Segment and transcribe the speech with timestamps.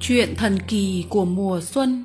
[0.00, 2.04] Chuyện thần kỳ của mùa xuân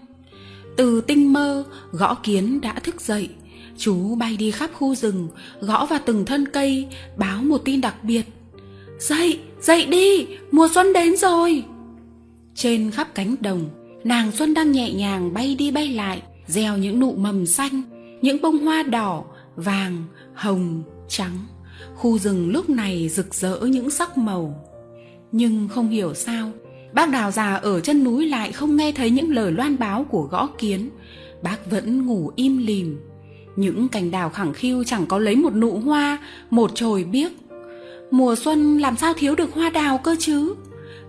[0.78, 3.30] Từ tinh mơ, gõ kiến đã thức dậy.
[3.78, 5.28] Chú bay đi khắp khu rừng,
[5.62, 8.24] gõ vào từng thân cây, báo một tin đặc biệt.
[9.00, 11.64] Dậy, dậy đi, mùa xuân đến rồi.
[12.56, 13.70] Trên khắp cánh đồng,
[14.04, 17.82] nàng xuân đang nhẹ nhàng bay đi bay lại, gieo những nụ mầm xanh,
[18.22, 19.24] những bông hoa đỏ,
[19.56, 20.04] vàng,
[20.34, 21.38] hồng, trắng.
[21.96, 24.68] Khu rừng lúc này rực rỡ những sắc màu.
[25.32, 26.52] Nhưng không hiểu sao,
[26.94, 30.22] Bác đào già ở chân núi lại không nghe thấy những lời loan báo của
[30.22, 30.90] gõ kiến.
[31.42, 33.00] Bác vẫn ngủ im lìm.
[33.56, 36.18] Những cành đào khẳng khiu chẳng có lấy một nụ hoa,
[36.50, 37.32] Một chồi biếc.
[38.12, 40.56] Mùa xuân làm sao thiếu được hoa đào cơ chứ?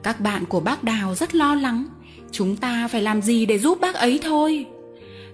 [0.03, 1.87] Các bạn của bác đào rất lo lắng.
[2.31, 4.67] Chúng ta phải làm gì để giúp bác ấy thôi?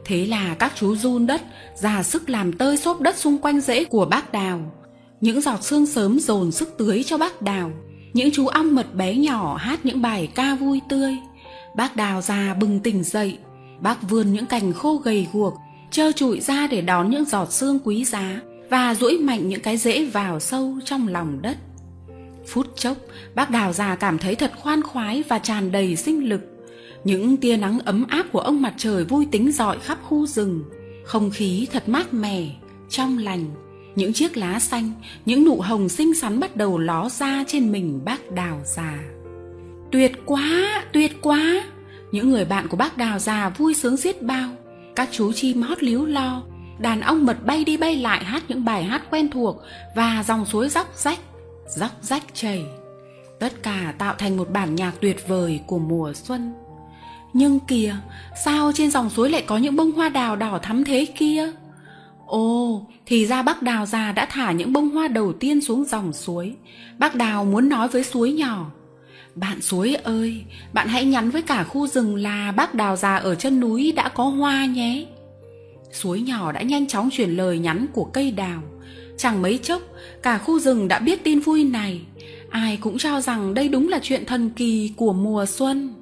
[0.05, 1.43] Thế là các chú run đất,
[1.75, 4.73] ra sức làm tơi xốp đất xung quanh rễ của bác đào.
[5.21, 7.71] Những giọt sương sớm dồn sức tưới cho bác đào
[8.13, 11.17] những chú ong mật bé nhỏ hát những bài ca vui tươi.
[11.77, 13.39] Bác đào già bừng tỉnh dậy.
[13.81, 15.55] Bác vươn những cành khô gầy guộc,
[15.91, 19.77] trơ trụi ra để đón những giọt sương quý giá và duỗi mạnh những cái
[19.77, 21.57] rễ vào sâu trong lòng đất.
[22.47, 22.97] Phút chốc,
[23.35, 26.41] bác đào già cảm thấy thật khoan khoái và tràn đầy sinh lực.
[27.05, 30.65] Những tia nắng ấm áp của ông mặt trời vui tính dọi khắp khu rừng.
[31.05, 32.47] Không khí thật mát mẻ,
[32.89, 33.45] trong lành
[33.99, 34.93] những chiếc lá xanh,
[35.27, 38.99] những nụ hồng xinh xắn bắt đầu ló ra trên mình bác đào già.
[39.93, 41.65] Tuyệt quá, tuyệt quá!
[42.13, 44.51] Những người bạn của bác đào già vui sướng xiết bao.
[44.97, 46.43] Các chú chim hót líu lo,
[46.79, 49.57] đàn ong mật bay đi bay lại hát những bài hát quen thuộc
[49.97, 51.19] và dòng suối róc rách,
[51.77, 52.65] róc rách chảy.
[53.41, 56.53] Tất cả tạo thành một bản nhạc tuyệt vời của mùa xuân.
[57.33, 57.97] Nhưng kìa,
[58.45, 61.53] sao trên dòng suối lại có những bông hoa đào đỏ thắm thế kia?
[62.29, 66.13] Ồ, thì ra bác đào già đã thả những bông hoa đầu tiên xuống dòng
[66.13, 66.55] suối.
[66.99, 68.71] Bác đào muốn nói với suối nhỏ.
[69.35, 73.35] Bạn suối ơi, bạn hãy nhắn với cả khu rừng là bác đào già ở
[73.35, 75.07] chân núi đã có hoa nhé.
[75.93, 78.63] Suối nhỏ đã nhanh chóng truyền lời nhắn của cây đào.
[79.17, 79.83] Chẳng mấy chốc,
[80.23, 82.01] cả khu rừng đã biết tin vui này.
[82.51, 85.95] Ai cũng cho rằng đây đúng là chuyện thần kỳ của mùa xuân.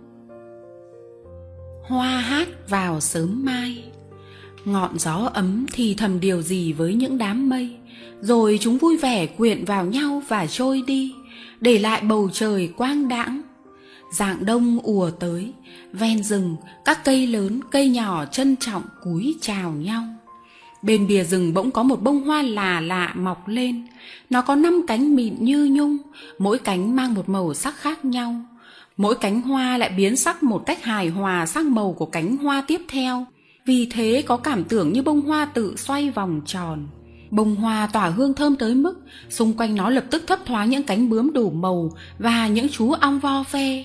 [1.83, 3.85] Hoa hát vào sớm mai
[4.67, 7.77] ngọn gió ấm thì thầm điều gì với những đám mây?
[8.21, 11.15] Rồi chúng vui vẻ quyện vào nhau và trôi đi,
[11.61, 13.43] để lại bầu trời quang đãng.
[14.13, 15.53] Dạng đông ùa tới,
[15.93, 20.03] ven rừng, các cây lớn, cây nhỏ trân trọng cúi chào nhau.
[20.83, 23.87] Bên bìa rừng bỗng có một bông hoa lạ lạ mọc lên.
[24.31, 25.97] Nó có năm cánh mịn như nhung,
[26.39, 28.35] mỗi cánh mang một màu sắc khác nhau.
[28.97, 32.65] Mỗi cánh hoa lại biến sắc một cách hài hòa sang màu của cánh hoa
[32.67, 33.27] tiếp theo
[33.67, 36.87] vì thế có cảm tưởng như bông hoa tự xoay vòng tròn.
[37.31, 38.95] Bông hoa tỏa hương thơm tới mức
[39.29, 42.93] xung quanh nó lập tức thấp thoáng những cánh bướm đủ màu và những chú
[42.93, 43.85] ong vo ve.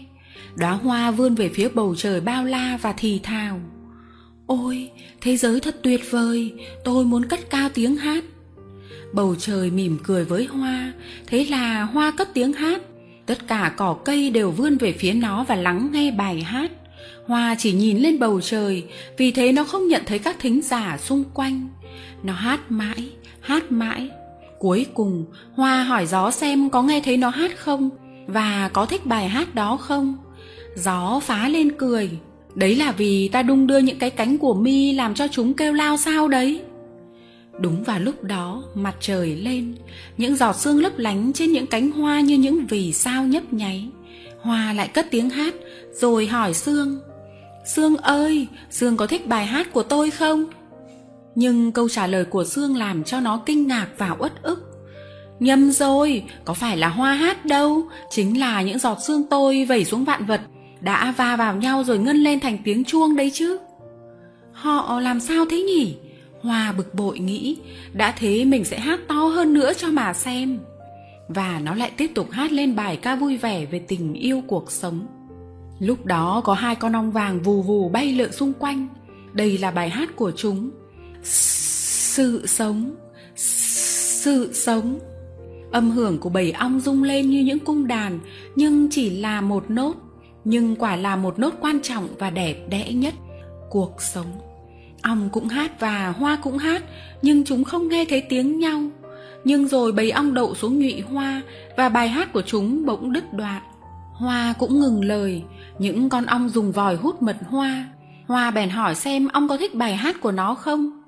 [0.55, 3.59] Đóa hoa vươn về phía bầu trời bao la và thì thào.
[4.47, 4.89] Ôi,
[5.21, 6.53] thế giới thật tuyệt vời,
[6.83, 8.23] tôi muốn cất cao tiếng hát.
[9.13, 10.93] Bầu trời mỉm cười với hoa,
[11.27, 12.81] thế là hoa cất tiếng hát.
[13.25, 16.71] Tất cả cỏ cây đều vươn về phía nó và lắng nghe bài hát.
[17.31, 18.83] Hoa chỉ nhìn lên bầu trời,
[19.17, 21.69] vì thế nó không nhận thấy các thính giả xung quanh.
[22.23, 23.09] Nó hát mãi,
[23.41, 24.09] hát mãi.
[24.59, 27.89] Cuối cùng, Hoa hỏi gió xem có nghe thấy nó hát không,
[28.27, 30.17] và có thích bài hát đó không.
[30.75, 32.09] Gió phá lên cười.
[32.55, 35.73] Đấy là vì ta đung đưa những cái cánh của mi làm cho chúng kêu
[35.73, 36.61] lao sao đấy.
[37.59, 39.75] Đúng vào lúc đó, mặt trời lên,
[40.17, 43.87] những giọt sương lấp lánh trên những cánh hoa như những vì sao nhấp nháy.
[44.41, 45.53] Hoa lại cất tiếng hát,
[45.93, 46.99] rồi hỏi Sương,
[47.65, 50.45] Sương ơi, Sương có thích bài hát của tôi không?
[51.35, 54.67] Nhưng câu trả lời của Sương làm cho nó kinh ngạc và uất ức.
[55.39, 59.85] Nhầm rồi, có phải là hoa hát đâu, chính là những giọt sương tôi vẩy
[59.85, 60.41] xuống vạn vật,
[60.81, 63.59] đã va vào nhau rồi ngân lên thành tiếng chuông đấy chứ.
[64.53, 65.95] Họ làm sao thế nhỉ?
[66.41, 67.57] Hoa bực bội nghĩ,
[67.93, 70.59] đã thế mình sẽ hát to hơn nữa cho mà xem.
[71.27, 74.71] Và nó lại tiếp tục hát lên bài ca vui vẻ về tình yêu cuộc
[74.71, 75.07] sống.
[75.81, 78.87] Lúc đó có hai con ong vàng vù vù bay lượn xung quanh.
[79.33, 80.69] Đây là bài hát của chúng.
[81.23, 82.95] Sự sống,
[83.35, 84.99] sự sống.
[85.71, 88.19] Âm hưởng của bầy ong rung lên như những cung đàn,
[88.55, 89.93] nhưng chỉ là một nốt,
[90.43, 93.13] nhưng quả là một nốt quan trọng và đẹp đẽ nhất,
[93.69, 94.31] cuộc sống.
[95.01, 96.83] Ong cũng hát và hoa cũng hát,
[97.21, 98.81] nhưng chúng không nghe thấy tiếng nhau.
[99.43, 101.41] Nhưng rồi bầy ong đậu xuống nhụy hoa
[101.77, 103.61] và bài hát của chúng bỗng đứt đoạn.
[104.13, 105.43] Hoa cũng ngừng lời,
[105.81, 107.85] những con ong dùng vòi hút mật hoa.
[108.27, 111.03] Hoa bèn hỏi xem ong có thích bài hát của nó không.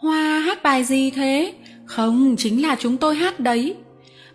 [0.00, 1.54] Hoa hát bài gì thế?
[1.84, 3.76] Không, chính là chúng tôi hát đấy.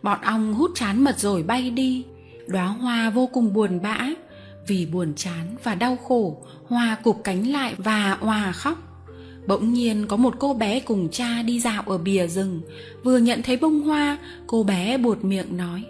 [0.02, 2.06] Bọn ong hút chán mật rồi bay đi.
[2.48, 4.08] Đóa hoa vô cùng buồn bã.
[4.68, 6.38] vì buồn chán và đau khổ
[6.68, 8.78] hoa cụp cánh lại và òa khóc
[9.48, 12.62] bỗng nhiên có một cô bé cùng cha đi dạo ở bìa rừng
[13.04, 14.18] vừa nhận thấy bông hoa
[14.48, 15.84] cô bé buột miệng nói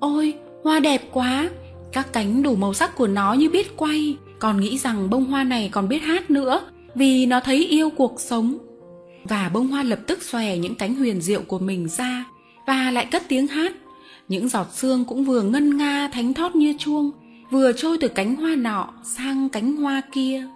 [0.00, 0.34] ôi
[0.64, 1.48] hoa đẹp quá
[1.96, 4.16] các cánh đủ màu sắc của nó như biết quay.
[4.38, 6.60] Còn nghĩ rằng bông hoa này còn biết hát nữa,
[6.94, 8.58] vì nó thấy yêu cuộc sống.
[9.24, 12.24] Và bông hoa lập tức xòe những cánh huyền diệu của mình ra,
[12.66, 13.72] và lại cất tiếng hát.
[14.28, 17.10] Những giọt sương cũng vừa ngân nga thánh thót như chuông,
[17.50, 20.46] vừa trôi từ cánh hoa nọ sang cánh hoa kia.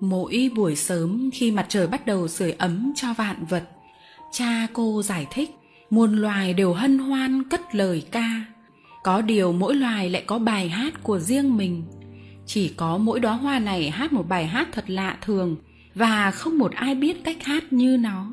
[0.00, 3.64] Mỗi buổi sớm khi mặt trời bắt đầu sưởi ấm cho vạn vật,
[4.32, 5.50] cha cô giải thích,
[5.90, 8.44] muôn loài đều hân hoan cất lời ca
[9.02, 11.84] có điều mỗi loài lại có bài hát của riêng mình.
[12.46, 15.56] Chỉ có mỗi đóa hoa này hát một bài hát thật lạ thường
[15.94, 18.30] và không một ai biết cách hát như nó.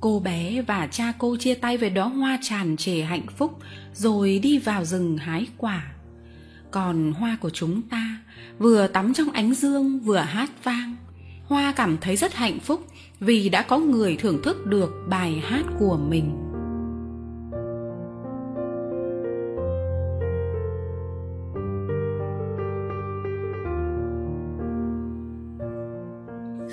[0.00, 3.58] Cô bé và cha cô chia tay về đóa hoa tràn trề hạnh phúc
[3.94, 5.92] rồi đi vào rừng hái quả.
[6.70, 8.18] Còn hoa của chúng ta
[8.58, 10.96] vừa tắm trong ánh dương vừa hát vang.
[11.46, 12.86] Hoa cảm thấy rất hạnh phúc
[13.20, 16.45] vì đã có người thưởng thức được bài hát của mình.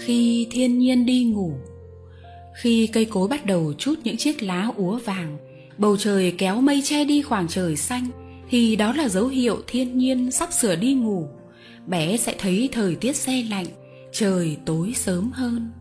[0.06, 1.54] Khi thiên nhiên đi ngủ.
[2.62, 5.38] Khi cây cối bắt đầu chút những chiếc lá úa vàng,
[5.78, 8.08] bầu trời kéo mây che đi khoảng trời xanh,
[8.50, 11.28] thì đó là dấu hiệu thiên nhiên sắp sửa đi ngủ.
[11.88, 13.66] Bé sẽ thấy thời tiết xe lạnh,
[14.12, 15.72] trời tối sớm hơn.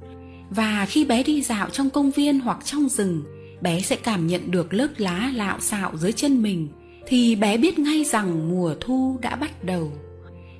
[0.51, 3.23] Và khi bé đi dạo trong công viên hoặc trong rừng,
[3.61, 6.69] bé sẽ cảm nhận được lớp lá lạo xạo dưới chân mình,
[7.07, 9.93] thì bé biết ngay rằng mùa thu đã bắt đầu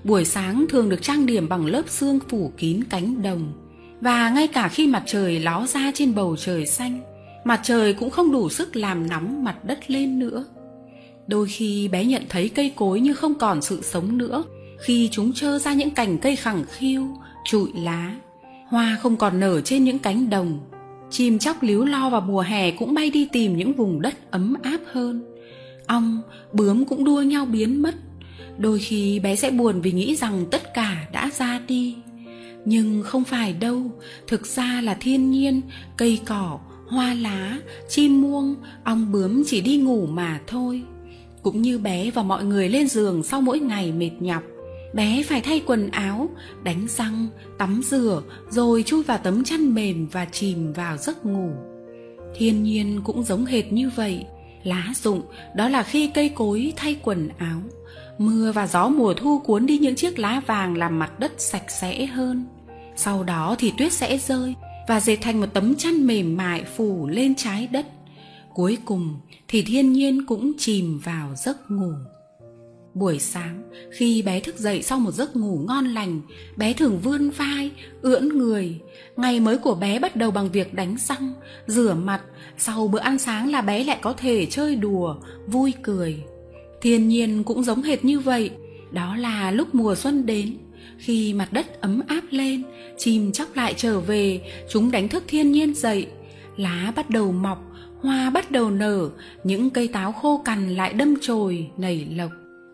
[0.05, 3.53] buổi sáng thường được trang điểm bằng lớp xương phủ kín cánh đồng.
[4.01, 7.01] Và ngay cả khi mặt trời ló ra trên bầu trời xanh,
[7.45, 10.45] mặt trời cũng không đủ sức làm nóng mặt đất lên nữa.
[11.27, 14.45] Đôi khi bé nhận thấy cây cối như không còn sự sống nữa.
[14.81, 17.09] Khi chúng trơ ra những cành cây khẳng khiu,
[17.45, 18.17] trụi lá,
[18.69, 20.59] hoa không còn nở trên những cánh đồng.
[21.11, 24.55] Chim chóc líu lo vào mùa hè cũng bay đi tìm những vùng đất ấm
[24.63, 25.25] áp hơn.
[25.87, 26.23] Ong,
[26.53, 27.95] bướm cũng đua nhau biến mất
[28.63, 31.97] đôi khi bé sẽ buồn vì nghĩ rằng tất cả đã ra đi.
[32.65, 33.83] Nhưng không phải đâu,
[34.27, 35.61] thực ra là thiên nhiên,
[35.97, 38.55] cây cỏ, hoa lá, chim muông,
[38.85, 40.83] ong bướm chỉ đi ngủ mà thôi.
[41.43, 44.43] Cũng như bé và mọi người lên giường sau mỗi ngày mệt nhọc,
[44.95, 46.31] bé phải thay quần áo,
[46.65, 47.27] đánh răng,
[47.59, 51.51] tắm rửa, rồi chui vào tấm chăn mềm và chìm vào giấc ngủ.
[52.37, 54.25] Thiên nhiên cũng giống hệt như vậy,
[54.65, 55.23] lá rụng,
[55.57, 57.61] đó là khi cây cối thay quần áo
[58.19, 61.71] mưa và gió mùa thu cuốn đi những chiếc lá vàng làm mặt đất sạch
[61.71, 62.47] sẽ hơn.
[62.97, 64.55] Sau đó thì tuyết sẽ rơi
[64.89, 67.87] và dệt thành một tấm chăn mềm mại phủ lên trái đất.
[68.55, 69.17] Cuối cùng
[69.49, 71.93] thì thiên nhiên cũng chìm vào giấc ngủ.
[72.95, 76.21] Buổi sáng, khi bé thức dậy sau một giấc ngủ ngon lành,
[76.57, 77.71] bé thường vươn vai,
[78.03, 78.81] ưỡn người.
[79.17, 81.33] Ngày mới của bé bắt đầu bằng việc đánh răng,
[81.67, 82.21] rửa mặt.
[82.59, 85.17] Sau bữa ăn sáng là bé lại có thể chơi đùa,
[85.47, 86.25] vui cười
[86.83, 88.51] thiên nhiên cũng giống hệt như vậy.
[88.91, 90.59] Đó là lúc mùa xuân đến.
[90.99, 92.63] Khi mặt đất ấm áp lên,
[92.99, 94.41] chim chóc lại trở về,
[94.71, 96.07] chúng đánh thức thiên nhiên dậy.
[96.57, 99.11] Lá bắt đầu mọc, hoa bắt đầu nở,
[99.45, 102.31] những cây táo khô cằn lại đâm chồi, nảy lộc.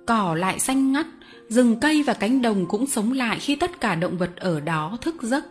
[0.06, 1.06] Cỏ lại xanh ngắt,
[1.48, 4.98] rừng cây và cánh đồng cũng sống lại khi tất cả động vật ở đó
[5.00, 5.44] thức giấc.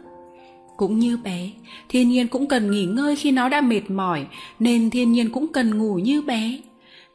[0.77, 1.51] Cũng như bé,
[1.89, 4.25] thiên nhiên cũng cần nghỉ ngơi khi nó đã mệt mỏi,
[4.59, 6.57] nên thiên nhiên cũng cần ngủ như bé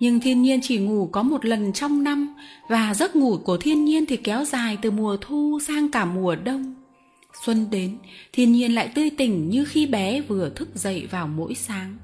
[0.03, 2.35] nhưng thiên nhiên chỉ ngủ có một lần trong năm,
[2.69, 6.37] và giấc ngủ của thiên nhiên thì kéo dài từ mùa thu sang cả mùa
[6.37, 6.75] đông.
[7.45, 7.99] Xuân đến,
[8.33, 11.97] thiên nhiên lại tươi tỉnh như khi bé vừa thức dậy vào mỗi sáng.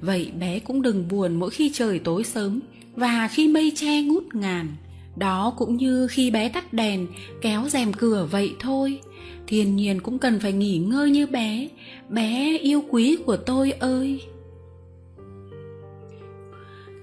[0.00, 2.60] Vậy bé cũng đừng buồn mỗi khi trời tối sớm,
[2.96, 4.76] và khi mây che ngút ngàn,
[5.16, 7.06] đó cũng như khi bé tắt đèn,
[7.40, 9.00] kéo rèm cửa vậy thôi.
[9.46, 11.68] Thiên nhiên cũng cần phải nghỉ ngơi như bé.
[12.08, 14.20] Bé yêu quý của tôi ơi!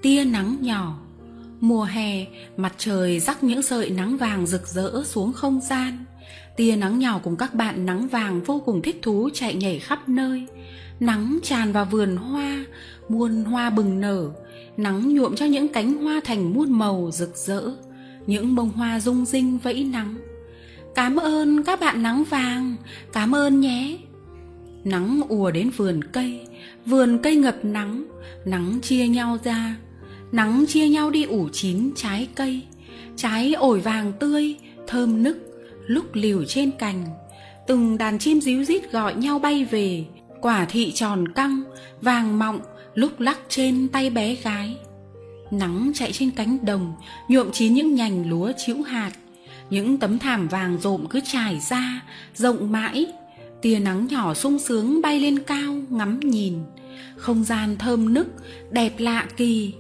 [0.01, 1.00] Tia nắng nhỏ.
[1.60, 2.25] Mùa hè,
[2.58, 6.06] mặt trời rắc những sợi nắng vàng rực rỡ xuống không gian.
[6.58, 10.10] Tia nắng nhỏ cùng các bạn nắng vàng vô cùng thích thú chạy nhảy khắp
[10.10, 10.48] nơi.
[11.00, 12.65] Nắng tràn vào vườn hoa,
[13.10, 14.29] muôn hoa bừng nở.
[14.77, 17.62] Nắng nhuộm cho những cánh hoa thành muôn màu rực rỡ,
[18.27, 20.15] những bông hoa rung rinh vẫy nắng.
[20.96, 22.75] Cảm ơn các bạn nắng vàng,
[23.13, 23.98] cảm ơn nhé.
[24.84, 26.48] Nắng ùa đến vườn cây
[26.86, 28.06] vườn cây ngập nắng
[28.46, 29.75] nắng chia nhau ra
[30.31, 32.62] nắng chia nhau đi ủ chín trái cây
[33.15, 34.55] trái ổi vàng tươi
[34.88, 35.38] thơm nức
[35.88, 37.05] lúc liều trên cành
[37.67, 40.05] từng đàn chim ríu rít gọi nhau bay về
[40.41, 41.63] quả thị tròn căng
[42.01, 42.59] vàng mọng
[42.93, 44.77] lúc lắc trên tay bé gái
[45.51, 46.93] Nắng chạy trên cánh đồng,
[47.27, 49.12] nhuộm chín những nhành lúa chĩu hạt.
[49.69, 52.01] Những tấm thảm vàng rộm cứ trải ra,
[52.36, 53.05] rộng mãi.
[53.62, 56.53] Tia nắng nhỏ sung sướng bay lên cao, ngắm nhìn.
[57.15, 58.27] Không gian thơm nức,
[58.71, 59.74] đẹp lạ kỳ.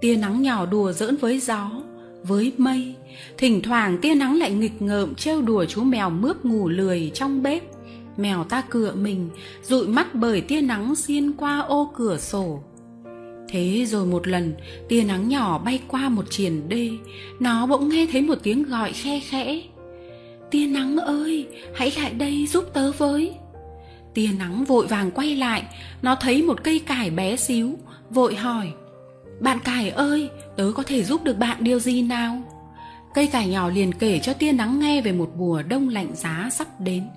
[0.00, 1.70] Tia nắng nhỏ đùa giỡn với gió,
[2.22, 2.94] với mây.
[3.38, 7.42] Thỉnh thoảng tia nắng lại nghịch ngợm trêu đùa chú mèo mướp ngủ lười trong
[7.42, 7.62] bếp.
[8.16, 9.28] Mèo ta cựa mình,
[9.62, 12.62] dụi mắt bởi tia nắng xuyên qua ô cửa sổ
[13.52, 14.54] Thế rồi một lần,
[14.88, 16.90] tia nắng nhỏ bay qua một triền đê,
[17.40, 19.62] nó bỗng nghe thấy một tiếng gọi khe khẽ.
[20.50, 23.32] Tia nắng ơi, hãy lại đây giúp tớ với.
[24.14, 25.62] Tia nắng vội vàng quay lại,
[26.02, 27.78] nó thấy một cây cải bé xíu,
[28.10, 28.72] vội hỏi.
[29.40, 32.42] Bạn cải ơi, tớ có thể giúp được bạn điều gì nào?
[33.14, 36.48] Cây cải nhỏ liền kể cho tia nắng nghe về một mùa đông lạnh giá
[36.52, 37.08] sắp đến.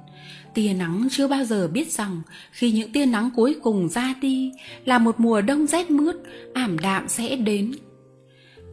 [0.53, 4.51] Tia nắng chưa bao giờ biết rằng khi những tia nắng cuối cùng ra đi
[4.85, 6.15] là một mùa đông rét mướt
[6.53, 7.71] ảm đạm sẽ đến.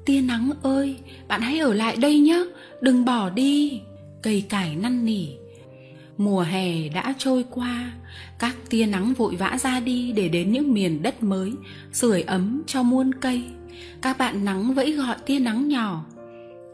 [0.07, 0.97] Tia nắng ơi
[1.29, 2.45] bạn hãy ở lại đây nhé
[2.81, 3.81] đừng bỏ đi.
[4.23, 5.27] Cây cải năn nỉ
[6.21, 7.93] mùa hè đã trôi qua,
[8.39, 11.53] các tia nắng vội vã ra đi để đến những miền đất mới,
[11.93, 13.45] sưởi ấm cho muôn cây.
[14.03, 16.05] Các bạn nắng vẫy gọi tia nắng nhỏ.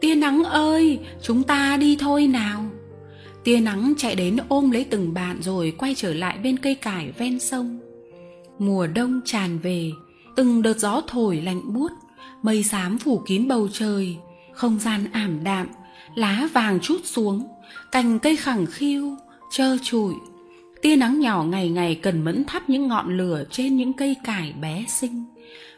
[0.01, 2.65] Tia nắng ơi, chúng ta đi thôi nào.
[3.43, 7.11] Tia nắng chạy đến ôm lấy từng bạn rồi quay trở lại bên cây cải
[7.11, 7.79] ven sông.
[8.59, 9.91] Mùa đông tràn về,
[10.35, 11.91] từng đợt gió thổi lạnh buốt,
[12.41, 14.17] mây xám phủ kín bầu trời,
[14.53, 15.67] không gian ảm đạm,
[16.15, 17.47] lá vàng chút xuống,
[17.91, 19.17] cành cây khẳng khiu
[19.49, 20.13] trơ trụi
[20.81, 24.53] tia nắng nhỏ ngày ngày cần mẫn thắp những ngọn lửa trên những cây cải
[24.61, 25.25] bé xinh.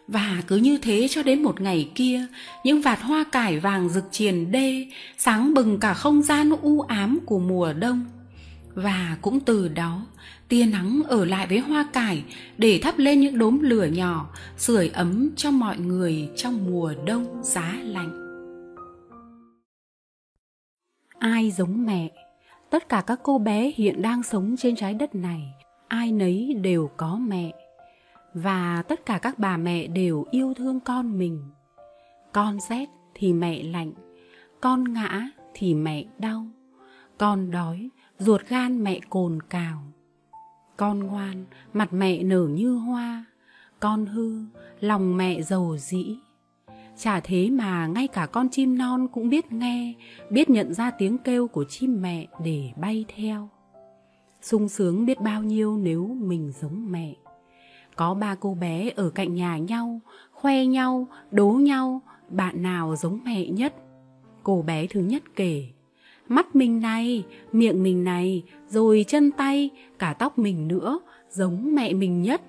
[0.07, 2.25] Và cứ như thế cho đến một ngày kia,
[2.63, 7.19] những vạt hoa cải vàng rực triền đê, sáng bừng cả không gian u ám
[7.25, 8.05] của mùa đông.
[8.73, 10.05] Và cũng từ đó,
[10.47, 12.23] tia nắng ở lại với hoa cải
[12.57, 17.43] để thắp lên những đốm lửa nhỏ, sưởi ấm cho mọi người trong mùa đông
[17.43, 18.25] giá lạnh.
[21.19, 22.28] Ai giống mẹ?
[22.71, 25.53] Tất cả các cô bé hiện đang sống trên trái đất này,
[25.87, 27.51] ai nấy đều có mẹ.
[28.33, 31.43] Và tất cả các bà mẹ đều yêu thương con mình.
[32.31, 33.91] Con rét thì mẹ lạnh,
[34.61, 36.47] con ngã thì mẹ đau,
[37.17, 39.83] con đói, ruột gan mẹ cồn cào.
[40.77, 43.25] Con ngoan, mặt mẹ nở như hoa,
[43.79, 44.43] con hư,
[44.79, 46.15] lòng mẹ giàu dĩ
[46.99, 49.93] chả thế mà ngay cả con chim non cũng biết nghe
[50.29, 53.49] biết nhận ra tiếng kêu của chim mẹ để bay theo
[54.41, 57.15] sung sướng biết bao nhiêu nếu mình giống mẹ
[57.99, 59.99] có ba cô bé ở cạnh nhà nhau,
[60.31, 63.73] khoe nhau, đố nhau, bạn nào giống mẹ nhất.
[64.43, 65.63] Cô bé thứ nhất kể,
[66.27, 71.93] mắt mình này, miệng mình này, rồi chân tay, cả tóc mình nữa, giống mẹ
[71.93, 72.41] mình nhất.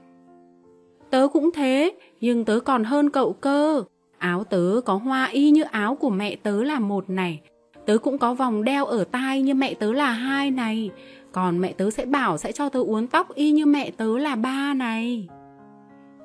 [1.11, 3.85] Tớ cũng thế, nhưng tớ còn hơn cậu cơ.
[4.21, 7.41] Áo tớ có hoa y như áo của mẹ tớ là một này.
[7.87, 10.91] Tớ cũng có vòng đeo ở tai như mẹ tớ là hai này.
[11.33, 14.37] Còn mẹ tớ sẽ bảo sẽ cho tớ uốn tóc y như mẹ tớ là
[14.37, 15.29] ba này.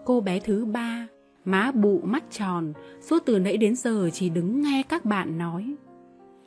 [0.05, 1.07] Cô bé thứ ba,
[1.45, 5.75] má bụ mắt tròn, suốt từ nãy đến giờ chỉ đứng nghe các bạn nói.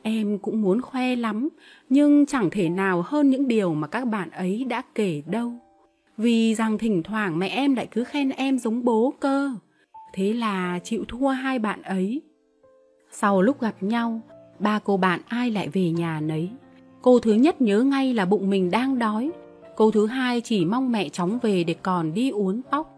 [0.01, 1.49] Em cũng muốn khoe lắm,
[1.89, 5.53] nhưng chẳng thể nào hơn những điều mà các bạn ấy đã kể đâu.
[6.17, 9.51] Vì rằng thỉnh thoảng mẹ em lại cứ khen em giống bố cơ.
[10.13, 12.21] Thế là chịu thua hai bạn ấy.
[13.11, 14.21] Sau lúc gặp nhau,
[14.59, 16.49] ba cô bạn ai lại về nhà nấy.
[17.01, 19.31] Cô thứ nhất nhớ ngay là bụng mình đang đói.
[19.75, 22.95] Cô thứ hai chỉ mong mẹ chóng về để còn đi uốn tóc.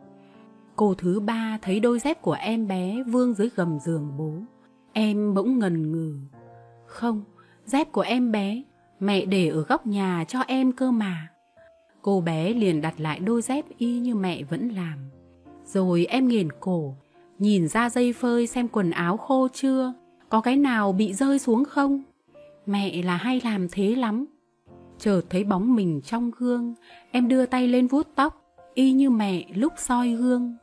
[0.76, 4.34] Cô thứ ba thấy đôi dép của em bé vương dưới gầm giường bố.
[4.94, 6.16] Em bỗng ngần ngừ.
[6.86, 7.24] Không,
[7.66, 8.64] dép của em bé,
[9.00, 11.28] mẹ để ở góc nhà cho em cơ mà.
[12.02, 14.98] Cô bé liền đặt lại đôi dép y như mẹ vẫn làm.
[15.74, 16.96] Rồi em nghiền cổ,
[17.40, 19.94] nhìn ra dây phơi xem quần áo khô chưa,
[20.30, 22.02] có cái nào bị rơi xuống không?
[22.66, 24.26] Mẹ là hay làm thế lắm.
[25.00, 26.74] Chợt thấy bóng mình trong gương,
[27.12, 30.56] em đưa tay lên vuốt tóc, y như mẹ lúc soi gương.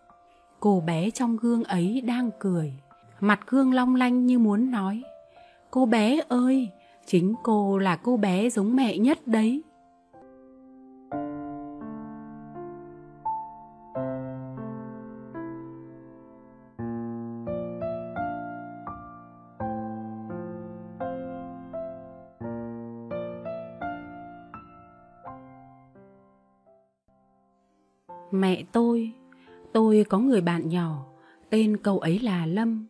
[0.61, 2.73] Cô bé trong gương ấy đang cười,
[3.21, 5.03] mặt gương long lanh như muốn nói.
[5.71, 6.69] Cô bé ơi,
[7.07, 9.63] chính cô là cô bé giống mẹ nhất đấy.
[29.79, 31.05] Tôi có người bạn nhỏ,
[31.51, 32.87] tên cậu ấy là Lâm.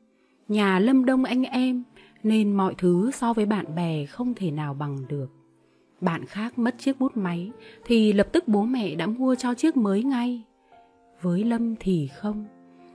[0.49, 1.83] Nhà Lâm đông anh em,
[2.23, 5.27] nên mọi thứ so với bạn bè không thể nào bằng được.
[6.01, 7.51] Bạn khác mất chiếc bút máy,
[7.85, 10.43] thì lập tức bố mẹ đã mua cho chiếc mới ngay.
[11.23, 12.45] Với Lâm thì không.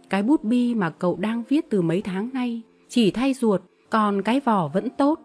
[0.10, 4.22] cái bút bi mà cậu đang viết từ mấy tháng nay chỉ thay ruột, còn
[4.22, 5.20] cái vỏ vẫn tốt.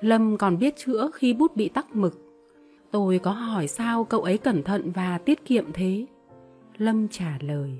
[0.00, 2.20] Lâm còn biết chữa khi bút bị tắc mực.
[2.90, 6.06] Tôi có hỏi sao cậu ấy cẩn thận và tiết kiệm thế.
[6.80, 7.70] Lâm trả lời,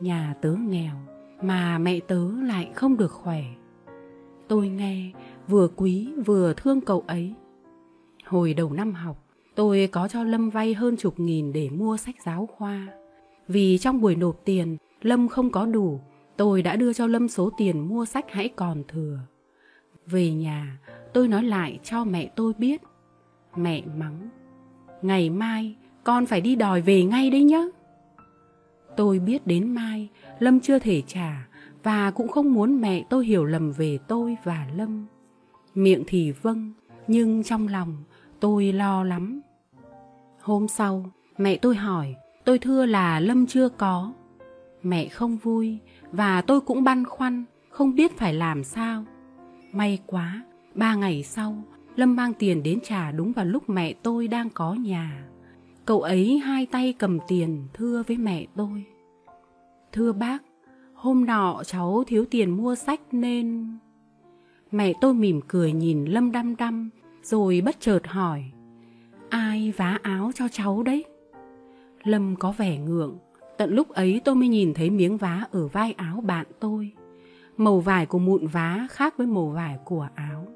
[0.00, 0.94] nhà tớ nghèo,
[1.42, 3.44] mà mẹ tớ lại không được khỏe.
[4.48, 5.12] Tôi nghe,
[5.48, 7.34] vừa quý vừa thương cậu ấy.
[8.24, 12.14] Hồi đầu năm học, tôi có cho Lâm vay hơn chục nghìn để mua sách
[12.24, 12.88] giáo khoa.
[13.48, 16.00] Vì trong buổi nộp tiền, Lâm không có đủ,
[16.36, 19.18] tôi đã đưa cho Lâm số tiền mua sách hãy còn thừa.
[20.06, 20.78] Về nhà,
[21.12, 22.82] tôi nói lại cho mẹ tôi biết.
[23.56, 24.28] Mẹ mắng,
[25.02, 27.68] ngày mai con phải đi đòi về ngay đấy nhé.
[28.96, 30.08] Tôi biết đến mai,
[30.38, 31.46] Lâm chưa thể trả
[31.82, 35.06] và cũng không muốn mẹ tôi hiểu lầm về tôi và Lâm.
[35.74, 36.72] Miệng thì vâng,
[37.06, 37.96] nhưng trong lòng
[38.40, 39.40] tôi lo lắm.
[40.40, 44.12] Hôm sau, mẹ tôi hỏi, tôi thưa là Lâm chưa có.
[44.82, 45.78] Mẹ không vui
[46.12, 49.04] và tôi cũng băn khoăn, không biết phải làm sao.
[49.72, 51.62] May quá, ba ngày sau,
[51.96, 55.24] Lâm mang tiền đến trả đúng vào lúc mẹ tôi đang có nhà.
[55.86, 58.84] Cậu ấy hai tay cầm tiền thưa với mẹ tôi.
[59.92, 60.42] Thưa bác,
[60.94, 63.66] hôm nọ cháu thiếu tiền mua sách nên...
[64.70, 66.90] Mẹ tôi mỉm cười nhìn Lâm đăm đăm,
[67.22, 68.44] rồi bất chợt hỏi.
[69.28, 71.04] Ai vá áo cho cháu đấy?
[72.02, 73.18] Lâm có vẻ ngượng,
[73.58, 76.92] tận lúc ấy tôi mới nhìn thấy miếng vá ở vai áo bạn tôi.
[77.56, 80.46] Màu vải của mụn vá khác với màu vải của áo.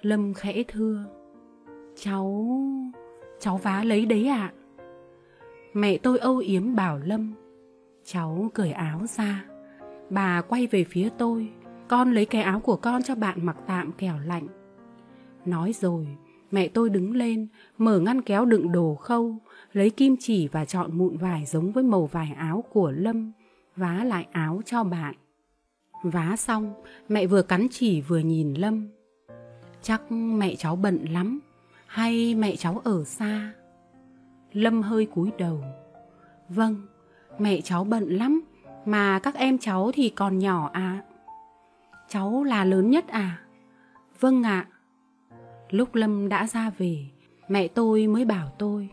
[0.00, 1.04] Lâm khẽ thưa.
[1.96, 2.48] Cháu
[3.42, 4.52] cháu vá lấy đấy ạ.
[4.52, 4.52] À?
[5.74, 7.34] Mẹ tôi âu yếm bảo Lâm.
[8.04, 9.44] Cháu cởi áo ra.
[10.10, 11.48] Bà quay về phía tôi.
[11.88, 14.46] Con lấy cái áo của con cho bạn mặc tạm kẻo lạnh.
[15.44, 16.06] Nói rồi,
[16.50, 19.36] mẹ tôi đứng lên, mở ngăn kéo đựng đồ khâu,
[19.72, 23.32] lấy kim chỉ và chọn mụn vải giống với màu vải áo của Lâm,
[23.76, 25.14] vá lại áo cho bạn.
[26.02, 26.74] Vá xong,
[27.08, 28.88] mẹ vừa cắn chỉ vừa nhìn Lâm.
[29.82, 31.40] Chắc mẹ cháu bận lắm,
[31.92, 33.52] hay mẹ cháu ở xa?
[34.52, 35.64] Lâm hơi cúi đầu.
[36.48, 36.76] Vâng,
[37.38, 38.42] mẹ cháu bận lắm,
[38.84, 41.02] mà các em cháu thì còn nhỏ à.
[42.08, 43.40] Cháu là lớn nhất à?
[44.20, 44.66] Vâng ạ.
[45.70, 47.06] Lúc Lâm đã ra về,
[47.48, 48.88] mẹ tôi mới bảo tôi.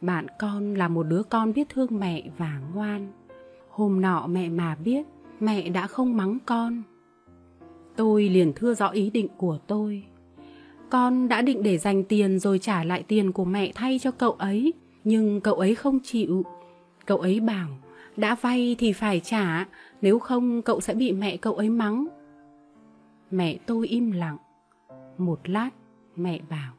[0.00, 3.12] Bạn con là một đứa con biết thương mẹ và ngoan.
[3.70, 5.06] Hôm nọ mẹ mà biết,
[5.40, 6.82] mẹ đã không mắng con.
[7.96, 10.09] Tôi liền thưa rõ ý định của tôi.
[10.90, 14.32] Con đã định để dành tiền rồi trả lại tiền của mẹ thay cho cậu
[14.32, 14.72] ấy,
[15.04, 16.44] nhưng cậu ấy không chịu.
[17.06, 17.68] Cậu ấy bảo,
[18.16, 19.66] đã vay thì phải trả,
[20.02, 22.06] nếu không cậu sẽ bị mẹ cậu ấy mắng.
[23.30, 24.36] Mẹ tôi im lặng.
[25.18, 25.70] Một lát,
[26.16, 26.74] mẹ bảo,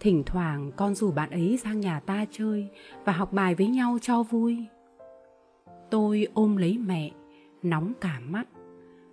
[0.00, 2.68] thỉnh thoảng con rủ bạn ấy sang nhà ta chơi
[3.04, 4.56] và học bài với nhau cho vui.
[5.90, 7.10] Tôi ôm lấy mẹ,
[7.62, 8.44] nóng cả mắt,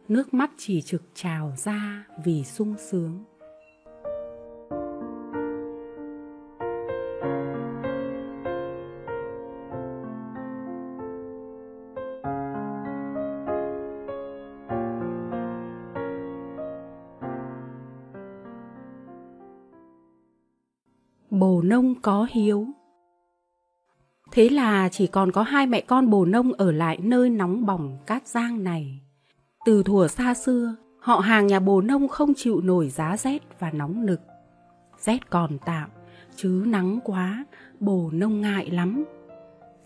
[0.07, 3.23] nước mắt chỉ trực trào ra vì sung sướng.
[21.69, 22.67] Nông có hiếu.
[24.31, 27.97] Thế là chỉ còn có hai mẹ con bồ nông ở lại nơi nóng bỏng
[28.05, 28.99] cát giang này.
[29.65, 33.71] Từ thuở xa xưa, họ hàng nhà bồ nông không chịu nổi giá rét và
[33.71, 34.21] nóng nực.
[34.99, 35.89] Rét còn tạm,
[36.35, 37.45] chứ nắng quá,
[37.79, 39.05] bồ nông ngại lắm.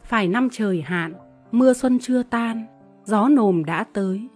[0.04, 1.14] Phải năm trời hạn,
[1.52, 2.66] mưa xuân chưa tan,
[3.06, 4.28] gió nồm đã tới,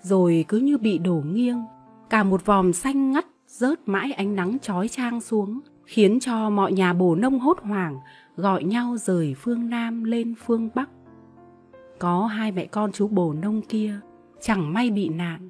[0.00, 1.64] rồi cứ như bị đổ nghiêng,
[2.10, 6.72] cả một vòm xanh ngắt rớt mãi ánh nắng chói chang xuống khiến cho mọi
[6.72, 7.98] nhà bồ nông hốt hoảng
[8.36, 10.90] gọi nhau rời phương Nam lên phương Bắc.
[11.98, 14.00] Có hai mẹ con chú bồ nông kia
[14.40, 15.48] chẳng may bị nạn.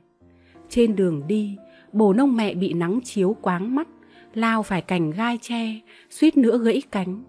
[0.69, 1.57] Trên đường đi,
[1.93, 3.89] bồ nông mẹ bị nắng chiếu quáng mắt,
[4.35, 7.25] lao phải cành gai tre, suýt nữa gãy cánh.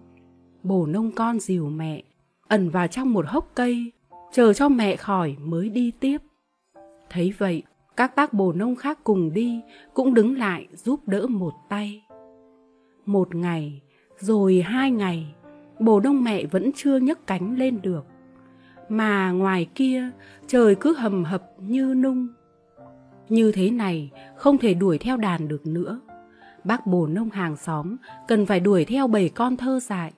[0.62, 2.02] Bồ nông con dìu mẹ,
[2.48, 3.92] ẩn vào trong một hốc cây,
[4.32, 6.18] chờ cho mẹ khỏi mới đi tiếp.
[7.10, 7.62] Thấy vậy,
[7.96, 9.60] các bác bồ nông khác cùng đi
[9.94, 12.05] cũng đứng lại giúp đỡ một tay
[13.06, 13.82] một ngày,
[14.18, 15.34] rồi hai ngày,
[15.78, 18.04] bồ đông mẹ vẫn chưa nhấc cánh lên được.
[18.88, 20.10] Mà ngoài kia,
[20.46, 22.28] trời cứ hầm hập như nung.
[23.28, 26.00] Như thế này, không thể đuổi theo đàn được nữa.
[26.64, 27.96] Bác bồ nông hàng xóm
[28.28, 30.12] cần phải đuổi theo bầy con thơ dại.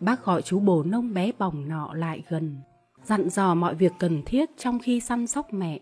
[0.00, 2.56] Bác gọi chú bồ nông bé bỏng nọ lại gần,
[3.04, 5.80] dặn dò mọi việc cần thiết trong khi săn sóc mẹ.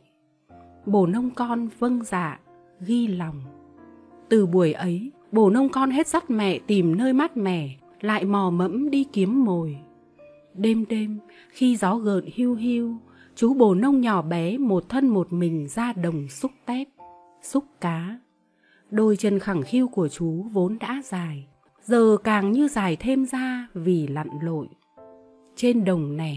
[0.87, 2.41] Bồ nông con vâng dạ,
[2.81, 3.43] ghi lòng.
[4.29, 8.51] Từ buổi ấy, bồ nông con hết dắt mẹ tìm nơi mát mẻ, lại mò
[8.51, 9.79] mẫm đi kiếm mồi.
[10.55, 11.19] Đêm đêm,
[11.51, 12.97] khi gió gợn hiu hiu,
[13.35, 16.89] chú bồ nông nhỏ bé một thân một mình ra đồng xúc tép,
[17.43, 18.19] xúc cá.
[18.91, 21.47] Đôi chân khẳng khiu của chú vốn đã dài,
[21.85, 24.67] giờ càng như dài thêm ra vì lặn lội.
[25.57, 26.37] Trên đồng nẻ,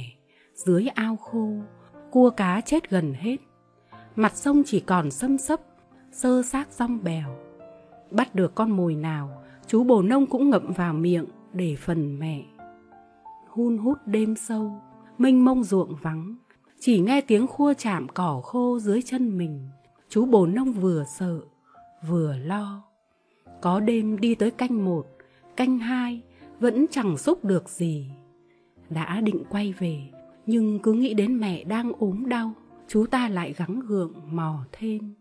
[0.53, 1.49] dưới ao khô,
[2.11, 3.37] cua cá chết gần hết.
[4.15, 5.59] Mặt sông chỉ còn xâm xấp,
[6.11, 7.42] sơ xác rong bèo.
[8.13, 12.43] Bắt được con mồi nào, chú bồ nông cũng ngậm vào miệng để phần mẹ.
[13.49, 14.81] Hun hút đêm sâu,
[15.17, 16.35] mênh mông ruộng vắng,
[16.79, 19.69] chỉ nghe tiếng khua chạm cỏ khô dưới chân mình.
[20.09, 21.39] Chú bồ nông vừa sợ,
[22.07, 22.83] vừa lo.
[23.61, 25.07] Có đêm đi tới canh một,
[25.55, 26.21] canh hai,
[26.59, 28.11] vẫn chẳng xúc được gì.
[28.89, 30.09] Đã định quay về,
[30.45, 32.53] nhưng cứ nghĩ đến mẹ đang ốm đau,
[32.87, 35.13] chú ta lại gắng gượng mò thêm.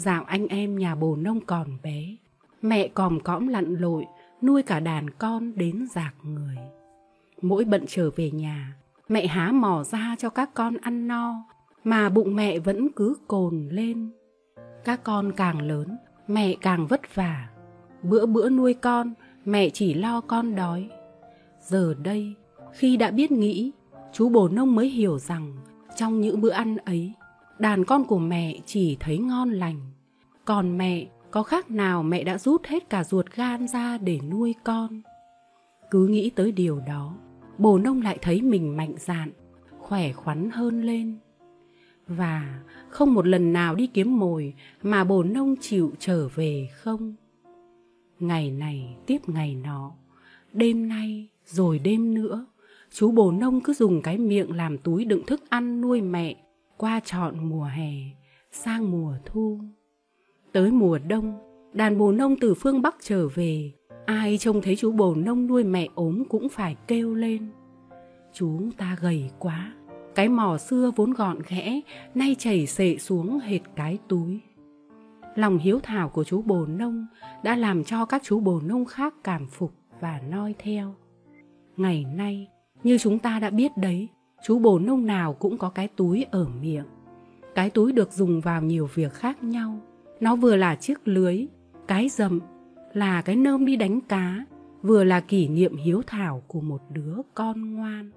[0.00, 2.16] Dạo anh em nhà bồ nông còn bé,
[2.62, 4.06] mẹ còm cõm lặn lội,
[4.42, 6.56] nuôi cả đàn con đến giạc người.
[7.42, 8.74] Mỗi bận trở về nhà,
[9.08, 11.44] mẹ há mò ra cho các con ăn no,
[11.84, 14.10] mà bụng mẹ vẫn cứ cồn lên.
[14.84, 15.96] Các con càng lớn,
[16.28, 17.48] mẹ càng vất vả.
[18.02, 20.88] Bữa bữa nuôi con, mẹ chỉ lo con đói.
[21.60, 22.34] Giờ đây,
[22.72, 23.72] khi đã biết nghĩ,
[24.12, 25.56] chú bồ nông mới hiểu rằng
[25.96, 27.12] trong những bữa ăn ấy,
[27.60, 29.80] đàn con của mẹ chỉ thấy ngon lành.
[30.44, 34.54] Còn mẹ, có khác nào mẹ đã rút hết cả ruột gan ra để nuôi
[34.64, 35.02] con.
[35.90, 37.14] Cứ nghĩ tới điều đó,
[37.58, 39.30] bồ nông lại thấy mình mạnh dạn,
[39.78, 41.18] khỏe khoắn hơn lên.
[42.06, 47.14] Và không một lần nào đi kiếm mồi mà bồ nông chịu trở về không.
[48.20, 49.92] Ngày này tiếp ngày nọ,
[50.52, 52.46] đêm nay rồi đêm nữa,
[52.92, 56.36] chú bồ nông cứ dùng cái miệng làm túi đựng thức ăn nuôi mẹ
[56.80, 57.92] qua trọn mùa hè,
[58.50, 59.60] sang mùa thu.
[60.52, 61.38] Tới mùa đông,
[61.72, 63.72] đàn bồ nông từ phương Bắc trở về,
[64.06, 67.48] ai trông thấy chú bồ nông nuôi mẹ ốm cũng phải kêu lên.
[68.32, 69.74] Chú ta gầy quá,
[70.14, 71.80] cái mỏ xưa vốn gọn ghẽ,
[72.14, 74.40] nay chảy xệ xuống hệt cái túi.
[75.34, 77.06] Lòng hiếu thảo của chú bồ nông
[77.42, 80.94] đã làm cho các chú bồ nông khác cảm phục và noi theo.
[81.76, 82.48] Ngày nay,
[82.84, 84.08] như chúng ta đã biết đấy,
[84.44, 86.84] chú bồ nông nào cũng có cái túi ở miệng.
[87.54, 89.80] Cái túi được dùng vào nhiều việc khác nhau.
[90.20, 91.46] Nó vừa là chiếc lưới,
[91.88, 92.40] cái dầm,
[92.92, 94.44] là cái nơm đi đánh cá,
[94.82, 98.10] vừa là kỷ niệm hiếu thảo của một đứa con ngoan.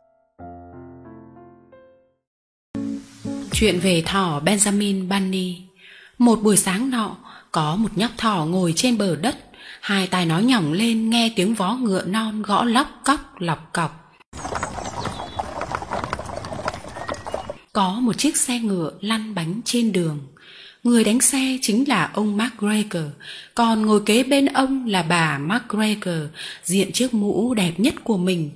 [3.51, 5.61] Chuyện về thỏ Benjamin Bunny
[6.17, 7.15] Một buổi sáng nọ,
[7.51, 9.35] có một nhóc thỏ ngồi trên bờ đất,
[9.81, 14.13] hai tai nói nhỏng lên nghe tiếng vó ngựa non gõ lóc cóc lọc cọc.
[17.73, 20.19] Có một chiếc xe ngựa lăn bánh trên đường.
[20.83, 23.03] Người đánh xe chính là ông MacGregor
[23.55, 26.29] còn ngồi kế bên ông là bà MacGregor
[26.63, 28.49] diện chiếc mũ đẹp nhất của mình.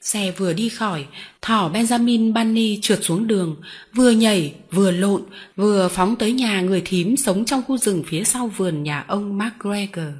[0.00, 1.06] Xe vừa đi khỏi,
[1.42, 3.56] thỏ Benjamin Bunny trượt xuống đường,
[3.94, 5.22] vừa nhảy, vừa lộn,
[5.56, 9.38] vừa phóng tới nhà người thím sống trong khu rừng phía sau vườn nhà ông
[9.38, 10.14] MacGregor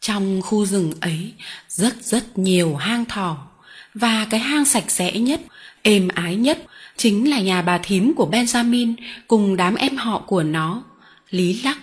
[0.00, 1.32] Trong khu rừng ấy,
[1.68, 3.46] rất rất nhiều hang thỏ,
[3.94, 5.40] và cái hang sạch sẽ nhất,
[5.82, 8.94] êm ái nhất chính là nhà bà thím của Benjamin
[9.28, 10.82] cùng đám em họ của nó,
[11.30, 11.78] Lý Lắc,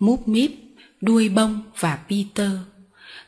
[0.00, 0.50] Múp Míp,
[1.00, 2.50] Đuôi Bông và Peter.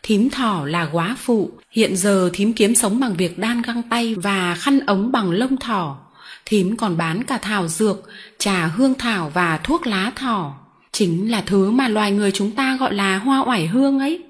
[0.03, 4.15] Thím thỏ là quá phụ, hiện giờ thím kiếm sống bằng việc đan găng tay
[4.15, 5.99] và khăn ống bằng lông thỏ.
[6.45, 10.55] Thím còn bán cả thảo dược, trà hương thảo và thuốc lá thỏ.
[10.93, 14.23] Chính là thứ mà loài người chúng ta gọi là hoa oải hương ấy.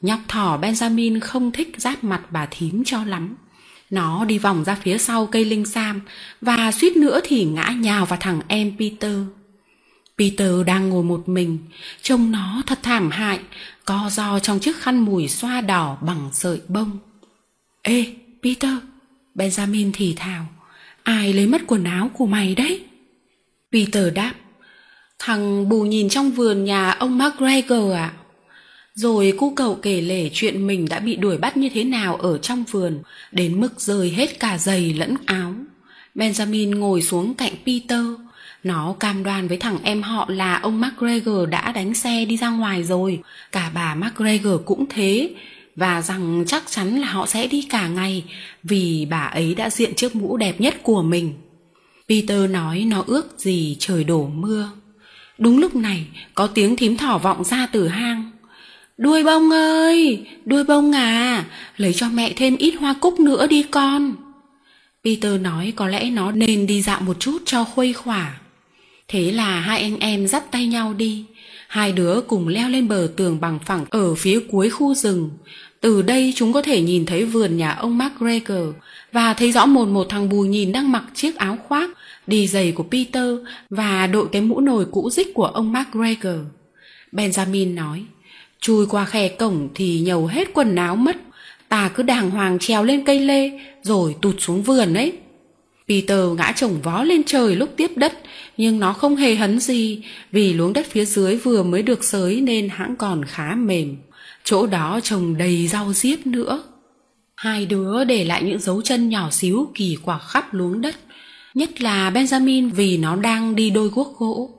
[0.00, 3.36] Nhóc thỏ Benjamin không thích giáp mặt bà thím cho lắm.
[3.94, 6.00] Nó đi vòng ra phía sau cây linh sam
[6.40, 9.16] và suýt nữa thì ngã nhào vào thằng em Peter.
[10.18, 11.58] Peter đang ngồi một mình,
[12.02, 13.40] trông nó thật thảm hại,
[13.84, 16.98] co do trong chiếc khăn mùi xoa đỏ bằng sợi bông.
[17.82, 18.06] Ê,
[18.42, 18.72] Peter,
[19.34, 20.46] Benjamin thì thào,
[21.02, 22.84] ai lấy mất quần áo của mày đấy?
[23.72, 24.34] Peter đáp,
[25.18, 28.12] thằng bù nhìn trong vườn nhà ông McGregor ạ.
[28.16, 28.23] À?
[28.94, 32.38] Rồi cu cậu kể lể chuyện mình đã bị đuổi bắt như thế nào ở
[32.38, 32.98] trong vườn,
[33.32, 35.54] đến mức rơi hết cả giày lẫn áo.
[36.14, 38.04] Benjamin ngồi xuống cạnh Peter.
[38.62, 42.50] Nó cam đoan với thằng em họ là ông McGregor đã đánh xe đi ra
[42.50, 43.20] ngoài rồi,
[43.52, 45.30] cả bà McGregor cũng thế,
[45.76, 48.24] và rằng chắc chắn là họ sẽ đi cả ngày
[48.62, 51.34] vì bà ấy đã diện chiếc mũ đẹp nhất của mình.
[52.08, 54.70] Peter nói nó ước gì trời đổ mưa.
[55.38, 58.30] Đúng lúc này, có tiếng thím thỏ vọng ra từ hang.
[58.96, 61.44] Đuôi bông ơi, đuôi bông à,
[61.76, 64.14] lấy cho mẹ thêm ít hoa cúc nữa đi con.
[65.04, 68.40] Peter nói có lẽ nó nên đi dạo một chút cho khuây khỏa.
[69.08, 71.24] Thế là hai anh em dắt tay nhau đi.
[71.68, 75.30] Hai đứa cùng leo lên bờ tường bằng phẳng ở phía cuối khu rừng.
[75.80, 78.74] Từ đây chúng có thể nhìn thấy vườn nhà ông MacGregor
[79.12, 81.90] và thấy rõ một một thằng bù nhìn đang mặc chiếc áo khoác,
[82.26, 83.30] đi giày của Peter
[83.70, 86.38] và đội cái mũ nồi cũ rích của ông MacGregor.
[87.12, 88.04] Benjamin nói,
[88.64, 91.16] chui qua khe cổng thì nhầu hết quần áo mất,
[91.68, 93.50] ta cứ đàng hoàng trèo lên cây lê
[93.82, 95.12] rồi tụt xuống vườn ấy.
[95.88, 98.12] Peter ngã chồng vó lên trời lúc tiếp đất,
[98.56, 102.40] nhưng nó không hề hấn gì vì luống đất phía dưới vừa mới được sới
[102.40, 103.96] nên hãng còn khá mềm.
[104.44, 106.62] Chỗ đó trồng đầy rau diếp nữa.
[107.36, 110.96] Hai đứa để lại những dấu chân nhỏ xíu kỳ quặc khắp luống đất.
[111.54, 114.50] Nhất là Benjamin vì nó đang đi đôi guốc gỗ.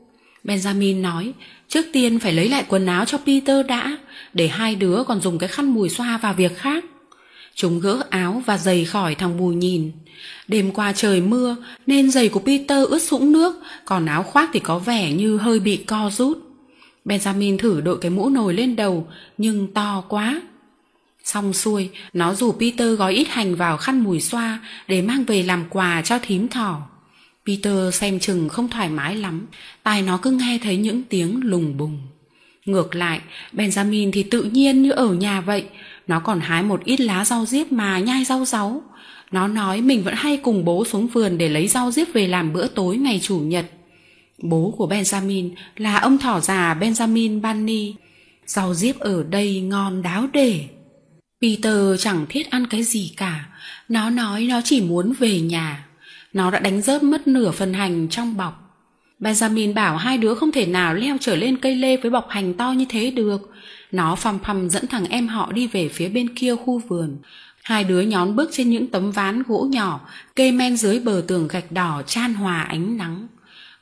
[0.43, 1.33] Benjamin nói,
[1.69, 3.97] trước tiên phải lấy lại quần áo cho Peter đã,
[4.33, 6.85] để hai đứa còn dùng cái khăn mùi xoa vào việc khác.
[7.55, 9.91] Chúng gỡ áo và giày khỏi thằng bùi nhìn.
[10.47, 11.55] Đêm qua trời mưa
[11.87, 15.59] nên giày của Peter ướt sũng nước, còn áo khoác thì có vẻ như hơi
[15.59, 16.37] bị co rút.
[17.05, 20.41] Benjamin thử đội cái mũ nồi lên đầu, nhưng to quá.
[21.23, 25.43] Xong xuôi, nó rủ Peter gói ít hành vào khăn mùi xoa để mang về
[25.43, 26.81] làm quà cho thím thỏ.
[27.47, 29.47] Peter xem chừng không thoải mái lắm,
[29.83, 31.97] tai nó cứ nghe thấy những tiếng lùng bùng.
[32.65, 33.19] Ngược lại,
[33.53, 35.65] Benjamin thì tự nhiên như ở nhà vậy,
[36.07, 38.83] nó còn hái một ít lá rau diếp mà nhai rau ráu.
[39.31, 42.53] Nó nói mình vẫn hay cùng bố xuống vườn để lấy rau diếp về làm
[42.53, 43.65] bữa tối ngày chủ nhật.
[44.41, 47.95] Bố của Benjamin là ông thỏ già Benjamin Bunny.
[48.45, 50.65] Rau diếp ở đây ngon đáo để.
[51.41, 53.45] Peter chẳng thiết ăn cái gì cả.
[53.89, 55.84] Nó nói nó chỉ muốn về nhà.
[56.35, 58.81] Nó đã đánh rớt mất nửa phần hành trong bọc.
[59.19, 62.53] Benjamin bảo hai đứa không thể nào leo trở lên cây lê với bọc hành
[62.53, 63.51] to như thế được.
[63.91, 67.17] Nó phăm phăm dẫn thằng em họ đi về phía bên kia khu vườn.
[67.63, 71.47] Hai đứa nhón bước trên những tấm ván gỗ nhỏ, kê men dưới bờ tường
[71.47, 73.27] gạch đỏ chan hòa ánh nắng.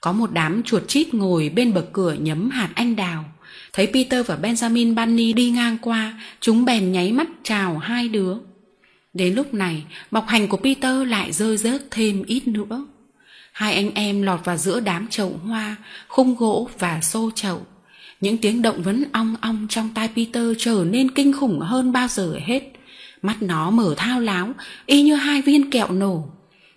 [0.01, 3.25] Có một đám chuột chít ngồi bên bậc cửa nhấm hạt anh đào.
[3.73, 8.33] Thấy Peter và Benjamin Bunny đi ngang qua, chúng bèn nháy mắt chào hai đứa.
[9.13, 12.85] Đến lúc này, bọc hành của Peter lại rơi rớt thêm ít nữa.
[13.51, 15.75] Hai anh em lọt vào giữa đám chậu hoa,
[16.07, 17.65] khung gỗ và xô chậu.
[18.21, 22.07] Những tiếng động vấn ong ong trong tai Peter trở nên kinh khủng hơn bao
[22.07, 22.61] giờ hết.
[23.21, 24.53] Mắt nó mở thao láo,
[24.85, 26.27] y như hai viên kẹo nổ.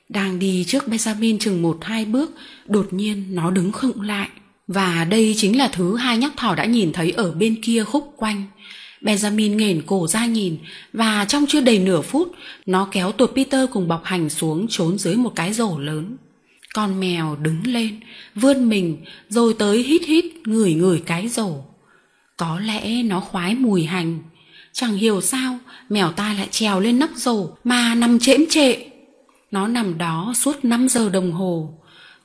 [0.08, 2.34] Đang đi trước Benjamin chừng một hai bước,
[2.66, 4.28] đột nhiên nó đứng khựng lại.
[4.68, 8.14] Và đây chính là thứ hai nhóc thỏ đã nhìn thấy ở bên kia khúc
[8.16, 8.44] quanh.
[9.00, 10.56] Benjamin nghển cổ ra nhìn
[10.92, 12.32] và trong chưa đầy nửa phút,
[12.66, 16.16] nó kéo tuột Peter cùng bọc hành xuống trốn dưới một cái rổ lớn.
[16.74, 18.00] Con mèo đứng lên,
[18.34, 18.96] vươn mình
[19.28, 21.54] rồi tới hít hít ngửi ngửi cái rổ.
[22.36, 24.18] Có lẽ nó khoái mùi hành.
[24.72, 28.76] Chẳng hiểu sao mèo ta lại trèo lên nắp rổ mà nằm chễm trệ.
[29.50, 31.74] Nó nằm đó suốt 5 giờ đồng hồ.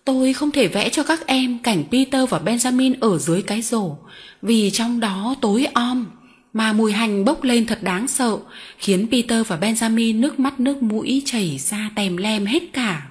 [0.06, 3.96] Tôi không thể vẽ cho các em cảnh Peter và Benjamin ở dưới cái rổ
[4.42, 6.06] vì trong đó tối om
[6.54, 8.38] mà mùi hành bốc lên thật đáng sợ
[8.78, 13.08] khiến Peter và Benjamin nước mắt nước mũi chảy ra tèm lem hết cả.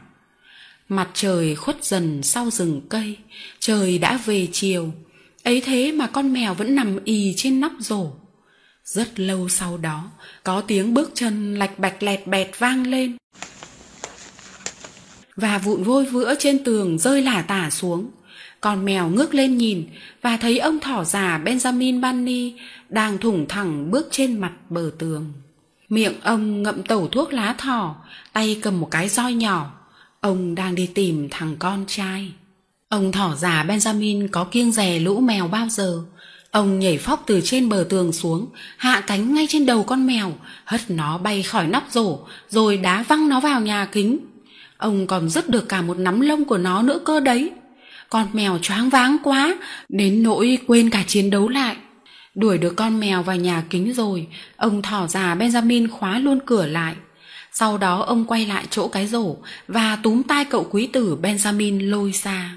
[0.88, 3.16] Mặt trời khuất dần sau rừng cây,
[3.61, 4.92] trời đã về chiều.
[5.42, 8.11] Ấy thế mà con mèo vẫn nằm ì trên nắp rổ.
[8.85, 10.11] Rất lâu sau đó,
[10.44, 13.16] có tiếng bước chân lạch bạch lẹt bẹt vang lên.
[15.37, 18.11] Và vụn vôi vữa trên tường rơi lả tả xuống.
[18.61, 19.87] Con mèo ngước lên nhìn
[20.23, 22.55] và thấy ông thỏ già Benjamin Bunny
[22.88, 25.33] đang thủng thẳng bước trên mặt bờ tường.
[25.88, 27.96] Miệng ông ngậm tẩu thuốc lá thỏ,
[28.33, 29.70] tay cầm một cái roi nhỏ.
[30.20, 32.33] Ông đang đi tìm thằng con trai.
[32.88, 36.03] Ông thỏ già Benjamin có kiêng rè lũ mèo bao giờ.
[36.51, 38.46] Ông nhảy phóc từ trên bờ tường xuống,
[38.77, 40.33] hạ cánh ngay trên đầu con mèo,
[40.64, 42.18] hất nó bay khỏi nắp rổ,
[42.49, 44.18] rồi đá văng nó vào nhà kính.
[44.77, 47.51] Ông còn dứt được cả một nắm lông của nó nữa cơ đấy.
[48.11, 49.57] Con mèo choáng váng quá,
[49.88, 51.77] đến nỗi quên cả chiến đấu lại.
[52.35, 56.66] Đuổi được con mèo vào nhà kính rồi, ông thỏ già Benjamin khóa luôn cửa
[56.66, 56.94] lại.
[57.53, 59.37] Sau đó ông quay lại chỗ cái rổ
[59.68, 62.57] và túm tai cậu quý tử Benjamin lôi ra.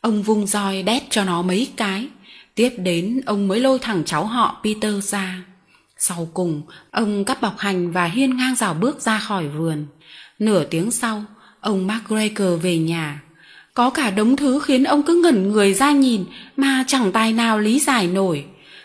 [0.00, 2.08] Ông vung roi đét cho nó mấy cái.
[2.54, 5.42] Tiếp đến ông mới lôi thẳng cháu họ Peter ra.
[5.98, 9.86] Sau cùng, ông cắt bọc hành và hiên ngang rào bước ra khỏi vườn.
[10.38, 11.24] Nửa tiếng sau,
[11.60, 13.20] ông McGregor về nhà.
[13.80, 16.24] Có cả đống thứ khiến ông cứ ngẩn người ra nhìn
[16.56, 18.44] mà chẳng tài nào lý giải nổi.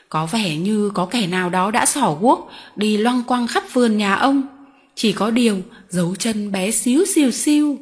[0.09, 3.97] Có vẻ như có kẻ nào đó đã xỏ guốc đi loăng quăng khắp vườn
[3.97, 4.41] nhà ông.
[4.95, 5.57] Chỉ có điều
[5.89, 7.77] dấu chân bé xíu xiu xiu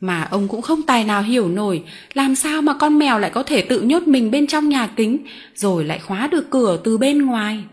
[0.00, 1.82] mà ông cũng không tài nào hiểu nổi
[2.14, 5.26] làm sao mà con mèo lại có thể tự nhốt mình bên trong nhà kính
[5.54, 7.64] rồi lại khóa được cửa từ bên ngoài.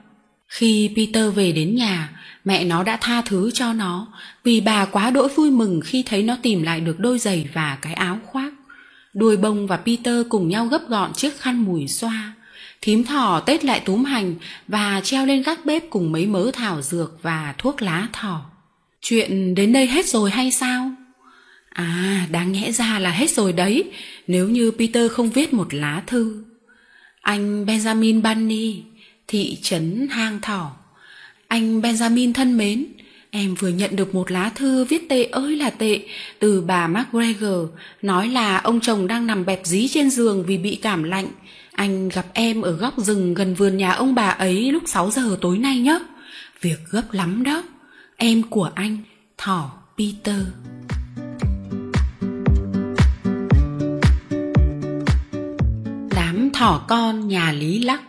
[0.47, 2.09] Khi Peter về đến nhà,
[2.45, 4.07] mẹ nó đã tha thứ cho nó
[4.43, 7.77] vì bà quá đỗi vui mừng khi thấy nó tìm lại được đôi giày và
[7.81, 8.53] cái áo khoác.
[9.13, 12.33] Đuôi bông và Peter cùng nhau gấp gọn chiếc khăn mùi xoa.
[12.81, 14.35] Thím thỏ tết lại túm hành
[14.67, 18.45] và treo lên gác bếp cùng mấy mớ thảo dược và thuốc lá thỏ.
[19.01, 20.91] chuyện đến đây hết rồi hay sao
[21.69, 23.91] à đáng nhẽ ra là hết rồi đấy,
[24.27, 26.43] nếu như peter không viết một lá thư
[27.21, 28.83] anh benjamin bunny
[29.27, 30.71] thị trấn hang thỏ
[31.47, 32.85] anh benjamin thân mến
[33.31, 35.99] em vừa nhận được một lá thư viết tệ ơi là tệ
[36.39, 37.69] từ bà mcgregor,
[38.01, 41.27] nói là ông chồng đang nằm bẹp dí trên giường vì bị cảm lạnh.
[41.71, 45.37] Anh gặp em ở góc rừng gần vườn nhà ông bà ấy lúc 6 giờ
[45.41, 45.99] tối nay nhé.
[46.61, 47.63] Việc gấp lắm đó.
[48.17, 48.97] Em của anh,
[49.37, 50.45] thỏ peter.
[56.15, 58.01] Đám thỏ con nhà lý lắc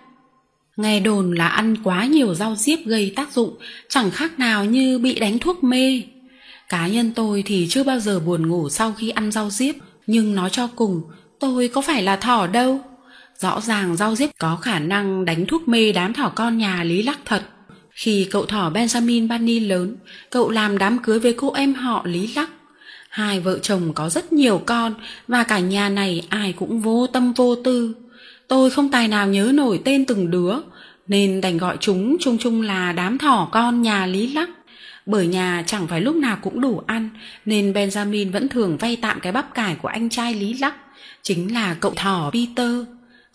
[0.82, 3.56] nghe đồn là ăn quá nhiều rau diếp gây tác dụng,
[3.88, 6.02] chẳng khác nào như bị đánh thuốc mê.
[6.68, 9.74] Cá nhân tôi thì chưa bao giờ buồn ngủ sau khi ăn rau diếp,
[10.06, 11.02] nhưng nói cho cùng,
[11.40, 12.80] tôi có phải là thỏ đâu.
[13.38, 17.02] Rõ ràng rau diếp có khả năng đánh thuốc mê đám thỏ con nhà lý
[17.02, 17.42] lắc thật.
[17.90, 19.96] Khi cậu thỏ benjamin bunny lớn,
[20.30, 22.50] cậu làm đám cưới với cô em họ lý lắc.
[23.08, 24.94] Hai vợ chồng có rất nhiều con
[25.28, 27.94] và cả nhà này ai cũng vô tâm vô tư.
[28.48, 30.54] Tôi không tài nào nhớ nổi tên từng đứa
[31.12, 34.50] nên đành gọi chúng chung chung là đám thỏ con nhà lý lắc.
[35.06, 37.10] Bởi nhà chẳng phải lúc nào cũng đủ ăn,
[37.44, 40.74] nên benjamin vẫn thường vay tạm cái bắp cải của anh trai lý lắc,
[41.22, 42.72] chính là cậu thỏ peter.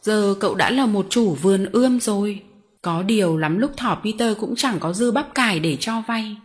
[0.01, 2.41] Giờ cậu đã là một chủ vườn ươm rồi.
[2.81, 6.35] Có điều lắm lúc thỏ peter cũng chẳng có dư bắp cải để cho vay.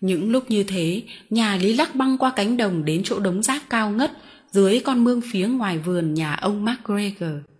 [0.00, 3.70] Những lúc như thế, nhà lý lắc băng qua cánh đồng đến chỗ đống rác
[3.70, 4.12] cao ngất
[4.50, 7.53] dưới con mương phía ngoài vườn nhà ông macgregor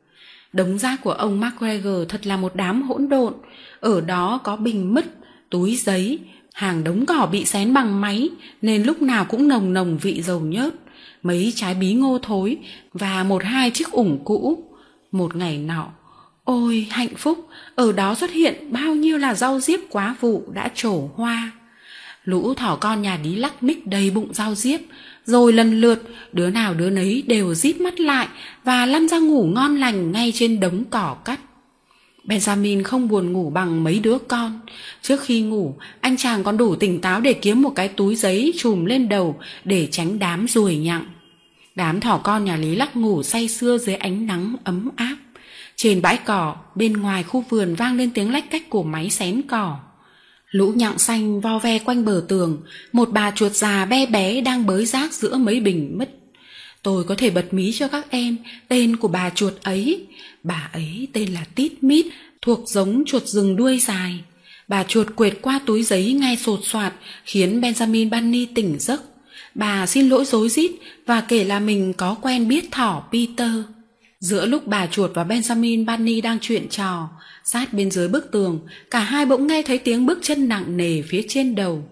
[0.55, 3.35] đống rác của ông macgregor thật là một đám hỗn độn.
[3.81, 5.05] Ở đó có bình mứt,
[5.51, 6.19] túi giấy,
[6.53, 8.29] hàng đống cỏ bị xén bằng máy,
[8.63, 10.75] nên lúc nào cũng nồng nồng vị dầu nhớt.
[11.23, 12.57] Mấy trái bí ngô thối
[12.93, 14.65] và một hai chiếc ủng cũ.
[15.13, 15.87] Một ngày nọ,
[16.45, 20.71] ôi, hạnh phúc, ở đó xuất hiện bao nhiêu là rau diếp quá vụ đã
[20.75, 21.53] trổ hoa.
[22.25, 24.81] Lũ thỏ con nhà lý lắc mích đầy bụng rau diếp
[25.25, 28.29] rồi lần lượt, đứa nào đứa nấy đều rít mắt lại
[28.65, 31.41] và lăn ra ngủ ngon lành ngay trên đống cỏ cắt.
[32.25, 34.61] Benjamin không buồn ngủ bằng mấy đứa con.
[35.03, 38.53] Trước khi ngủ, anh chàng còn đủ tỉnh táo để kiếm một cái túi giấy
[38.57, 41.05] chùm lên đầu để tránh đám ruồi nhặng.
[41.75, 45.17] Đám thỏ con nhà lý lắc ngủ say sưa dưới ánh nắng ấm áp.
[45.77, 49.43] Trên bãi cỏ, bên ngoài khu vườn vang lên tiếng lách cách của máy xén
[49.49, 49.77] cỏ
[50.55, 52.63] lũ nhặng xanh vo ve quanh bờ tường,
[52.93, 56.11] một bà chuột già be bé đang bới rác giữa mấy bình mứt.
[56.83, 58.37] Tôi có thể bật mí cho các em,
[58.69, 60.07] tên của bà chuột ấy.
[60.43, 62.07] Bà ấy tên là tít mít,
[62.43, 64.21] thuộc giống chuột rừng đuôi dài.
[64.69, 69.03] Bà chuột quệt qua túi giấy ngay sột soạt, khiến benjamin bunny tỉnh giấc.
[69.55, 70.71] Bà xin lỗi rối rít
[71.07, 73.51] và kể là mình có quen biết thỏ peter.
[74.21, 77.09] Giữa lúc bà chuột và benjamin bunny đang chuyện trò
[77.45, 81.03] sát bên dưới bức tường, cả hai bỗng nghe thấy tiếng bước chân nặng nề
[81.03, 81.85] phía trên đầu.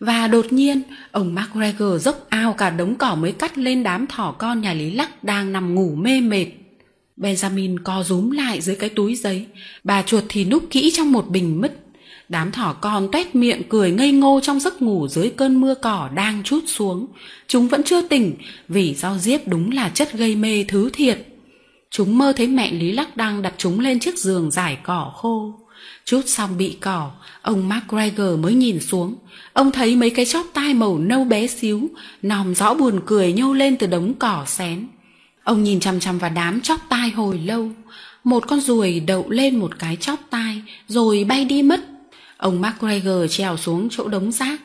[0.00, 4.34] Và đột nhiên, ông macgregor dốc ao cả đống cỏ mới cắt lên đám thỏ
[4.38, 6.46] con nhà lý lắc đang nằm ngủ mê mệt.
[7.16, 9.46] Benjamin co rúm lại dưới cái túi giấy.
[9.84, 11.78] Bà chuột thì núp kỹ trong một bình mứt.
[12.28, 16.10] Đám thỏ con toét miệng cười ngây ngô trong giấc ngủ dưới cơn mưa cỏ
[16.14, 17.06] đang chút xuống.
[17.46, 18.34] Chúng vẫn chưa tỉnh
[18.68, 21.26] vì rau diếp đúng là chất gây mê thứ thiệt
[21.90, 25.54] chúng mơ thấy mẹ lý lắc đang đặt chúng lên chiếc giường giải cỏ khô.
[26.04, 27.10] Chút xong bị cỏ,
[27.42, 29.14] ông macgregor mới nhìn xuống.
[29.52, 31.88] Ông thấy mấy cái chóp tai màu nâu bé xíu,
[32.22, 34.86] nòm rõ buồn cười nhô lên từ đống cỏ xén.
[35.44, 37.70] Ông nhìn chằm chằm vào đám chóp tai hồi lâu.
[38.24, 41.80] Một con ruồi đậu lên một cái chóp tai, rồi bay đi mất.
[42.36, 44.60] Ông macgregor trèo xuống chỗ đống rác.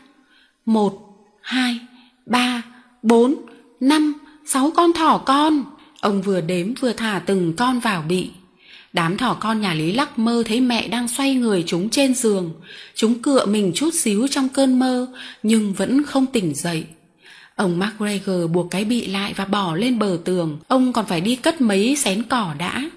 [0.66, 0.94] Một,
[1.42, 1.80] hai,
[2.26, 2.62] ba,
[3.04, 3.36] bốn,
[3.80, 4.14] năm,
[4.46, 5.64] sáu con thỏ con
[6.06, 8.30] ông vừa đếm vừa thả từng con vào bị.
[8.94, 12.54] Đám thỏ con nhà lý lắc mơ thấy mẹ đang xoay người chúng trên giường.
[12.96, 15.08] Chúng cựa mình chút xíu trong cơn mơ,
[15.44, 16.84] nhưng vẫn không tỉnh dậy.
[17.56, 20.60] Ông macgregor buộc cái bị lại và bỏ lên bờ tường.
[20.68, 22.90] Ông còn phải đi cất mấy xén cỏ đã.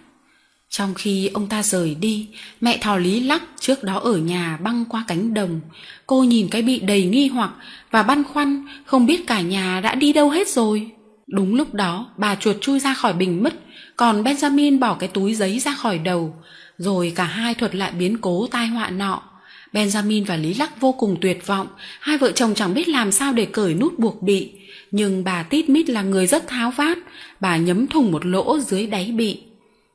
[0.68, 2.26] Trong khi ông ta rời đi,
[2.60, 5.60] mẹ thỏ lý lắc trước đó ở nhà băng qua cánh đồng.
[6.06, 7.50] Cô nhìn cái bị đầy nghi hoặc
[7.90, 10.90] và băn khoăn, không biết cả nhà đã đi đâu hết rồi
[11.28, 13.54] đúng lúc đó, bà chuột chui ra khỏi bình mứt,
[13.96, 16.34] còn benjamin bỏ cái túi giấy ra khỏi đầu,
[16.78, 19.22] rồi cả hai thuật lại biến cố tai họa nọ.
[19.72, 21.66] Benjamin và lý lắc vô cùng tuyệt vọng,
[22.00, 24.52] hai vợ chồng chẳng biết làm sao để cởi nút buộc bị.
[24.90, 26.98] Nhưng bà tít mít là người rất tháo vát,
[27.40, 29.40] bà nhấm thùng một lỗ dưới đáy bị.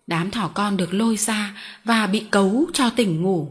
[0.08, 3.50] Đám thỏ con được lôi ra và bị cấu cho tỉnh ngủ.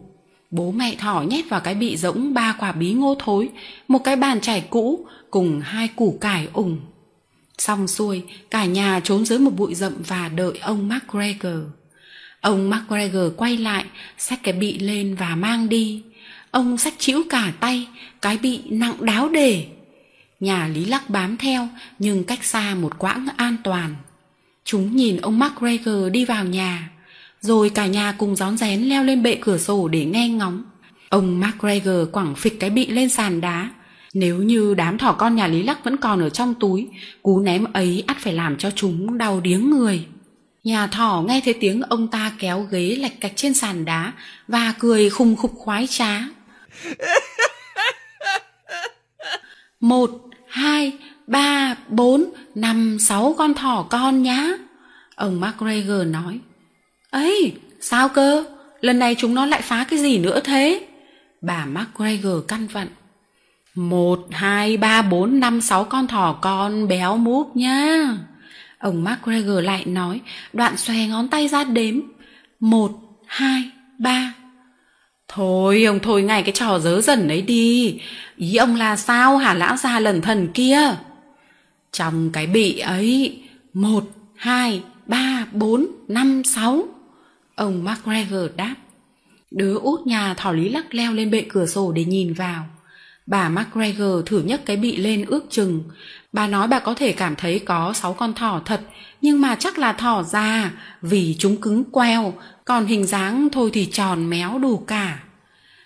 [0.51, 3.49] Bố mẹ thỏ nhét vào cái bị rỗng ba quả bí ngô thối,
[3.89, 6.80] một cái bàn chải cũ cùng hai củ cải ủng
[7.62, 11.62] xong xuôi, cả nhà trốn dưới một bụi rậm và đợi ông macgregor.
[12.40, 13.84] Ông macgregor quay lại,
[14.18, 16.02] xách cái bị lên và mang đi.
[16.50, 17.88] Ông xách chĩu cả tay,
[18.22, 19.66] cái bị nặng đáo để.
[20.40, 23.94] Nhà lý lắc bám theo, nhưng cách xa một quãng an toàn.
[24.64, 26.90] Chúng nhìn ông macgregor đi vào nhà,
[27.40, 30.64] rồi cả nhà cùng rón rén leo lên bệ cửa sổ để nghe ngóng.
[31.08, 33.70] Ông macgregor quẳng phịch cái bị lên sàn đá
[34.14, 36.88] nếu như đám thỏ con nhà lý lắc vẫn còn ở trong túi
[37.22, 40.06] cú ném ấy ắt phải làm cho chúng đau điếng người.
[40.64, 44.12] Nhà thỏ nghe thấy tiếng ông ta kéo ghế lạch cạch trên sàn đá
[44.48, 46.20] và cười khùng khục khoái trá.
[49.80, 50.10] Một
[50.48, 50.92] hai
[51.26, 54.48] ba bốn năm sáu con thỏ con nhá.
[55.14, 56.40] Ông macgregor nói
[57.10, 58.44] ấy sao cơ?
[58.80, 60.86] Lần này chúng nó lại phá cái gì nữa thế?
[61.40, 62.88] Bà macgregor căn vặn
[63.75, 68.16] một, hai, ba, bốn, năm, sáu con thỏ con béo múp nhá.
[68.79, 70.20] Ông macgregor lại nói,
[70.53, 72.01] đoạn xòe ngón tay ra đếm.
[72.61, 72.93] Một,
[73.27, 74.35] hai, ba.
[75.29, 78.01] Thôi, ông thôi ngay cái trò dớ dần ấy đi.
[78.37, 80.97] Ý ông là sao hả lão già lần thần kia?
[81.93, 83.43] Trong cái bị ấy,
[83.73, 84.05] một,
[84.37, 86.85] hai, ba, bốn, năm, sáu.
[87.55, 88.75] Ông macgregor đáp.
[89.51, 92.66] Đứa út nhà thỏ lý lắc leo lên bệ cửa sổ để nhìn vào
[93.27, 95.83] bà macgregor thử nhấc cái bị lên ước chừng.
[96.33, 98.81] Bà nói bà có thể cảm thấy có sáu con thỏ thật,
[99.20, 100.70] nhưng mà chắc là thỏ già,
[101.03, 105.18] vì chúng cứng queo, còn hình dáng thôi thì tròn méo đủ cả.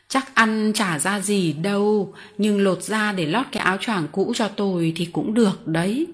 [0.09, 4.33] Chắc ăn chả ra gì đâu, nhưng lột ra để lót cái áo choàng cũ
[4.37, 6.07] cho tôi thì cũng được đấy.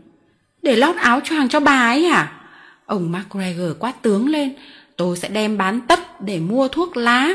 [0.63, 2.39] Để lót áo choàng cho bà ấy à
[2.87, 4.55] ông macgregor quát tướng lên,
[4.97, 7.29] tôi sẽ đem bán tất để mua thuốc lá.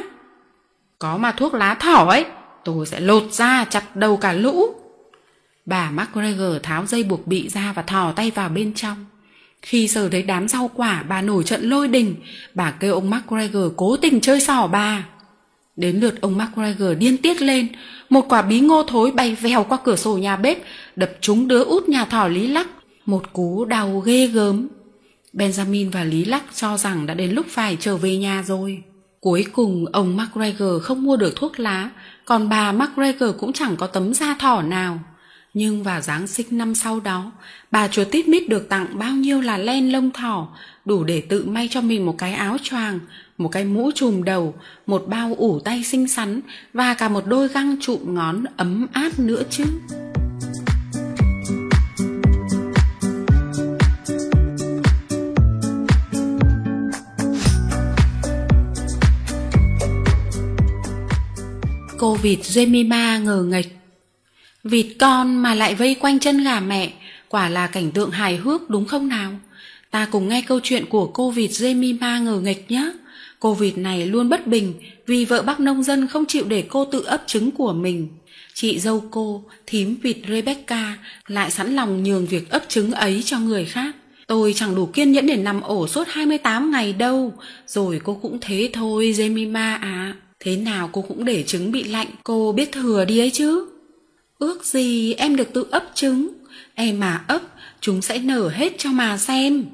[1.00, 2.26] Có mà thuốc lá thỏ ấy
[2.68, 4.66] tôi sẽ lột ra chặt đầu cả lũ.
[5.66, 9.06] Bà macgregor tháo dây buộc bị ra và thò tay vào bên trong.
[9.62, 12.16] Khi sờ thấy đám rau quả, bà nổi trận lôi đình.
[12.54, 15.06] Bà kêu ông macgregor cố tình chơi xỏ bà.
[15.76, 17.68] Đến lượt ông macgregor điên tiết lên.
[18.10, 20.58] Một quả bí ngô thối bay vèo qua cửa sổ nhà bếp,
[20.96, 22.68] đập trúng đứa út nhà thỏ lý lắc.
[23.06, 24.68] Một cú đau ghê gớm.
[25.34, 28.84] Benjamin và lý lắc cho rằng đã đến lúc phải trở về nhà rồi.
[29.20, 31.90] Cuối cùng, ông macgregor không mua được thuốc lá
[32.28, 35.00] còn bà macgregor cũng chẳng có tấm da thỏ nào.
[35.54, 37.32] Nhưng vào giáng sinh năm sau đó,
[37.72, 40.48] bà chúa tít mít được tặng bao nhiêu là len lông thỏ,
[40.86, 43.00] đủ để tự may cho mình một cái áo choàng,
[43.38, 44.54] một cái mũ trùm đầu,
[44.88, 46.42] một bao ủ tay xinh xắn
[46.74, 49.64] và cả một đôi găng trụm ngón ấm áp nữa chứ.
[62.00, 63.68] Cô vịt Jemima ngờ nghệch
[64.64, 66.92] Vịt con mà lại vây quanh chân gà mẹ,
[67.30, 69.32] quả là cảnh tượng hài hước đúng không nào?
[69.92, 72.92] Ta cùng nghe câu chuyện của cô vịt Jemima ngờ nghịch nhé.
[73.40, 74.74] Cô vịt này luôn bất bình
[75.08, 78.08] vì vợ bác nông dân không chịu để cô tự ấp trứng của mình.
[78.54, 83.40] Chị dâu cô, thím vịt Rebecca, lại sẵn lòng nhường việc ấp trứng ấy cho
[83.40, 83.96] người khác.
[84.28, 87.34] Tôi chẳng đủ kiên nhẫn để nằm ổ suốt 28 ngày đâu.
[87.68, 90.16] Rồi cô cũng thế thôi, Jemima à.
[90.40, 93.68] Thế nào cô cũng để trứng bị lạnh, cô biết thừa đi ấy chứ.
[94.40, 96.28] Ước gì em được tự ấp trứng,
[96.74, 97.42] em mà ấp,
[97.82, 99.66] chúng sẽ nở hết cho mà xem.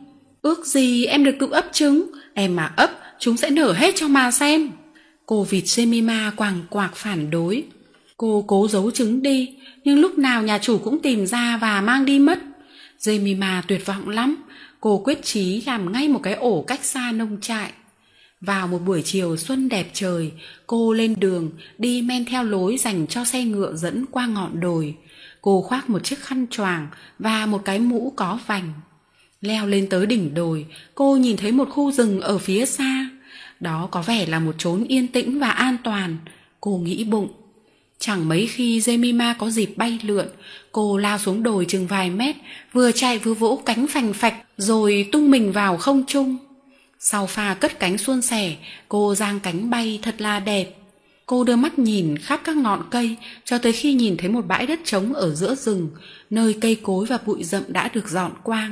[0.41, 4.07] Ước gì em được tự ấp trứng, em mà ấp, chúng sẽ nở hết cho
[4.07, 4.71] mà xem.
[5.25, 7.63] Cô vịt Jemima quàng quạc phản đối.
[8.17, 12.05] Cô cố giấu trứng đi, nhưng lúc nào nhà chủ cũng tìm ra và mang
[12.05, 12.39] đi mất.
[12.99, 14.35] Jemima tuyệt vọng lắm,
[14.79, 17.71] cô quyết chí làm ngay một cái ổ cách xa nông trại.
[18.45, 20.31] Vào một buổi chiều xuân đẹp trời,
[20.67, 24.95] cô lên đường, đi men theo lối dành cho xe ngựa dẫn qua ngọn đồi.
[25.41, 26.87] Cô khoác một chiếc khăn choàng
[27.19, 28.73] và một cái mũ có vành.
[29.41, 30.65] Leo lên tới đỉnh đồi,
[30.95, 33.09] cô nhìn thấy một khu rừng ở phía xa.
[33.59, 36.17] Đó có vẻ là một chốn yên tĩnh và an toàn.
[36.61, 37.27] Cô nghĩ bụng.
[37.99, 40.27] Chẳng mấy khi Jemima có dịp bay lượn,
[40.71, 42.35] cô lao xuống đồi chừng vài mét,
[42.73, 46.37] vừa chạy vừa vỗ cánh phành phạch, rồi tung mình vào không trung.
[47.05, 48.55] Sau pha cất cánh suôn sẻ,
[48.89, 50.75] cô giang cánh bay thật là đẹp.
[51.25, 54.67] Cô đưa mắt nhìn khắp các ngọn cây cho tới khi nhìn thấy một bãi
[54.67, 55.89] đất trống ở giữa rừng,
[56.29, 58.71] nơi cây cối và bụi rậm đã được dọn quang.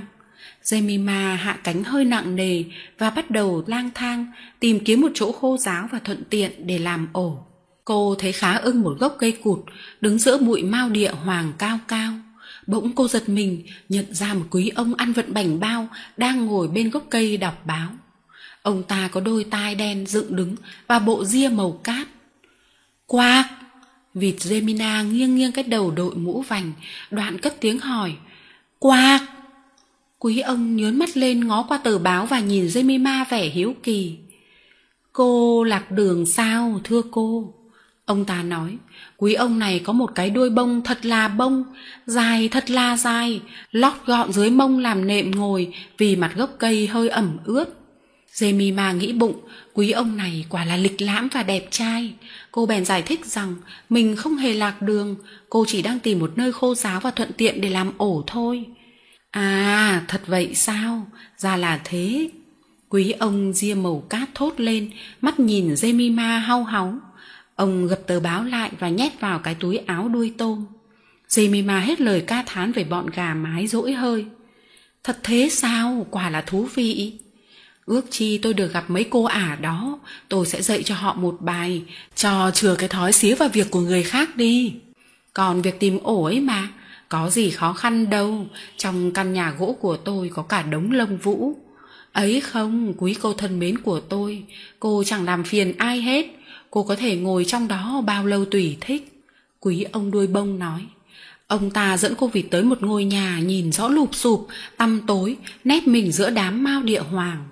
[0.63, 2.63] Jemima hạ cánh hơi nặng nề
[2.97, 6.79] và bắt đầu lang thang tìm kiếm một chỗ khô giáo và thuận tiện để
[6.79, 7.45] làm ổ.
[7.86, 9.59] Cô thấy khá ưng một gốc cây cụt
[10.01, 12.13] đứng giữa bụi mao địa hoàng cao cao.
[12.67, 16.67] Bỗng cô giật mình nhận ra một quý ông ăn vận bảnh bao đang ngồi
[16.67, 17.89] bên gốc cây đọc báo.
[18.62, 20.55] Ông ta có đôi tai đen dựng đứng
[20.88, 22.07] và bộ ria màu cát.
[23.05, 23.45] Quạc!
[24.14, 26.72] Vịt Gemina nghiêng nghiêng cái đầu đội mũ vành,
[27.12, 28.14] đoạn cất tiếng hỏi.
[28.80, 29.22] Quạc!
[30.20, 34.18] Quý ông nhớn mắt lên ngó qua tờ báo và nhìn Jemima vẻ hiếu kỳ.
[35.14, 37.53] Cô lạc đường sao, thưa cô?
[38.05, 38.78] Ông ta nói,
[39.18, 41.64] quý ông này có một cái đuôi bông thật là bông,
[42.05, 43.41] dài thật là dài,
[43.72, 47.80] lót gọn dưới mông làm nệm ngồi vì mặt gốc cây hơi ẩm ướt.
[48.34, 49.41] Jemima nghĩ bụng,
[49.73, 52.13] quý ông này quả là lịch lãm và đẹp trai.
[52.51, 53.55] Cô bèn giải thích rằng
[53.89, 55.15] mình không hề lạc đường,
[55.49, 58.65] cô chỉ đang tìm một nơi khô giáo và thuận tiện để làm ổ thôi.
[59.32, 61.07] À, thật vậy sao?
[61.38, 62.29] Ra là thế.
[62.89, 64.89] Quý ông ria màu cát thốt lên,
[65.21, 66.93] mắt nhìn Jemima hau háu.
[67.55, 70.65] Ông gập tờ báo lại và nhét vào cái túi áo đuôi tôm.
[71.29, 74.25] Jemima hết lời ca thán về bọn gà mái dỗi hơi.
[75.03, 76.07] Thật thế sao?
[76.11, 77.13] Quả là thú vị.
[77.86, 81.38] Ước chi tôi được gặp mấy cô ả đó, tôi sẽ dạy cho họ một
[81.39, 81.84] bài,
[82.15, 84.73] cho chừa cái thói xía vào việc của người khác đi.
[85.34, 86.67] Còn việc tìm ổ ấy mà,
[87.09, 88.45] có gì khó khăn đâu,
[88.77, 91.53] trong căn nhà gỗ của tôi có cả đống lông vũ.
[92.11, 94.43] Ấy không, quý cô thân mến của tôi,
[94.79, 96.25] cô chẳng làm phiền ai hết,
[96.69, 99.23] cô có thể ngồi trong đó bao lâu tùy thích.
[99.59, 100.86] Quý ông đuôi bông nói.
[101.47, 105.38] Ông ta dẫn cô vịt tới một ngôi nhà nhìn rõ lụp sụp, tăm tối,
[105.63, 107.43] nép mình giữa đám mao địa hoàng.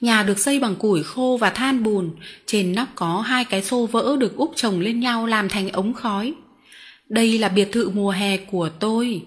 [0.00, 2.10] Nhà được xây bằng củi khô và than bùn,
[2.46, 5.94] trên nóc có hai cái xô vỡ được úp chồng lên nhau làm thành ống
[5.94, 6.34] khói.
[7.08, 9.22] Đây là biệt thự mùa hè của tôi.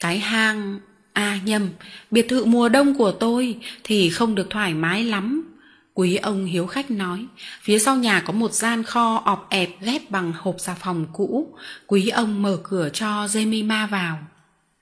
[0.00, 0.80] Cái hang...
[1.12, 1.68] À nhầm,
[2.10, 5.54] biệt thự mùa đông của tôi thì không được thoải mái lắm.
[5.94, 7.26] Quý ông hiếu khách nói,
[7.62, 11.54] phía sau nhà có một gian kho ọp ẹp ghép bằng hộp xà phòng cũ.
[11.86, 14.18] Quý ông mở cửa cho Jemima vào.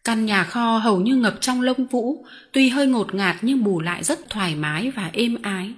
[0.05, 3.81] Căn nhà kho hầu như ngập trong lông vũ, tuy hơi ngột ngạt nhưng bù
[3.81, 5.71] lại rất thoải mái và êm ái.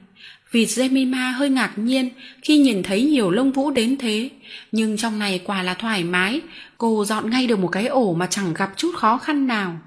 [0.51, 2.11] Vịt Jemima hơi ngạc nhiên
[2.43, 4.31] khi nhìn thấy nhiều lông vũ đến thế,
[4.73, 6.41] nhưng trong này quả là thoải mái,
[6.79, 9.81] cô dọn ngay được một cái ổ mà chẳng gặp chút khó khăn nào.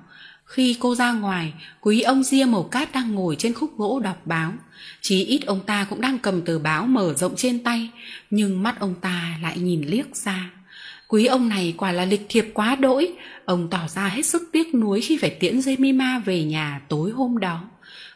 [0.45, 4.21] Khi cô ra ngoài, quý ông ria màu cát đang ngồi trên khúc gỗ đọc
[4.25, 4.53] báo.
[5.01, 7.89] Chí ít ông ta cũng đang cầm tờ báo mở rộng trên tay,
[8.29, 10.49] nhưng mắt ông ta lại nhìn liếc ra.
[11.07, 13.13] Quý ông này quả là lịch thiệp quá đỗi,
[13.45, 17.37] ông tỏ ra hết sức tiếc nuối khi phải tiễn Jemima về nhà tối hôm
[17.37, 17.63] đó.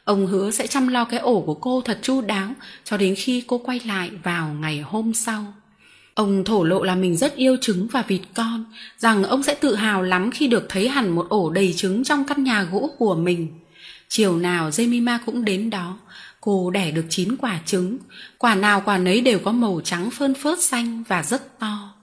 [0.03, 3.43] Ông hứa sẽ chăm lo cái ổ của cô thật chu đáo cho đến khi
[3.47, 5.53] cô quay lại vào ngày hôm sau.
[6.13, 8.65] Ông thổ lộ là mình rất yêu trứng và vịt con,
[8.97, 12.25] rằng ông sẽ tự hào lắm khi được thấy hẳn một ổ đầy trứng trong
[12.25, 13.47] căn nhà gỗ của mình.
[14.07, 15.97] Chiều nào Jemima cũng đến đó,
[16.41, 17.97] cô đẻ được chín quả trứng,
[18.37, 21.93] quả nào quả nấy đều có màu trắng phơn phớt xanh và rất to.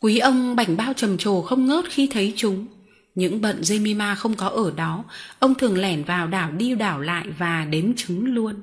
[0.00, 2.66] Quý ông bảnh bao trầm trồ không ngớt khi thấy chúng.
[3.14, 5.04] Những bận Jemima không có ở đó,
[5.38, 8.54] ông thường lẻn vào đảo đi đảo lại và đếm trứng luôn.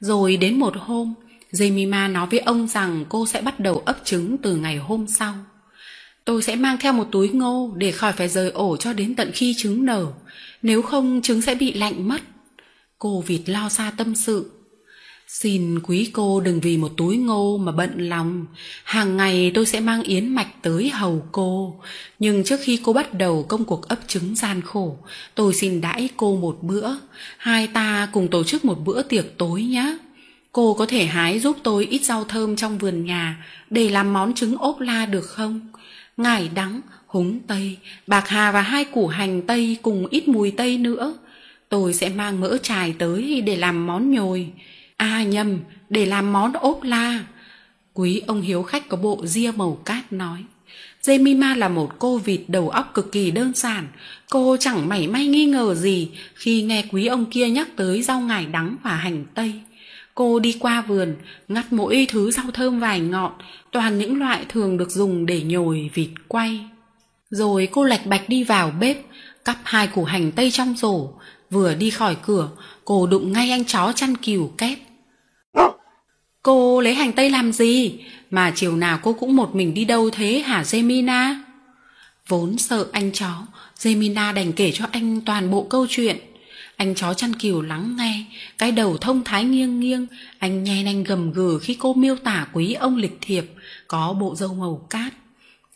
[0.00, 1.14] Rồi đến một hôm,
[1.52, 5.34] Jemima nói với ông rằng cô sẽ bắt đầu ấp trứng từ ngày hôm sau.
[6.24, 9.30] Tôi sẽ mang theo một túi ngô để khỏi phải rời ổ cho đến tận
[9.34, 10.06] khi trứng nở,
[10.62, 12.20] nếu không trứng sẽ bị lạnh mất.
[12.98, 14.50] Cô vịt lo xa tâm sự.
[15.32, 18.46] Xin quý cô đừng vì một túi ngô mà bận lòng.
[18.84, 21.80] Hàng ngày tôi sẽ mang yến mạch tới hầu cô.
[22.18, 24.98] Nhưng trước khi cô bắt đầu công cuộc ấp trứng gian khổ,
[25.34, 26.90] tôi xin đãi cô một bữa.
[27.36, 29.96] Hai ta cùng tổ chức một bữa tiệc tối nhé.
[30.52, 34.34] Cô có thể hái giúp tôi ít rau thơm trong vườn nhà để làm món
[34.34, 35.72] trứng ốp la được không?
[36.16, 37.76] Ngải đắng, húng tây,
[38.06, 41.14] bạc hà và hai củ hành tây cùng ít mùi tây nữa.
[41.68, 44.48] Tôi sẽ mang mỡ trài tới để làm món nhồi.
[45.02, 45.58] À nhầm,
[45.90, 47.24] để làm món ốp la.
[47.94, 50.44] Quý ông hiếu khách có bộ ria màu cát nói.
[51.02, 53.88] Jemima là một cô vịt đầu óc cực kỳ đơn giản.
[54.30, 58.20] Cô chẳng mảy may nghi ngờ gì khi nghe quý ông kia nhắc tới rau
[58.20, 59.52] ngải đắng và hành tây.
[60.14, 61.16] Cô đi qua vườn,
[61.48, 63.32] ngắt mỗi thứ rau thơm vài ngọn,
[63.72, 66.60] toàn những loại thường được dùng để nhồi vịt quay.
[67.30, 68.96] Rồi cô lạch bạch đi vào bếp,
[69.44, 71.08] cắp hai củ hành tây trong rổ.
[71.50, 72.48] Vừa đi khỏi cửa,
[72.84, 74.78] cô đụng ngay anh chó chăn cừu kép.
[76.42, 77.98] Cô lấy hành tây làm gì?
[78.30, 81.40] Mà chiều nào cô cũng một mình đi đâu thế hả Gemina?
[82.28, 83.46] Vốn sợ anh chó,
[83.82, 86.16] Gemina đành kể cho anh toàn bộ câu chuyện.
[86.76, 88.24] Anh chó chăn cừu lắng nghe,
[88.58, 90.06] cái đầu thông thái nghiêng nghiêng,
[90.38, 93.50] anh nhen anh gầm gừ khi cô miêu tả quý ông lịch thiệp,
[93.88, 95.12] có bộ râu màu cát.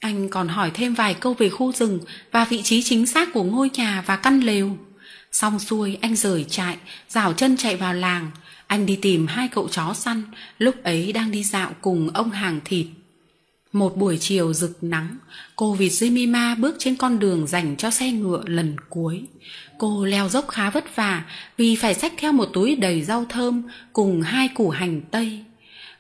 [0.00, 2.00] Anh còn hỏi thêm vài câu về khu rừng
[2.32, 4.76] và vị trí chính xác của ngôi nhà và căn lều.
[5.32, 6.76] Xong xuôi anh rời trại,
[7.08, 8.30] rảo chân chạy vào làng.
[8.66, 10.22] Anh đi tìm hai cậu chó săn,
[10.58, 12.86] lúc ấy đang đi dạo cùng ông hàng thịt.
[13.72, 15.16] Một buổi chiều rực nắng,
[15.56, 19.22] cô vịt Jemima bước trên con đường dành cho xe ngựa lần cuối.
[19.78, 21.24] Cô leo dốc khá vất vả
[21.56, 23.62] vì phải xách theo một túi đầy rau thơm
[23.92, 25.44] cùng hai củ hành tây.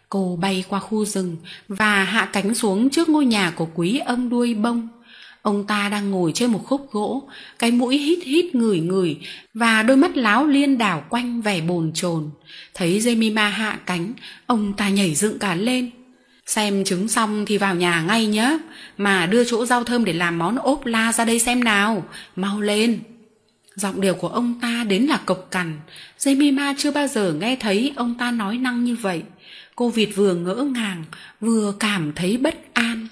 [0.08, 1.36] Cô bay qua khu rừng
[1.68, 4.88] và hạ cánh xuống trước ngôi nhà của quý ông đuôi bông.
[5.46, 7.28] Ông ta đang ngồi trên một khúc gỗ,
[7.58, 9.16] cái mũi hít hít ngửi ngửi
[9.54, 12.30] và đôi mắt láo liên đảo quanh vẻ bồn chồn.
[12.74, 14.12] Thấy Jemima hạ cánh,
[14.46, 15.90] ông ta nhảy dựng cả lên.
[16.46, 18.58] xem trứng xong thì vào nhà ngay nhé
[18.98, 22.06] mà đưa chỗ rau thơm để làm món ốp la ra đây xem nào.
[22.36, 23.00] Mau lên.
[23.74, 25.78] Giọng điệu của ông ta đến là cộc cằn.
[26.18, 29.22] Jemima chưa bao giờ nghe thấy ông ta nói năng như vậy.
[29.76, 31.04] Cô vịt vừa ngỡ ngàng
[31.40, 33.06] vừa cảm thấy bất an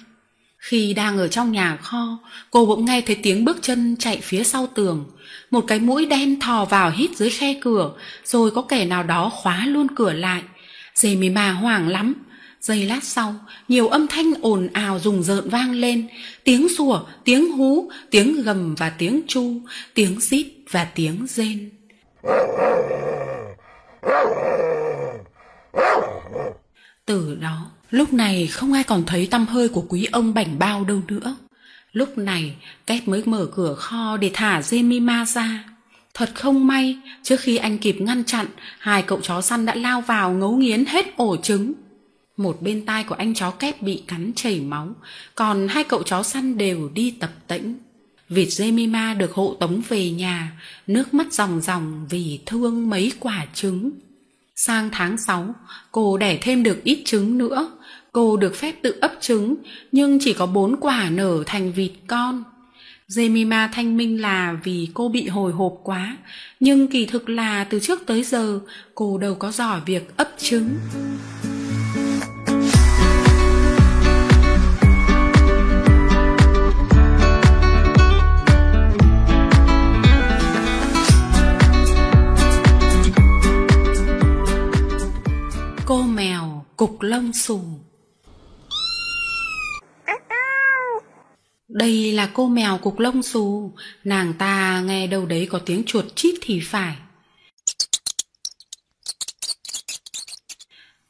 [0.64, 2.18] khi đang ở trong nhà kho,
[2.50, 5.04] cô bỗng nghe thấy tiếng bước chân chạy phía sau tường.
[5.50, 7.92] Một cái mũi đen thò vào hít dưới khe cửa,
[8.24, 10.42] rồi có kẻ nào đó khóa luôn cửa lại.
[10.94, 12.14] Jemima hoảng lắm.
[12.60, 13.34] Giây lát sau,
[13.68, 16.08] nhiều âm thanh ồn ào rùng rợn vang lên.
[16.44, 19.60] Tiếng sủa, tiếng hú, tiếng gầm và tiếng chu,
[19.94, 21.70] tiếng rít và tiếng rên.
[27.06, 30.84] Từ đó lúc này không ai còn thấy tăm hơi của quý ông bảnh bao
[30.84, 31.36] đâu nữa.
[31.92, 32.56] Lúc này
[32.86, 35.64] kép mới mở cửa kho để thả jemima ra.
[36.14, 38.46] Thật không may, trước khi anh kịp ngăn chặn,
[38.78, 41.72] hai cậu chó săn đã lao vào ngấu nghiến hết ổ trứng.
[42.36, 44.88] Một bên tai của anh chó kép bị cắn chảy máu,
[45.34, 47.74] còn hai cậu chó săn đều đi tập tễnh
[48.28, 50.52] vịt jemima được hộ tống về nhà,
[50.86, 53.90] nước mắt ròng ròng vì thương mấy quả trứng
[54.56, 55.54] sang tháng sáu,
[55.92, 57.70] cô đẻ thêm được ít trứng nữa.
[58.12, 59.54] Cô được phép tự ấp trứng,
[59.92, 62.44] nhưng chỉ có bốn quả nở thành vịt con.
[63.08, 66.16] Jemima thanh minh là vì cô bị hồi hộp quá,
[66.60, 68.60] nhưng kỳ thực là từ trước tới giờ,
[68.94, 70.68] cô đâu có giỏi việc ấp trứng.
[85.94, 87.60] Cô mèo cục lông xù.
[91.68, 93.72] Đây là cô mèo cục lông xù.
[94.04, 96.96] Nàng ta nghe đâu đấy có tiếng chuột chít thì phải.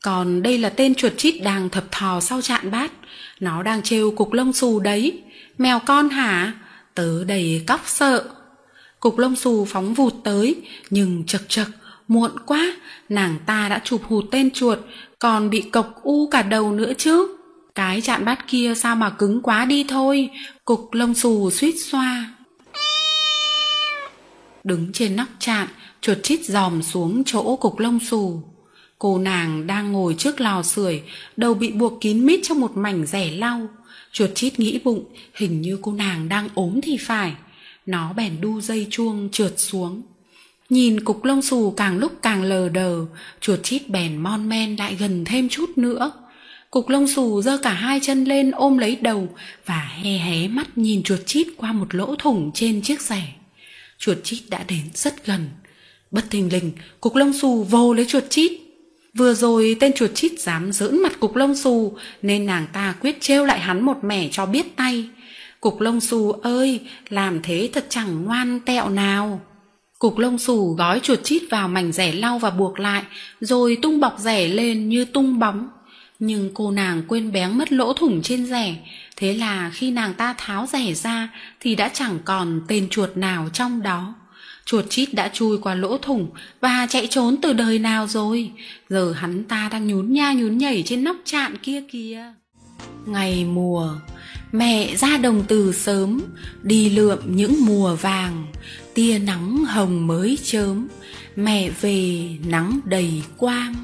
[0.02, 2.92] Còn đây là tên chuột chít đang thập thò sau chạn bát.
[3.40, 5.22] Nó đang trêu cục lông xù đấy.
[5.58, 6.52] Mèo con hả?
[6.94, 8.30] Tớ đầy cóc sợ.
[9.00, 11.68] Cục lông xù phóng vụt tới, nhưng chật chật
[12.08, 12.76] muộn quá,
[13.08, 14.78] nàng ta đã chụp hụt tên chuột,
[15.18, 17.36] còn bị cộc u cả đầu nữa chứ.
[17.74, 20.30] Cái chạn bát kia sao mà cứng quá đi thôi,
[20.64, 22.30] cục lông xù suýt xoa.
[24.64, 25.68] Đứng trên nóc chạn,
[26.00, 28.42] chuột chít dòm xuống chỗ cục lông xù.
[28.98, 31.02] Cô nàng đang ngồi trước lò sưởi,
[31.36, 33.68] đầu bị buộc kín mít trong một mảnh rẻ lau.
[34.12, 37.34] Chuột chít nghĩ bụng, hình như cô nàng đang ốm thì phải.
[37.86, 40.02] Nó bèn đu dây chuông trượt xuống
[40.68, 43.06] nhìn cục lông xù càng lúc càng lờ đờ,
[43.40, 46.12] chuột chít bèn mon men lại gần thêm chút nữa.
[46.70, 49.28] Cục lông xù giơ cả hai chân lên ôm lấy đầu
[49.66, 53.34] và hé hé mắt nhìn chuột chít qua một lỗ thủng trên chiếc rẻ.
[53.98, 55.48] Chuột chít đã đến rất gần.
[56.10, 58.52] Bất thình lình, cục lông xù vồ lấy chuột chít.
[59.14, 63.20] Vừa rồi tên chuột chít dám giỡn mặt cục lông xù, nên nàng ta quyết
[63.20, 65.08] trêu lại hắn một mẻ cho biết tay.
[65.60, 69.40] Cục lông xù ơi, làm thế thật chẳng ngoan tẹo nào
[70.04, 73.02] cục lông xù gói chuột chít vào mảnh rẻ lau và buộc lại,
[73.40, 75.68] rồi tung bọc rẻ lên như tung bóng.
[76.18, 78.76] Nhưng cô nàng quên bén mất lỗ thủng trên rẻ.
[79.16, 81.28] Thế là khi nàng ta tháo rẻ ra
[81.60, 84.14] thì đã chẳng còn tên chuột nào trong đó.
[84.64, 86.30] Chuột chít đã chui qua lỗ thủng
[86.60, 88.50] và chạy trốn từ đời nào rồi?
[88.88, 92.22] Giờ hắn ta đang nhún nha nhún nhảy trên nóc trạn kia kìa.
[93.06, 93.94] Ngày mùa,
[94.52, 96.20] mẹ ra đồng từ sớm,
[96.62, 98.46] đi lượm những mùa vàng
[98.94, 100.88] tia nắng hồng mới chớm,
[101.36, 103.74] mẹ về nắng đầy quang.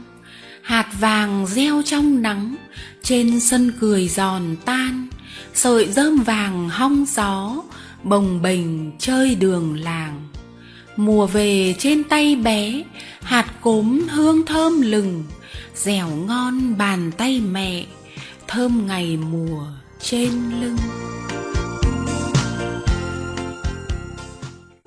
[0.63, 2.57] Hạt vàng reo trong nắng,
[3.03, 5.07] trên sân cười giòn tan.
[5.55, 7.63] Sợi rơm vàng hong gió,
[8.03, 10.29] bồng bềnh chơi đường làng.
[10.97, 12.83] Mùa về trên tay bé,
[13.23, 15.25] hạt cốm hương thơm lừng,
[15.75, 17.85] dẻo ngon bàn tay mẹ,
[18.49, 19.67] thơm ngày mùa
[20.01, 20.31] trên
[20.61, 20.77] lưng.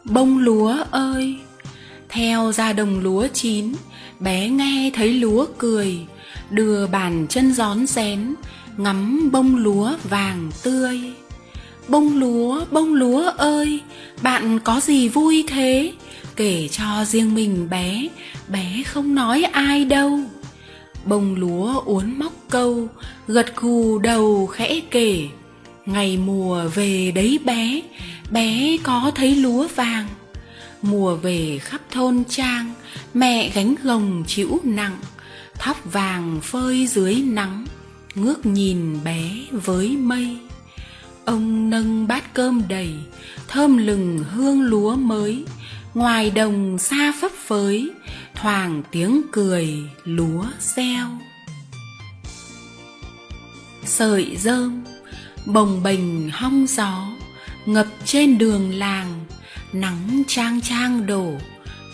[0.06, 1.36] Bông lúa ơi,
[2.10, 3.74] theo ra đồng lúa chín,
[4.20, 6.06] bé nghe thấy lúa cười,
[6.50, 8.36] đưa bàn chân gión rén,
[8.78, 11.00] ngắm bông lúa vàng tươi.
[11.88, 13.80] Bông lúa bông lúa ơi,
[14.22, 15.94] bạn có gì vui thế?
[16.36, 18.08] Kể cho riêng mình bé
[18.48, 20.20] bé không nói ai đâu.
[21.06, 22.88] Bông lúa uốn móc câu,
[23.28, 25.28] gật gù đầu khẽ kể
[25.86, 27.82] ngày mùa về đấy bé
[28.32, 30.08] bé có thấy lúa vàng.
[30.82, 32.74] Mùa về khắp thôn trang,
[33.14, 34.98] mẹ gánh gồng chịu nặng.
[35.54, 37.66] Thóc vàng phơi dưới nắng,
[38.16, 40.38] ngước nhìn bé với mây.
[41.26, 42.94] Ông nâng bát cơm đầy,
[43.48, 45.46] thơm lừng hương lúa mới.
[45.94, 47.92] Ngoài đồng xa phấp phới,
[48.36, 51.08] thoảng tiếng cười lúa reo.
[53.86, 54.84] Sợi rơm
[55.46, 57.08] bồng bềnh hong gió,
[57.66, 59.26] ngập trên đường làng,
[59.74, 61.34] nắng trang trang đổ,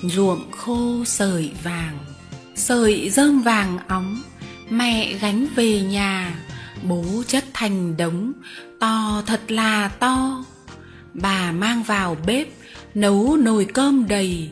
[0.04, 1.98] ruộng khô sợi vàng.
[2.56, 4.22] Sợi rơm vàng óng,
[4.70, 6.40] mẹ gánh về nhà,
[6.84, 8.34] bố chất thành đống,
[8.80, 10.44] to thật là to.
[11.14, 12.48] Bà mang vào bếp,
[12.96, 14.50] nấu nồi cơm đầy,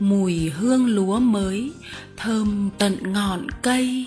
[0.00, 1.72] mùi hương lúa mới,
[2.16, 4.06] thơm tận ngọn cây.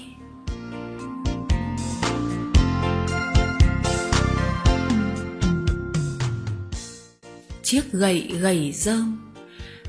[7.64, 9.18] Chiếc gậy gầy rơm.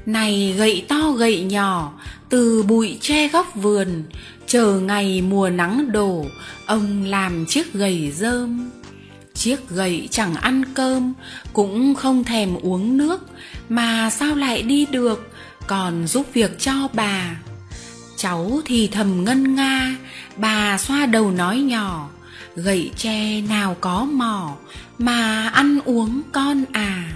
[0.07, 1.93] Này gậy to gậy nhỏ,
[2.29, 4.03] từ bụi tre góc vườn,
[4.47, 6.27] chờ ngày mùa nắng đổ,
[6.67, 8.71] ông làm chiếc gậy rơm.
[9.35, 11.13] Chiếc gậy chẳng ăn cơm,
[11.53, 13.27] cũng không thèm uống nước,
[13.69, 15.31] mà sao lại đi được,
[15.67, 17.37] còn giúp việc cho bà.
[18.17, 19.97] Cháu thì thầm ngân nga,
[20.37, 22.09] bà xoa đầu nói nhỏ,
[22.57, 24.55] gậy tre nào có mỏ,
[24.99, 27.13] mà ăn uống con à?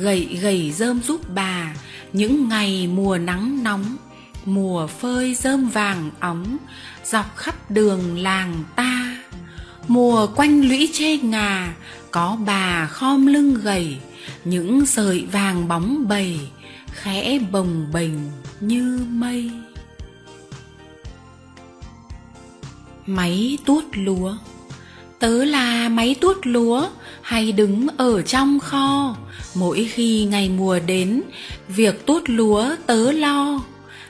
[0.00, 1.74] Gậy gầy rơm giúp bà.
[2.12, 3.96] Những ngày mùa nắng nóng,
[4.44, 6.56] mùa phơi rơm vàng óng,
[7.04, 9.18] dọc khắp đường làng ta.
[9.88, 11.74] Mùa quanh lũy chê ngà,
[12.10, 13.96] có bà khom lưng gầy.
[14.44, 16.40] Những sợi vàng bóng bầy,
[16.92, 18.12] khẽ bồng bềnh
[18.60, 19.50] như mây.
[23.06, 24.36] Máy tuốt lúa
[25.18, 26.86] tớ là máy tuốt lúa,
[27.22, 29.16] hay đứng ở trong kho.
[29.54, 31.22] Mỗi khi ngày mùa đến,
[31.68, 33.60] việc tuốt lúa tớ lo.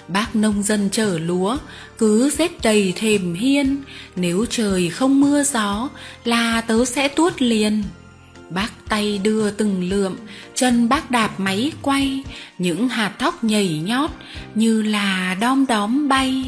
[0.09, 1.57] Bác nông dân chở lúa,
[1.99, 3.83] cứ xếp đầy thềm hiên.
[4.17, 5.89] Nếu trời không mưa gió
[6.25, 7.83] là tớ sẽ tuốt liền.
[8.51, 10.17] Bác tay đưa từng lượm,
[10.55, 12.23] chân bác đạp máy quay.
[12.59, 14.11] Những hạt thóc nhảy nhót
[14.55, 16.45] như là đom đóm bay.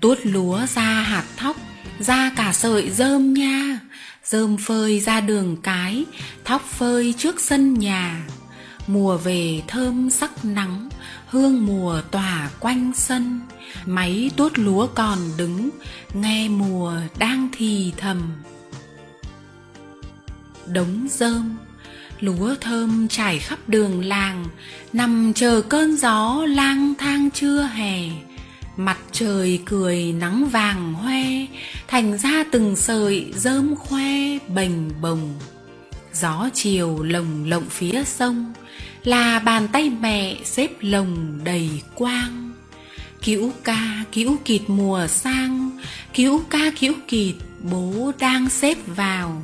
[0.00, 1.56] Tuốt lúa ra hạt thóc
[1.98, 3.80] ra cả sợi rơm nha,
[4.24, 6.04] rơm phơi ra đường cái,
[6.44, 8.26] thóc phơi trước sân nhà.
[8.86, 10.88] Mùa về thơm sắc nắng,
[11.28, 13.40] hương mùa tỏa quanh sân.
[13.86, 15.70] Máy tuốt lúa còn đứng,
[16.14, 18.22] nghe mùa đang thì thầm.
[20.66, 21.56] Đống rơm,
[22.20, 24.44] lúa thơm trải khắp đường làng.
[24.92, 28.08] Nằm chờ cơn gió lang thang trưa hè
[28.78, 31.22] mặt trời cười nắng vàng hoe,
[31.88, 35.34] thành ra từng sợi rơm khoe bềnh bồng.
[36.12, 38.52] Gió chiều lồng lộng phía sông,
[39.04, 42.52] là bàn tay mẹ xếp lồng đầy quang.
[43.22, 45.70] Cứu ca, cứu kịt mùa sang,
[46.14, 47.34] cứu ca, cứu kịt,
[47.70, 49.42] bố đang xếp vào.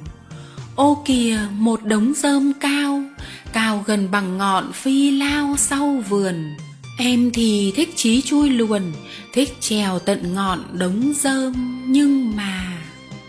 [0.76, 3.02] Ô kìa, một đống rơm cao
[3.54, 6.54] cao gần bằng ngọn phi lao sau vườn
[6.98, 8.82] em thì thích chí chui luồn,
[9.32, 11.52] thích trèo tận ngọn đống rơm
[11.86, 12.78] nhưng mà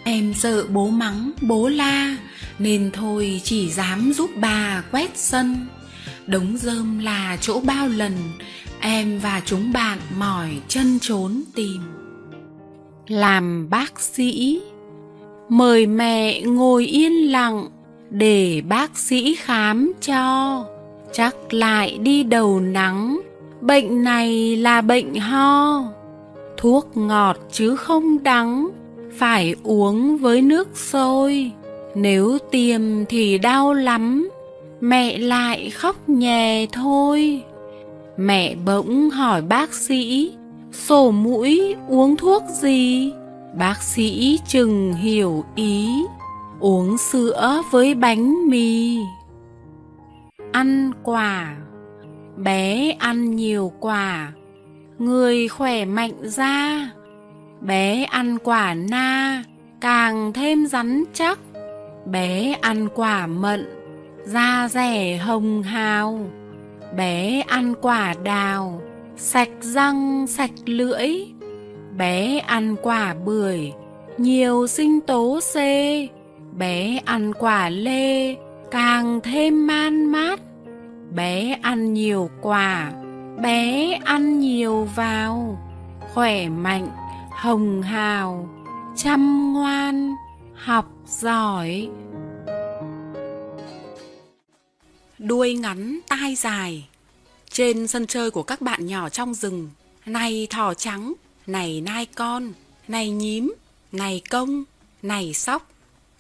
[0.04, 2.18] em sợ bố mắng, bố la,
[2.60, 5.68] nên thôi chỉ dám giúp bà quét sân.
[6.28, 8.14] Đống rơm là chỗ bao lần,
[8.80, 11.82] em và chúng bạn mỏi chân trốn tìm.
[13.08, 14.62] Làm bác sĩ,
[15.50, 17.68] mời mẹ ngồi yên lặng
[18.10, 20.66] để bác sĩ khám cho.
[21.14, 23.22] Chắc lại đi đầu nắng
[23.62, 25.84] bệnh này là bệnh ho.
[26.58, 28.70] Thuốc ngọt chứ không đắng.
[29.18, 31.52] Phải uống với nước sôi.
[31.96, 34.30] Nếu tiêm thì đau lắm.
[34.82, 37.44] Mẹ lại khóc nhè thôi.
[38.18, 40.32] Mẹ bỗng hỏi bác sĩ,
[40.72, 43.12] sổ mũi uống thuốc gì?
[43.58, 45.90] Bác sĩ chừng hiểu ý,
[46.60, 48.98] uống sữa với bánh mì.
[50.52, 51.56] Ăn quả
[52.38, 54.32] bé ăn nhiều quả.
[55.00, 56.90] Người khỏe mạnh ra,
[57.62, 59.44] bé ăn quả na,
[59.82, 61.40] càng thêm rắn chắc.
[62.06, 63.66] Bé ăn quả mận,
[64.26, 66.20] da rẻ hồng hào.
[66.98, 68.82] Bé ăn quả đào,
[69.16, 71.10] sạch răng, sạch lưỡi.
[71.98, 73.72] Bé ăn quả bưởi,
[74.18, 75.56] nhiều sinh tố c.
[76.58, 78.36] Bé ăn quả lê,
[78.72, 80.40] càng thêm man mát
[81.16, 82.92] bé ăn nhiều quả.
[83.42, 85.60] Bé ăn nhiều vào.
[86.14, 86.90] Khỏe mạnh,
[87.32, 88.50] hồng hào.
[88.98, 90.16] Chăm ngoan,
[90.56, 91.90] học giỏi.
[95.20, 96.88] Đuôi ngắn, tai dài.
[97.50, 99.70] Trên sân chơi của các bạn nhỏ trong rừng,
[100.06, 101.14] này thỏ trắng,
[101.48, 102.54] này nai con,
[102.88, 103.54] này nhím,
[103.92, 104.64] này công,
[105.02, 105.70] này sóc.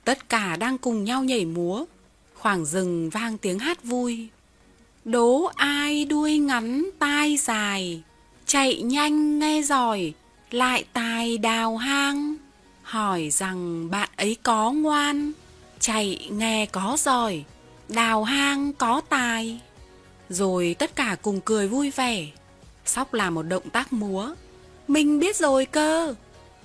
[0.03, 1.85] Tất cả đang cùng nhau nhảy múa.
[2.33, 4.29] Khoảng rừng vang tiếng hát vui
[5.05, 8.01] đố ai đuôi ngắn tai dài
[8.45, 10.13] chạy nhanh nghe giỏi
[10.51, 12.35] lại tài đào hang
[12.85, 15.31] hỏi rằng bạn ấy có ngoan,
[15.79, 17.43] chạy nghe có giỏi,
[17.89, 19.59] đào hang có tài.
[20.29, 22.27] Rồi tất cả cùng cười vui vẻ.
[22.85, 24.33] Sóc làm một động tác múa.
[24.87, 26.15] Mình biết rồi cơ.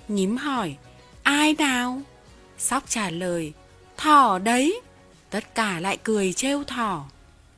[0.07, 0.75] Nhím hỏi,
[1.23, 2.01] ai nào?
[2.57, 3.53] Sóc trả lời,
[3.97, 4.81] thỏ đấy.
[5.29, 7.05] Tất cả lại cười trêu thỏ.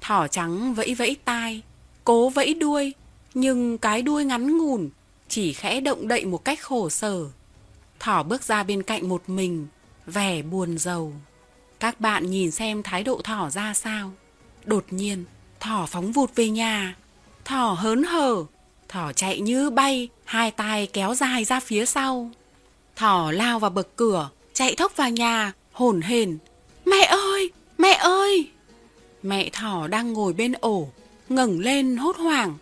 [0.03, 1.61] Thỏ trắng vẫy vẫy tai,
[2.03, 2.93] cố vẫy đuôi,
[3.33, 4.89] nhưng cái đuôi ngắn ngủn,
[5.27, 7.25] chỉ khẽ động đậy một cách khổ sở.
[7.99, 9.67] Thỏ bước ra bên cạnh một mình,
[10.05, 11.13] vẻ buồn rầu.
[11.79, 14.11] Các bạn nhìn xem thái độ thỏ ra sao.
[14.65, 15.25] Đột nhiên,
[15.59, 16.95] thỏ phóng vụt về nhà.
[17.45, 18.43] Thỏ hớn hở,
[18.89, 22.29] thỏ chạy như bay, hai tay kéo dài ra phía sau.
[22.95, 26.37] Thỏ lao vào bậc cửa, chạy thốc vào nhà, hồn hển.
[26.85, 28.49] Mẹ ơi, mẹ ơi!
[29.24, 30.89] Mẹ thỏ đang ngồi bên ổ,
[31.30, 32.57] ngẩng lên hốt hoảng.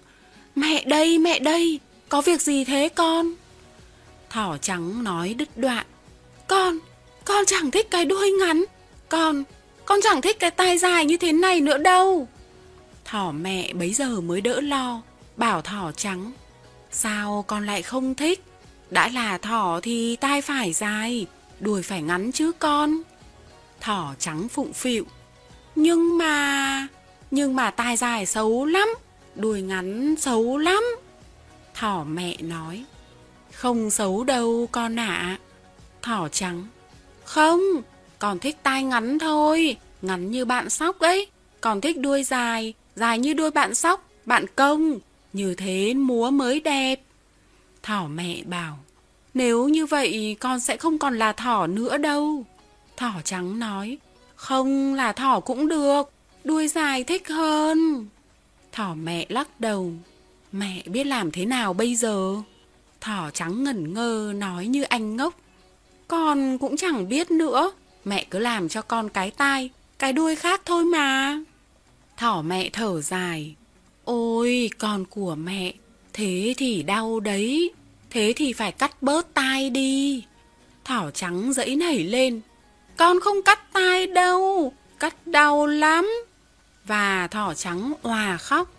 [0.56, 3.34] Mẹ đây, mẹ đây, có việc gì thế con?
[4.30, 5.86] Thỏ trắng nói đứt đoạn.
[6.48, 6.80] Con,
[7.26, 8.64] con chẳng thích cái đuôi ngắn.
[9.10, 9.44] Con,
[9.86, 12.28] con chẳng thích cái tai dài như thế này nữa đâu.
[13.06, 15.02] Thỏ mẹ bấy giờ mới đỡ lo,
[15.38, 16.32] bảo thỏ trắng.
[16.92, 18.44] Sao con lại không thích?
[18.90, 21.26] Đã là thỏ thì tai phải dài,
[21.60, 23.02] đuôi phải ngắn chứ con.
[23.80, 25.06] Thỏ trắng phụng phịu.
[25.82, 26.88] Nhưng mà...
[27.32, 28.90] Nhưng mà tai dài xấu lắm,
[29.36, 30.84] đuôi ngắn xấu lắm.
[31.74, 32.86] Thỏ mẹ nói.
[33.52, 35.40] Không xấu đâu con ạ.
[36.02, 36.68] Thỏ trắng.
[37.24, 37.62] Không,
[38.20, 41.28] còn thích tai ngắn thôi, ngắn như bạn sóc ấy.
[41.62, 45.00] Còn thích đuôi dài, dài như đuôi bạn sóc, bạn công.
[45.34, 47.02] Như thế múa mới đẹp.
[47.84, 48.80] Thỏ mẹ bảo.
[49.34, 52.46] Nếu như vậy con sẽ không còn là thỏ nữa đâu.
[52.98, 53.98] Thỏ trắng nói.
[54.42, 56.12] Không là thỏ cũng được,
[56.44, 58.08] đuôi dài thích hơn.
[58.72, 59.92] Thỏ mẹ lắc đầu.
[60.52, 62.36] Mẹ biết làm thế nào bây giờ?
[63.02, 65.34] Thỏ trắng ngẩn ngơ nói như anh ngốc.
[66.08, 67.72] Con cũng chẳng biết nữa.
[68.06, 69.70] Mẹ cứ làm cho con cái tai,
[70.00, 71.40] cái đuôi khác thôi mà.
[72.18, 73.56] Thỏ mẹ thở dài.
[74.06, 75.74] Ôi, con của mẹ,
[76.14, 77.72] thế thì đau đấy.
[78.10, 80.24] Thế thì phải cắt bớt tai đi.
[80.86, 82.42] Thỏ trắng dẫy nảy lên.
[83.02, 86.10] Con không cắt tai đâu, cắt đau lắm.
[86.86, 88.70] Và thỏ trắng òa khóc.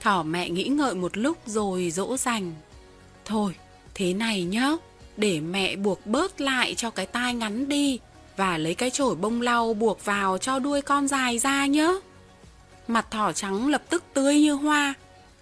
[0.00, 2.52] Thỏ mẹ nghĩ ngợi một lúc rồi dỗ dành.
[3.24, 3.54] Thôi,
[3.94, 4.70] thế này nhá,
[5.16, 7.98] để mẹ buộc bớt lại cho cái tai ngắn đi
[8.36, 11.88] và lấy cái chổi bông lau buộc vào cho đuôi con dài ra nhá.
[12.88, 14.94] Mặt thỏ trắng lập tức tươi như hoa.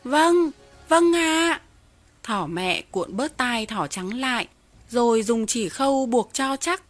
[0.05, 0.51] Vâng,
[0.89, 1.51] vâng ạ.
[1.51, 1.61] À.
[2.23, 4.49] Thỏ mẹ cuộn bớt tai thỏ trắng lại,
[4.91, 6.83] rồi dùng chỉ khâu buộc cho chắc.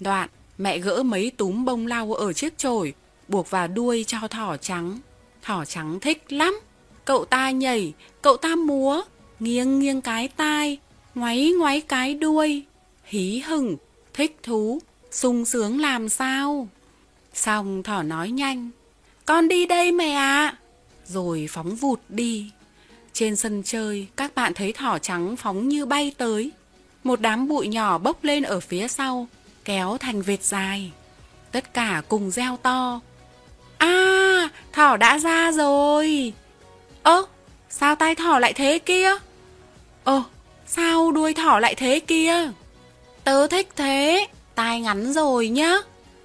[0.00, 2.94] Đoạn, mẹ gỡ mấy túm bông lau ở chiếc chổi,
[3.28, 4.98] buộc vào đuôi cho thỏ trắng.
[5.42, 6.60] Thỏ trắng thích lắm.
[7.04, 7.92] Cậu ta nhảy,
[8.22, 9.02] cậu ta múa,
[9.40, 10.78] nghiêng nghiêng cái tai,
[11.14, 12.62] ngoáy ngoáy cái đuôi.
[13.04, 13.76] Hí hửng,
[14.14, 14.80] thích thú,
[15.10, 16.68] sung sướng làm sao.
[17.34, 18.70] Xong thỏ nói nhanh.
[19.24, 20.58] Con đi đây mẹ ạ.
[21.06, 22.50] Rồi phóng vụt đi.
[23.12, 26.50] Trên sân chơi, các bạn thấy thỏ trắng phóng như bay tới.
[27.04, 29.26] Một đám bụi nhỏ bốc lên ở phía sau,
[29.64, 30.90] kéo thành vệt dài.
[31.52, 33.00] Tất cả cùng reo to.
[33.78, 36.32] À, thỏ đã ra rồi.
[37.02, 37.24] Ơ,
[37.70, 39.10] sao tai thỏ lại thế kia?
[40.04, 40.22] Ơ,
[40.66, 42.50] sao đuôi thỏ lại thế kia?
[43.24, 45.76] Tớ thích thế, tai ngắn rồi nhá.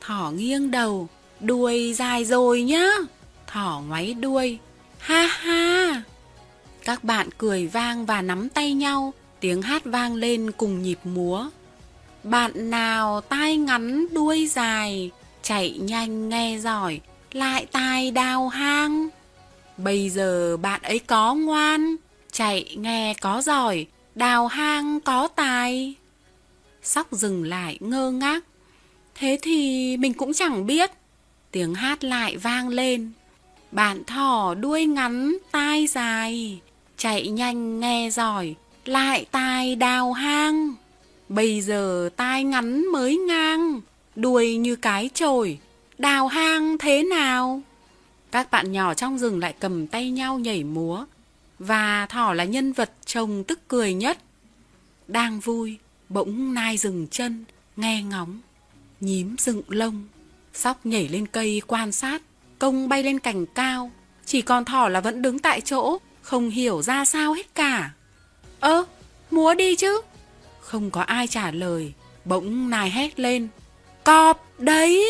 [0.02, 1.08] Thỏ nghiêng đầu,
[1.40, 2.88] đuôi dài rồi nhá.
[3.48, 4.58] Thỏ ngoáy đuôi.
[4.98, 6.02] Ha ha.
[6.84, 11.50] Các bạn cười vang và nắm tay nhau, tiếng hát vang lên cùng nhịp múa.
[12.24, 15.12] Bạn nào tai ngắn đuôi dài,
[15.42, 17.02] chạy nhanh nghe giỏi,
[17.32, 19.08] lại tai đào hang.
[19.78, 21.96] Bây giờ bạn ấy có ngoan,
[22.32, 25.96] chạy nghe có giỏi, đào hang có tài.
[26.84, 28.44] Sóc dừng lại ngơ ngác.
[29.16, 30.92] Thế thì mình cũng chẳng biết.
[31.52, 33.12] Tiếng hát lại vang lên.
[33.72, 36.60] Bạn thỏ đuôi ngắn, tai dài,
[36.98, 38.56] chạy nhanh nghe giỏi,
[38.86, 40.76] lại tai đào hang.
[41.30, 43.82] Bây giờ tai ngắn mới ngang,
[44.16, 45.60] đuôi như cái chổi,
[45.98, 47.62] đào hang thế nào?
[48.32, 51.06] Các bạn nhỏ trong rừng lại cầm tay nhau nhảy múa,
[51.60, 54.18] và thỏ là nhân vật trông tức cười nhất.
[55.08, 55.78] Đang vui,
[56.10, 58.40] bỗng nai dừng chân, nghe ngóng,
[59.00, 60.08] nhím dựng lông,
[60.54, 62.22] sóc nhảy lên cây quan sát,
[62.60, 63.92] công bay lên cành cao,
[64.26, 67.92] chỉ còn thỏ là vẫn đứng tại chỗ, không hiểu ra sao hết cả.
[68.60, 68.86] Ơ,
[69.32, 70.02] múa đi chứ.
[70.70, 71.94] Không có ai trả lời,
[72.26, 73.48] bỗng nai hét lên.
[74.04, 75.06] Cọp đấy!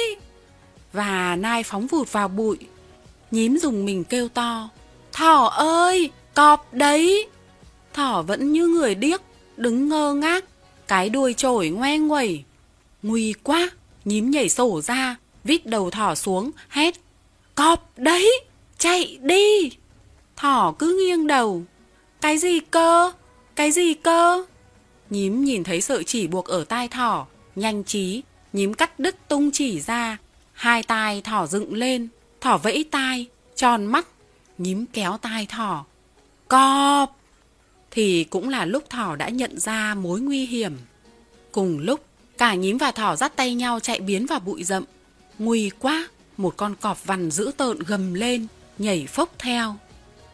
[0.93, 2.57] Và nai phóng vụt vào bụi.
[3.31, 4.69] Nhím dùng mình kêu to.
[5.11, 7.27] Thỏ ơi, cọp đấy!
[7.93, 9.21] Thỏ vẫn như người điếc,
[9.57, 10.45] đứng ngơ ngác.
[10.87, 12.43] Cái đuôi trổi ngoe nguẩy.
[13.03, 13.69] Nguy quá,
[14.05, 16.95] nhím nhảy sổ ra, vít đầu thỏ xuống, hét.
[17.55, 18.31] Cọp đấy,
[18.77, 19.71] chạy đi.
[20.35, 21.63] Thỏ cứ nghiêng đầu.
[22.21, 23.11] Cái gì cơ?
[23.55, 24.45] Cái gì cơ?
[25.09, 28.21] Nhím nhìn thấy sợi chỉ buộc ở tai thỏ, nhanh trí,
[28.53, 30.17] nhím cắt đứt tung chỉ ra.
[30.53, 32.07] Hai tai thỏ dựng lên,
[32.41, 34.07] thỏ vẫy tai, tròn mắt,
[34.57, 35.85] nhím kéo tai thỏ.
[36.47, 37.15] Cọp!
[37.91, 40.77] Thì cũng là lúc thỏ đã nhận ra mối nguy hiểm.
[41.51, 42.05] Cùng lúc,
[42.37, 44.83] cả nhím và thỏ dắt tay nhau chạy biến vào bụi rậm.
[45.39, 46.07] Nguy quá,
[46.37, 48.47] một con cọp vằn dữ tợn gầm lên,
[48.77, 49.75] nhảy phốc theo.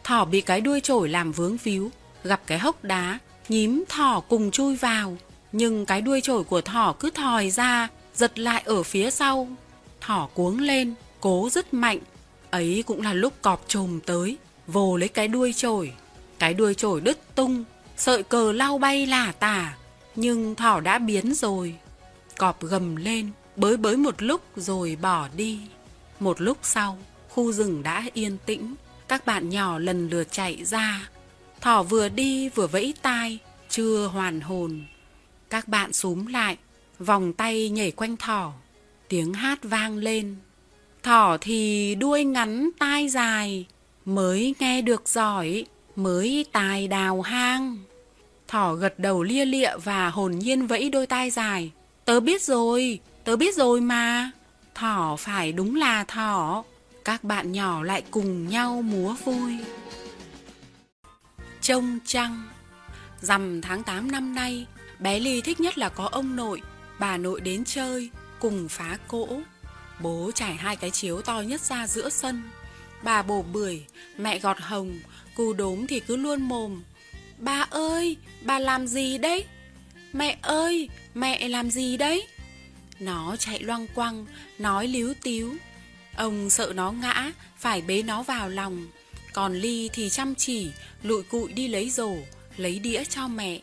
[0.04, 1.90] Thỏ bị cái đuôi trổi làm vướng víu,
[2.24, 3.18] gặp cái hốc đá,
[3.48, 5.16] nhím thỏ cùng chui vào.
[5.52, 9.48] Nhưng cái đuôi chổi của thỏ cứ thòi ra, giật lại ở phía sau.
[10.00, 11.98] Thỏ cuống lên, cố rất mạnh.
[12.50, 14.36] Ấy cũng là lúc cọp trồm tới,
[14.66, 15.92] vồ lấy cái đuôi chổi
[16.38, 17.64] Cái đuôi chổi đứt tung,
[17.96, 19.76] sợi cờ lao bay lả tả.
[20.16, 21.74] Nhưng thỏ đã biến rồi.
[22.38, 25.60] Cọp gầm lên, bới bới một lúc rồi bỏ đi.
[26.20, 28.74] Một lúc sau, khu rừng đã yên tĩnh.
[29.08, 31.08] Các bạn nhỏ lần lượt chạy ra.
[31.60, 33.38] Thỏ vừa đi vừa vẫy tai,
[33.68, 34.84] chưa hoàn hồn.
[35.50, 36.56] Các bạn súm lại,
[36.98, 38.52] vòng tay nhảy quanh thỏ.
[39.08, 40.36] Tiếng hát vang lên.
[41.02, 43.66] Thỏ thì đuôi ngắn tai dài,
[44.04, 45.64] mới nghe được giỏi,
[45.96, 47.78] mới tài đào hang.
[48.48, 51.70] Thỏ gật đầu lia lịa và hồn nhiên vẫy đôi tai dài.
[52.04, 54.30] Tớ biết rồi, tớ biết rồi mà.
[54.74, 56.64] Thỏ phải đúng là thỏ.
[57.04, 59.56] Các bạn nhỏ lại cùng nhau múa vui.
[61.66, 62.42] Trông trăng
[63.20, 64.66] Rằm tháng 8 năm nay,
[64.98, 66.62] bé Ly thích nhất là có ông nội,
[66.98, 69.40] bà nội đến chơi, cùng phá cỗ.
[70.00, 72.42] Bố trải hai cái chiếu to nhất ra giữa sân.
[73.02, 73.84] Bà bổ bưởi,
[74.18, 74.98] mẹ gọt hồng,
[75.36, 76.82] cù đốm thì cứ luôn mồm.
[77.38, 79.44] Bà ơi, bà làm gì đấy?
[80.12, 82.26] Mẹ ơi, mẹ làm gì đấy?
[83.00, 84.26] Nó chạy loang quăng,
[84.58, 85.54] nói líu tíu.
[86.16, 88.86] Ông sợ nó ngã, phải bế nó vào lòng.
[89.36, 90.70] Còn Ly thì chăm chỉ,
[91.02, 92.16] lụi cụi đi lấy rổ,
[92.56, 93.60] lấy đĩa cho mẹ.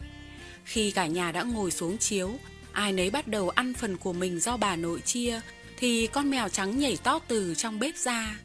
[0.65, 2.39] Khi cả nhà đã ngồi xuống chiếu,
[2.71, 5.41] ai nấy bắt đầu ăn phần của mình do bà nội chia,
[5.77, 8.35] thì con mèo trắng nhảy tót từ trong bếp ra.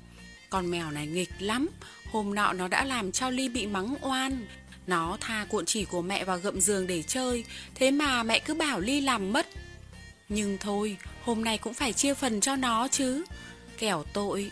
[0.51, 1.68] Con mèo này nghịch lắm,
[2.12, 4.47] hôm nọ nó đã làm cho Ly bị mắng oan.
[4.87, 8.55] Nó tha cuộn chỉ của mẹ vào gậm giường để chơi, thế mà mẹ cứ
[8.55, 9.47] bảo Ly làm mất.
[10.29, 13.24] Nhưng thôi, hôm nay cũng phải chia phần cho nó chứ.
[13.79, 14.51] Kẻo tội.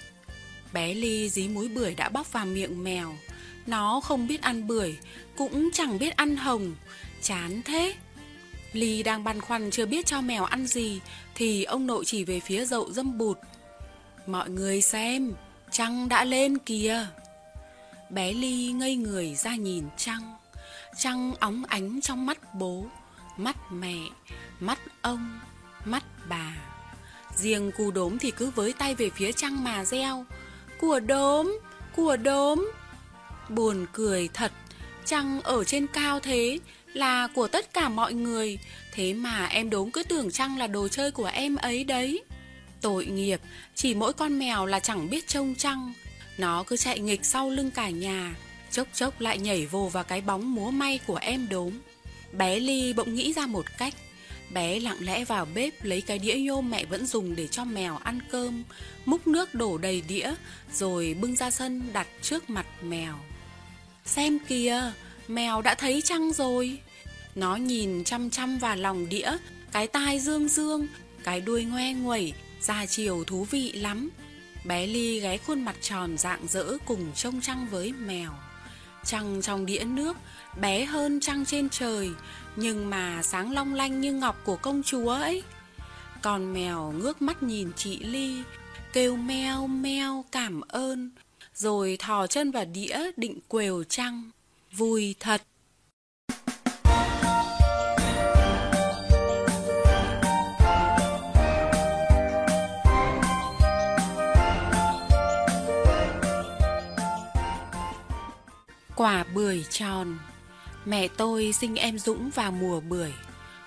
[0.77, 3.17] Bé Ly dí muối bưởi đã bóc vào miệng mèo.
[3.67, 4.97] Nó không biết ăn bưởi,
[5.37, 6.75] cũng chẳng biết ăn hồng.
[7.23, 7.95] Chán thế.
[8.73, 11.01] Ly đang băn khoăn chưa biết cho mèo ăn gì,
[11.35, 13.39] thì ông nội chỉ về phía dậu dâm bụt.
[14.27, 15.33] Mọi người xem,
[15.71, 17.07] trăng đã lên kìa.
[18.11, 20.37] Bé Ly ngây người ra nhìn trăng.
[20.99, 22.87] Trăng óng ánh trong mắt bố,
[23.37, 23.99] mắt mẹ,
[24.61, 25.41] mắt ông,
[25.85, 26.57] mắt bà.
[27.37, 30.25] Riêng cu đốm thì cứ với tay về phía trăng mà reo.
[30.81, 31.59] Của đốm,
[31.97, 32.71] của đốm.
[33.49, 34.53] Buồn cười thật,
[35.05, 36.59] trăng ở trên cao thế
[36.93, 38.59] là của tất cả mọi người.
[38.93, 42.23] Thế mà em đốm cứ tưởng trăng là đồ chơi của em ấy đấy.
[42.81, 43.41] Tội nghiệp,
[43.75, 45.93] chỉ mỗi con mèo là chẳng biết trông trăng.
[46.39, 48.35] Nó cứ chạy nghịch sau lưng cả nhà,
[48.71, 51.73] chốc chốc lại nhảy vồ vào cái bóng múa may của em đốm.
[52.33, 53.95] Bé Ly bỗng nghĩ ra một cách.
[54.51, 57.97] Bé lặng lẽ vào bếp lấy cái đĩa nhôm mẹ vẫn dùng để cho mèo
[57.97, 58.65] ăn cơm,
[59.05, 60.35] múc nước đổ đầy đĩa,
[60.73, 63.15] rồi bưng ra sân đặt trước mặt mèo.
[64.05, 64.93] Xem kìa,
[65.29, 66.79] mèo đã thấy trăng rồi.
[67.35, 69.37] Nó nhìn chăm chăm vào lòng đĩa,
[69.73, 70.87] cái tai dương dương,
[71.25, 74.11] cái đuôi ngoe nguẩy, ra chiều thú vị lắm.
[74.65, 78.31] Bé Ly ghé khuôn mặt tròn dạng dỡ cùng trông trăng với mèo.
[79.05, 80.17] Trăng trong đĩa nước,
[80.61, 82.11] bé hơn trăng trên trời,
[82.57, 85.43] nhưng mà sáng long lanh như ngọc của công chúa ấy.
[86.23, 88.43] Còn mèo ngước mắt nhìn chị Ly,
[88.93, 91.11] kêu meo meo cảm ơn,
[91.55, 94.31] rồi thò chân vào đĩa định quều trăng.
[94.73, 95.43] Vui thật!
[108.97, 110.19] Quả bưởi tròn
[110.87, 113.13] Mẹ tôi sinh em Dũng vào mùa bưởi.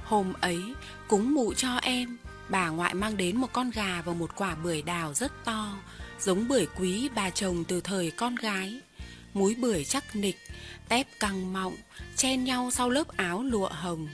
[0.03, 0.59] Hôm ấy,
[1.07, 2.17] cúng mụ cho em,
[2.49, 5.77] Bà ngoại mang đến một con gà và một quả bưởi đào rất to,
[6.19, 8.79] Giống bưởi quý bà trồng từ thời con gái.
[9.33, 10.37] Múi bưởi chắc nịch,
[10.89, 11.75] Tép căng mọng,
[12.15, 14.07] Chen nhau sau lớp áo lụa hồng.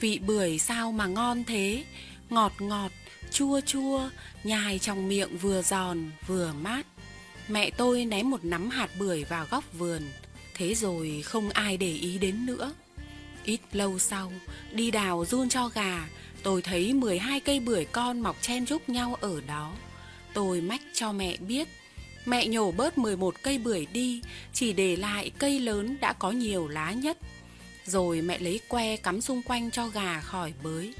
[0.00, 1.84] Vị bưởi sao mà ngon thế?
[2.30, 2.92] Ngọt ngọt,
[3.30, 4.08] Chua chua,
[4.44, 6.86] Nhai trong miệng vừa giòn vừa mát.
[7.48, 10.02] Mẹ tôi ném một nắm hạt bưởi vào góc vườn.
[10.54, 12.72] Thế rồi không ai để ý đến nữa
[13.44, 14.32] Ít lâu sau,
[14.72, 16.08] đi đào run cho gà,
[16.42, 19.72] tôi thấy 12 cây bưởi con mọc chen chúc nhau ở đó.
[20.34, 21.68] Tôi mách cho mẹ biết.
[22.24, 24.22] Mẹ nhổ bớt 11 cây bưởi đi,
[24.52, 27.18] chỉ để lại cây lớn đã có nhiều lá nhất.
[27.84, 30.94] Rồi mẹ lấy que cắm xung quanh cho gà khỏi bới.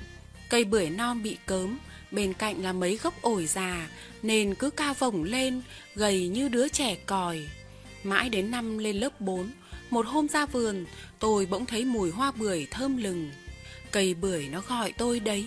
[0.48, 1.78] Cây bưởi non bị cớm,
[2.10, 3.88] bên cạnh là mấy gốc ổi già,
[4.22, 5.62] nên cứ cao vổng lên,
[5.94, 7.48] gầy như đứa trẻ còi.
[8.04, 9.50] Mãi đến năm lên lớp 4,
[9.90, 10.84] một hôm ra vườn,
[11.18, 13.30] tôi bỗng thấy mùi hoa bưởi thơm lừng.
[13.90, 15.46] Cây bưởi nó gọi tôi đấy.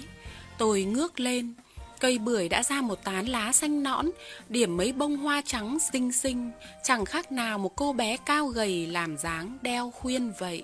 [0.58, 1.54] Tôi ngước lên,
[2.00, 4.10] cây bưởi đã ra một tán lá xanh nõn,
[4.50, 6.52] điểm mấy bông hoa trắng xinh xinh,
[6.84, 10.64] chẳng khác nào một cô bé cao gầy làm dáng đeo khuyên vậy.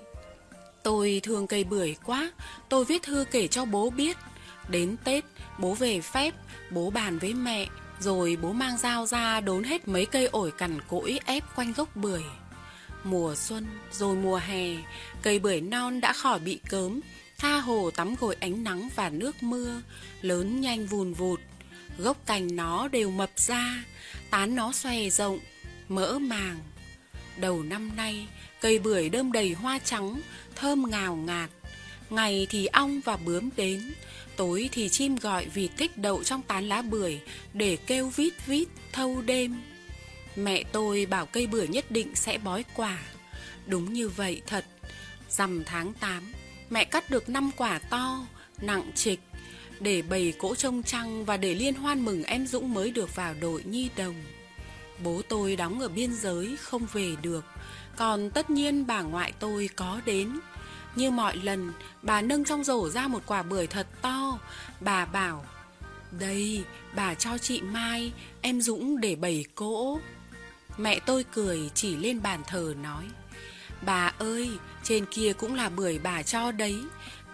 [0.82, 2.32] Tôi thương cây bưởi quá,
[2.68, 4.16] tôi viết thư kể cho bố biết.
[4.68, 5.24] Đến Tết,
[5.58, 6.34] bố về phép,
[6.70, 7.66] bố bàn với mẹ,
[8.02, 11.96] rồi bố mang dao ra đốn hết mấy cây ổi cằn cỗi ép quanh gốc
[11.96, 12.22] bưởi.
[13.04, 14.68] Mùa xuân, rồi mùa hè,
[15.22, 17.00] cây bưởi non đã khỏi bị cớm,
[17.38, 19.82] tha hồ tắm gội ánh nắng và nước mưa,
[20.22, 21.40] lớn nhanh vùn vụt.
[21.98, 23.84] Gốc cành nó đều mập ra,
[24.30, 25.38] tán nó xòe rộng,
[25.88, 26.58] mỡ màng.
[27.36, 28.26] Đầu năm nay,
[28.60, 30.20] cây bưởi đơm đầy hoa trắng,
[30.56, 31.50] thơm ngào ngạt.
[32.10, 33.94] Ngày thì ong và bướm đến,
[34.36, 37.20] tối thì chim gọi vì thích đậu trong tán lá bưởi
[37.52, 39.62] để kêu vít vít thâu đêm.
[40.36, 42.98] Mẹ tôi bảo cây bưởi nhất định sẽ bói quả.
[43.66, 44.64] Đúng như vậy thật.
[45.28, 46.32] Rằm tháng 8,
[46.70, 48.26] mẹ cắt được 5 quả to,
[48.60, 49.20] nặng trịch,
[49.80, 53.34] để bày cỗ trông trăng và để liên hoan mừng em Dũng mới được vào
[53.40, 54.14] đội nhi đồng.
[55.04, 57.44] Bố tôi đóng ở biên giới, không về được.
[57.96, 60.40] Còn tất nhiên bà ngoại tôi có đến.
[60.96, 61.72] Như mọi lần,
[62.02, 64.38] bà nâng trong rổ ra một quả bưởi thật to.
[64.80, 65.44] Bà bảo,
[66.10, 66.64] đây,
[66.96, 69.98] bà cho chị Mai, em Dũng để bày cỗ.
[70.78, 73.04] Mẹ tôi cười chỉ lên bàn thờ nói
[73.82, 74.50] Bà ơi,
[74.84, 76.76] trên kia cũng là bưởi bà cho đấy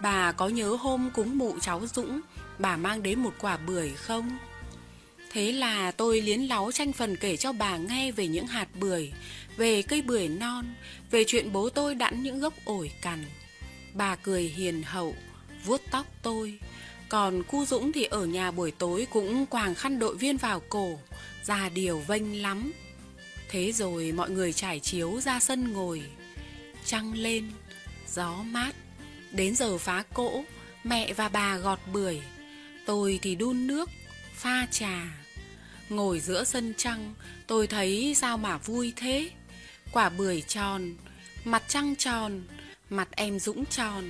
[0.01, 2.21] Bà có nhớ hôm cúng mụ cháu Dũng
[2.59, 4.37] Bà mang đến một quả bưởi không?
[5.31, 9.11] Thế là tôi liến láu tranh phần kể cho bà nghe về những hạt bưởi
[9.57, 10.65] Về cây bưởi non
[11.11, 13.25] Về chuyện bố tôi đẵn những gốc ổi cằn
[13.93, 15.15] Bà cười hiền hậu
[15.65, 16.59] vuốt tóc tôi.
[17.09, 20.99] Còn cu Dũng thì ở nhà buổi tối cũng quàng khăn đội viên vào cổ
[21.43, 22.71] Già điều vênh lắm.
[23.49, 26.03] Thế rồi mọi người trải chiếu ra sân ngồi.
[26.85, 27.51] Trăng lên,
[28.07, 28.75] gió mát.
[29.31, 30.43] Đến giờ phá cỗ,
[30.83, 32.21] mẹ và bà gọt bưởi.
[32.85, 33.89] Tôi thì đun nước,
[34.35, 35.01] pha trà.
[35.89, 37.13] Ngồi giữa sân trăng,
[37.47, 39.29] tôi thấy sao mà vui thế.
[39.91, 40.95] Quả bưởi tròn,
[41.45, 42.41] mặt trăng tròn,
[42.89, 44.03] mặt em Dũng tròn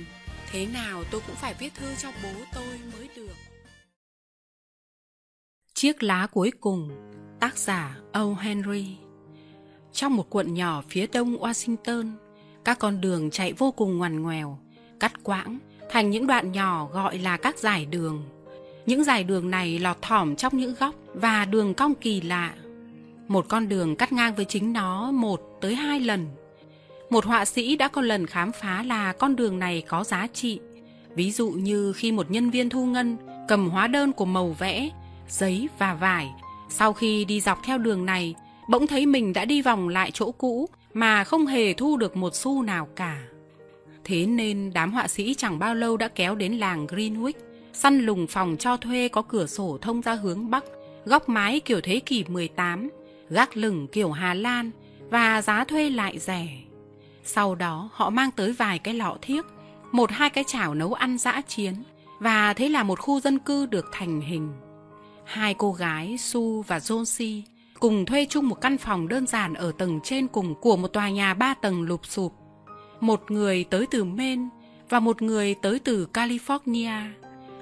[0.50, 3.34] Thế nào tôi cũng phải viết thư cho bố tôi mới được
[5.74, 6.90] Chiếc lá cuối cùng
[7.40, 8.34] Tác giả O.
[8.40, 8.96] Henry
[9.92, 12.12] trong một quận nhỏ phía đông Washington,
[12.64, 14.58] các con đường chạy vô cùng ngoằn ngoèo,
[15.00, 15.58] cắt quãng
[15.90, 18.22] thành những đoạn nhỏ gọi là các giải đường.
[18.86, 22.54] Những giải đường này lọt thỏm trong những góc và đường cong kỳ lạ.
[23.28, 26.26] Một con đường cắt ngang với chính nó một tới hai lần.
[27.10, 30.60] Một họa sĩ đã có lần khám phá là con đường này có giá trị.
[31.14, 33.16] Ví dụ như khi một nhân viên thu ngân
[33.48, 34.90] cầm hóa đơn của màu vẽ,
[35.28, 36.30] giấy và vải.
[36.68, 38.34] Sau khi đi dọc theo đường này,
[38.68, 42.34] bỗng thấy mình đã đi vòng lại chỗ cũ mà không hề thu được một
[42.34, 43.22] xu nào cả.
[44.04, 47.32] Thế nên đám họa sĩ chẳng bao lâu đã kéo đến làng Greenwich,
[47.72, 50.64] săn lùng phòng cho thuê có cửa sổ thông ra hướng Bắc,
[51.04, 52.88] góc mái kiểu thế kỷ 18,
[53.30, 54.70] gác lửng kiểu Hà Lan
[55.10, 56.48] và giá thuê lại rẻ.
[57.34, 59.46] Sau đó họ mang tới vài cái lọ thiếc,
[59.92, 61.74] một hai cái chảo nấu ăn dã chiến
[62.18, 64.52] và thế là một khu dân cư được thành hình.
[65.24, 67.42] Hai cô gái Sue và Josie
[67.80, 71.10] cùng thuê chung một căn phòng đơn giản ở tầng trên cùng của một tòa
[71.10, 72.32] nhà ba tầng lụp sụp.
[73.00, 74.48] Một người tới từ Maine
[74.88, 77.10] và một người tới từ California.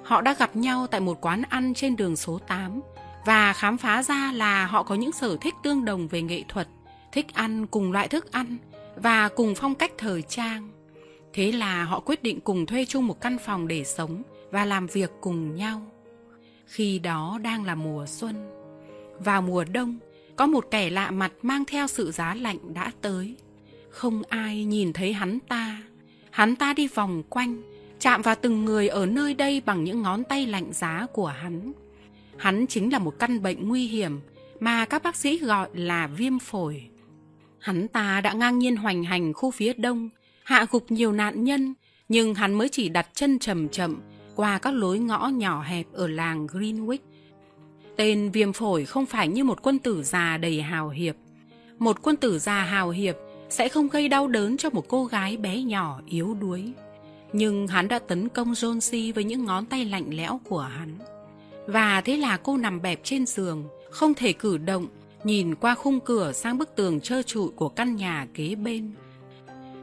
[0.04, 2.80] Họ đã gặp nhau tại một quán ăn trên đường số 8
[3.24, 6.68] và khám phá ra là họ có những sở thích tương đồng về nghệ thuật,
[7.12, 8.58] thích ăn cùng loại thức ăn
[9.02, 10.68] và cùng phong cách thời trang.
[11.32, 14.86] Thế là họ quyết định cùng thuê chung một căn phòng để sống và làm
[14.86, 15.82] việc cùng nhau.
[16.66, 18.50] Khi đó đang là mùa xuân.
[19.18, 19.98] Vào mùa đông,
[20.36, 23.36] có một kẻ lạ mặt mang theo sự giá lạnh đã tới.
[23.90, 25.82] Không ai nhìn thấy hắn ta.
[26.30, 27.62] Hắn ta đi vòng quanh,
[28.00, 31.72] chạm vào từng người ở nơi đây bằng những ngón tay lạnh giá của hắn.
[32.36, 34.20] Hắn chính là một căn bệnh nguy hiểm
[34.60, 36.82] mà các bác sĩ gọi là viêm phổi.
[37.58, 40.08] Hắn ta đã ngang nhiên hoành hành khu phía đông,
[40.44, 41.74] hạ gục nhiều nạn nhân,
[42.08, 44.00] nhưng hắn mới chỉ đặt chân chậm chậm
[44.36, 46.98] qua các lối ngõ nhỏ hẹp ở làng Greenwich
[47.98, 51.16] Tên viêm phổi không phải như một quân tử già đầy hào hiệp.
[51.78, 53.16] Một quân tử già hào hiệp
[53.50, 56.72] sẽ không gây đau đớn cho một cô gái bé nhỏ yếu đuối.
[57.32, 60.98] Nhưng hắn đã tấn công Jonesy với những ngón tay lạnh lẽo của hắn.
[61.66, 64.86] Và thế là cô nằm bẹp trên giường, không thể cử động,
[65.24, 68.92] nhìn qua khung cửa sang bức tường trơ trụi của căn nhà kế bên.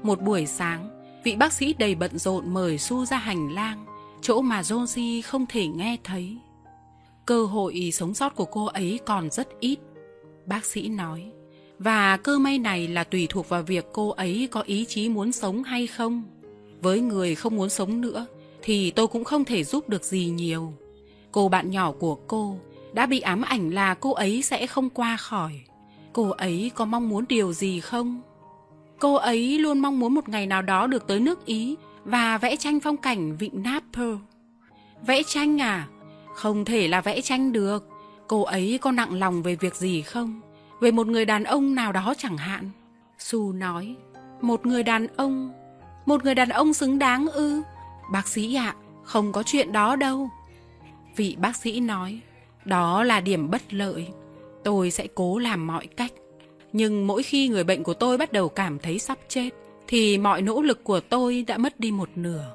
[0.03, 0.89] Một buổi sáng,
[1.23, 3.85] vị bác sĩ đầy bận rộn mời Su ra hành lang,
[4.21, 6.37] chỗ mà josie không thể nghe thấy.
[7.25, 9.79] Cơ hội sống sót của cô ấy còn rất ít,
[10.45, 11.31] bác sĩ nói.
[11.79, 15.31] Và cơ may này là tùy thuộc vào việc cô ấy có ý chí muốn
[15.31, 16.23] sống hay không.
[16.81, 18.25] Với người không muốn sống nữa,
[18.61, 20.73] thì tôi cũng không thể giúp được gì nhiều.
[21.31, 22.57] Cô bạn nhỏ của cô
[22.95, 25.51] đã bị ám ảnh là cô ấy sẽ không qua khỏi.
[26.13, 28.21] Cô ấy có mong muốn điều gì không?
[28.99, 32.55] Cô ấy luôn mong muốn một ngày nào đó được tới nước Ý và vẽ
[32.55, 34.17] tranh phong cảnh vịnh Naples.
[35.07, 35.87] Vẽ tranh à?
[36.35, 37.89] Không thể là vẽ tranh được.
[38.27, 40.41] Cô ấy có nặng lòng về việc gì không?
[40.81, 42.69] Về một người đàn ông nào đó chẳng hạn.
[43.19, 43.95] Su nói,
[44.41, 45.51] một người đàn ông,
[46.05, 47.61] một người đàn ông xứng đáng ư?
[48.11, 50.29] Bác sĩ ạ, à, không có chuyện đó đâu.
[51.15, 52.21] Vị bác sĩ nói,
[52.65, 54.07] đó là điểm bất lợi.
[54.63, 56.11] Tôi sẽ cố làm mọi cách.
[56.73, 59.49] Nhưng mỗi khi người bệnh của tôi bắt đầu cảm thấy sắp chết,
[59.87, 62.53] thì mọi nỗ lực của tôi đã mất đi một nửa.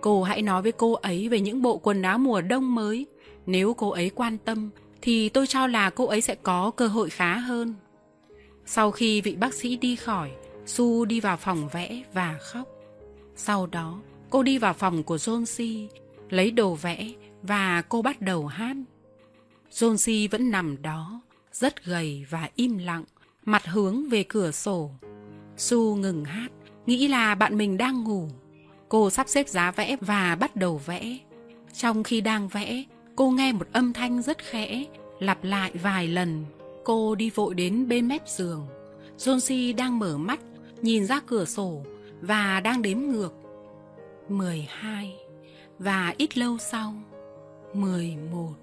[0.00, 3.06] Cô hãy nói với cô ấy về những bộ quần áo mùa đông mới.
[3.46, 4.70] Nếu cô ấy quan tâm,
[5.02, 7.74] thì tôi cho là cô ấy sẽ có cơ hội khá hơn.
[8.66, 10.30] Sau khi vị bác sĩ đi khỏi,
[10.66, 12.68] Su đi vào phòng vẽ và khóc.
[13.36, 14.00] Sau đó,
[14.30, 15.86] cô đi vào phòng của John
[16.30, 17.08] lấy đồ vẽ
[17.42, 18.76] và cô bắt đầu hát.
[19.70, 21.20] Jonesy vẫn nằm đó,
[21.52, 23.04] rất gầy và im lặng,
[23.44, 24.90] mặt hướng về cửa sổ.
[25.56, 26.48] Su ngừng hát,
[26.86, 28.28] nghĩ là bạn mình đang ngủ.
[28.88, 31.18] Cô sắp xếp giá vẽ và bắt đầu vẽ.
[31.74, 32.84] Trong khi đang vẽ,
[33.16, 34.84] cô nghe một âm thanh rất khẽ,
[35.20, 36.44] lặp lại vài lần.
[36.84, 38.66] Cô đi vội đến bên mép giường.
[39.18, 40.40] Jonesy đang mở mắt,
[40.82, 41.82] nhìn ra cửa sổ
[42.20, 43.34] và đang đếm ngược.
[44.28, 45.16] 12
[45.78, 46.94] và ít lâu sau
[47.74, 48.54] 11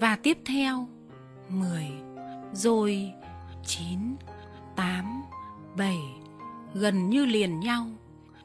[0.00, 0.88] và tiếp theo
[1.48, 1.88] 10
[2.52, 3.12] rồi
[3.66, 3.98] 9
[4.76, 5.22] 8
[5.76, 5.96] 7
[6.74, 7.86] gần như liền nhau.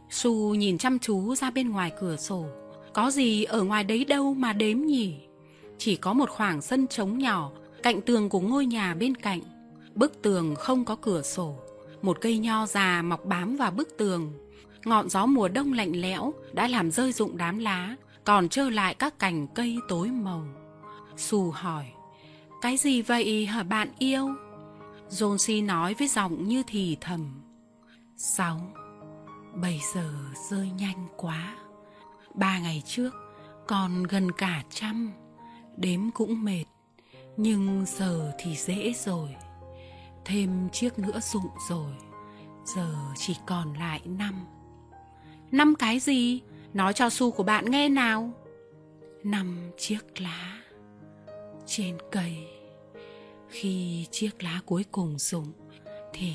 [0.10, 2.46] Su nhìn chăm chú ra bên ngoài cửa sổ.
[2.94, 5.16] Có gì ở ngoài đấy đâu mà đếm nhỉ?
[5.78, 7.52] Chỉ có một khoảng sân trống nhỏ
[7.84, 9.42] cạnh tường của ngôi nhà bên cạnh.
[9.96, 11.56] Bức tường không có cửa sổ.
[12.02, 14.34] Một cây nho già mọc bám vào bức tường.
[14.86, 18.94] Ngọn gió mùa đông lạnh lẽo đã làm rơi rụng đám lá, còn trơ lại
[18.94, 20.46] các cành cây tối màu.
[21.18, 21.86] Su hỏi,
[22.62, 24.30] cái gì vậy hả bạn yêu?
[25.10, 27.42] Jonesy nói với giọng như thì thầm.
[28.18, 28.74] Sáu,
[29.56, 30.14] bây giờ
[30.50, 31.56] rơi nhanh quá.
[32.34, 33.14] Ba ngày trước,
[33.68, 35.12] còn gần cả trăm,
[35.78, 36.66] đếm cũng mệt,
[37.38, 39.36] nhưng giờ thì dễ rồi.
[40.26, 41.94] Thêm chiếc nữa dụng rồi,
[42.76, 44.46] giờ chỉ còn lại năm.
[45.52, 46.42] Năm cái gì?
[46.74, 48.32] Nói cho su của bạn nghe nào.
[49.24, 50.61] Năm chiếc lá
[51.68, 52.34] trên cây.
[53.50, 55.52] Khi chiếc lá cuối cùng rụng
[56.14, 56.32] thì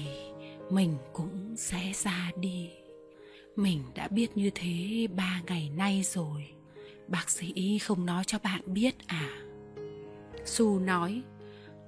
[0.70, 2.70] mình cũng sẽ ra đi.
[3.56, 6.46] Mình đã biết như thế ba ngày nay rồi.
[7.08, 9.30] Bác sĩ không nói cho bạn biết à?
[10.44, 11.22] Su nói,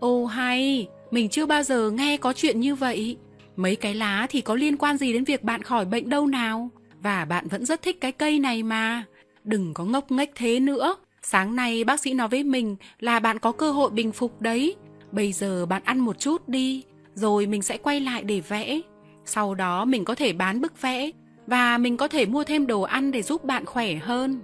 [0.01, 3.17] ô hay, mình chưa bao giờ nghe có chuyện như vậy.
[3.57, 6.71] Mấy cái lá thì có liên quan gì đến việc bạn khỏi bệnh đâu nào?
[7.03, 9.05] Và bạn vẫn rất thích cái cây này mà.
[9.45, 10.97] Đừng có ngốc nghếch thế nữa.
[11.31, 14.77] Sáng nay bác sĩ nói với mình là bạn có cơ hội bình phục đấy.
[15.13, 16.85] Bây giờ bạn ăn một chút đi,
[17.15, 18.81] rồi mình sẽ quay lại để vẽ.
[19.25, 21.11] Sau đó mình có thể bán bức vẽ
[21.47, 24.41] và mình có thể mua thêm đồ ăn để giúp bạn khỏe hơn.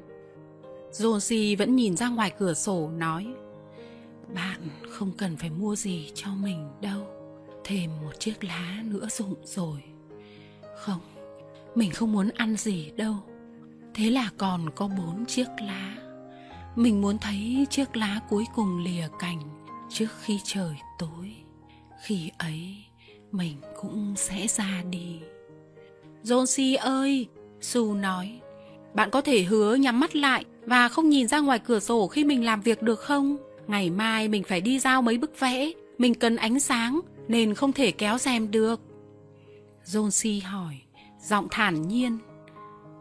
[0.93, 3.27] Josie vẫn nhìn ra ngoài cửa sổ nói
[4.35, 7.07] Bạn không cần phải mua gì cho mình đâu
[7.65, 9.83] Thêm một chiếc lá nữa dụng rồi
[10.77, 11.01] Không,
[11.75, 13.15] mình không muốn ăn gì đâu
[13.95, 16.04] Thế là còn có bốn chiếc lá
[16.77, 19.41] mình muốn thấy chiếc lá cuối cùng lìa cành
[19.89, 21.35] Trước khi trời tối.
[22.03, 22.85] Khi ấy,
[23.33, 25.21] mình cũng sẽ ra đi.
[26.25, 27.29] Jonesy ơi
[27.61, 28.41] Su nói,
[28.95, 32.25] Bạn có thể hứa nhắm mắt lại Và không nhìn ra ngoài cửa sổ khi
[32.25, 33.37] mình làm việc được không?
[33.67, 35.71] Ngày mai mình phải đi giao mấy bức vẽ.
[35.99, 38.81] Mình cần ánh sáng Nên không thể kéo rèm được.
[39.85, 40.81] Jonesy hỏi,
[41.21, 42.19] Giọng thản nhiên,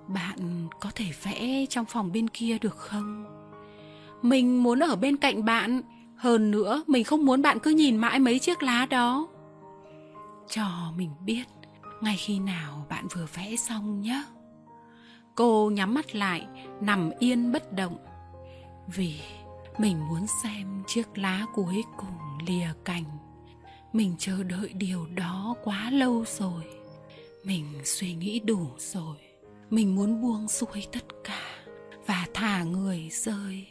[0.07, 3.32] Bạn có thể vẽ trong phòng bên kia được không?
[4.23, 5.81] Mình muốn ở bên cạnh bạn.
[6.15, 9.27] Hơn nữa, mình không muốn bạn cứ nhìn mãi mấy chiếc lá đó.
[10.49, 11.43] Cho mình biết,
[12.01, 14.23] ngay khi nào bạn vừa vẽ xong nhé.
[15.35, 16.47] Cô nhắm mắt lại,
[16.81, 17.97] nằm yên bất động.
[18.95, 19.19] Vì
[19.77, 23.03] mình muốn xem chiếc lá cuối cùng lìa cành.
[23.93, 26.63] Mình chờ đợi điều đó quá lâu rồi.
[27.43, 29.17] Mình suy nghĩ đủ rồi.
[29.69, 31.41] Mình muốn buông xuôi tất cả
[32.05, 33.67] và thả người rơi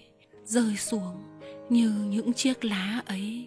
[0.52, 1.22] rơi xuống
[1.68, 3.46] như những chiếc lá ấy.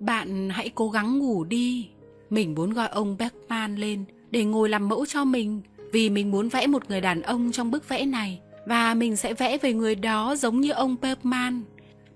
[0.00, 1.88] Bạn hãy cố gắng ngủ đi.
[2.30, 5.60] Mình muốn gọi ông beckman lên để ngồi làm mẫu cho mình,
[5.92, 9.34] vì mình muốn vẽ một người đàn ông trong bức vẽ này, và mình sẽ
[9.34, 11.62] vẽ về người đó giống như ông beckman.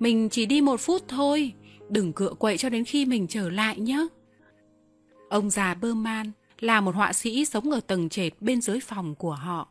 [0.01, 1.53] Mình chỉ đi một phút thôi,
[1.89, 4.07] đừng cựa quậy cho đến khi mình trở lại nhé.
[5.29, 6.31] Ông già berman
[6.61, 9.69] là một họa sĩ sống ở tầng trệt bên dưới phòng của họ.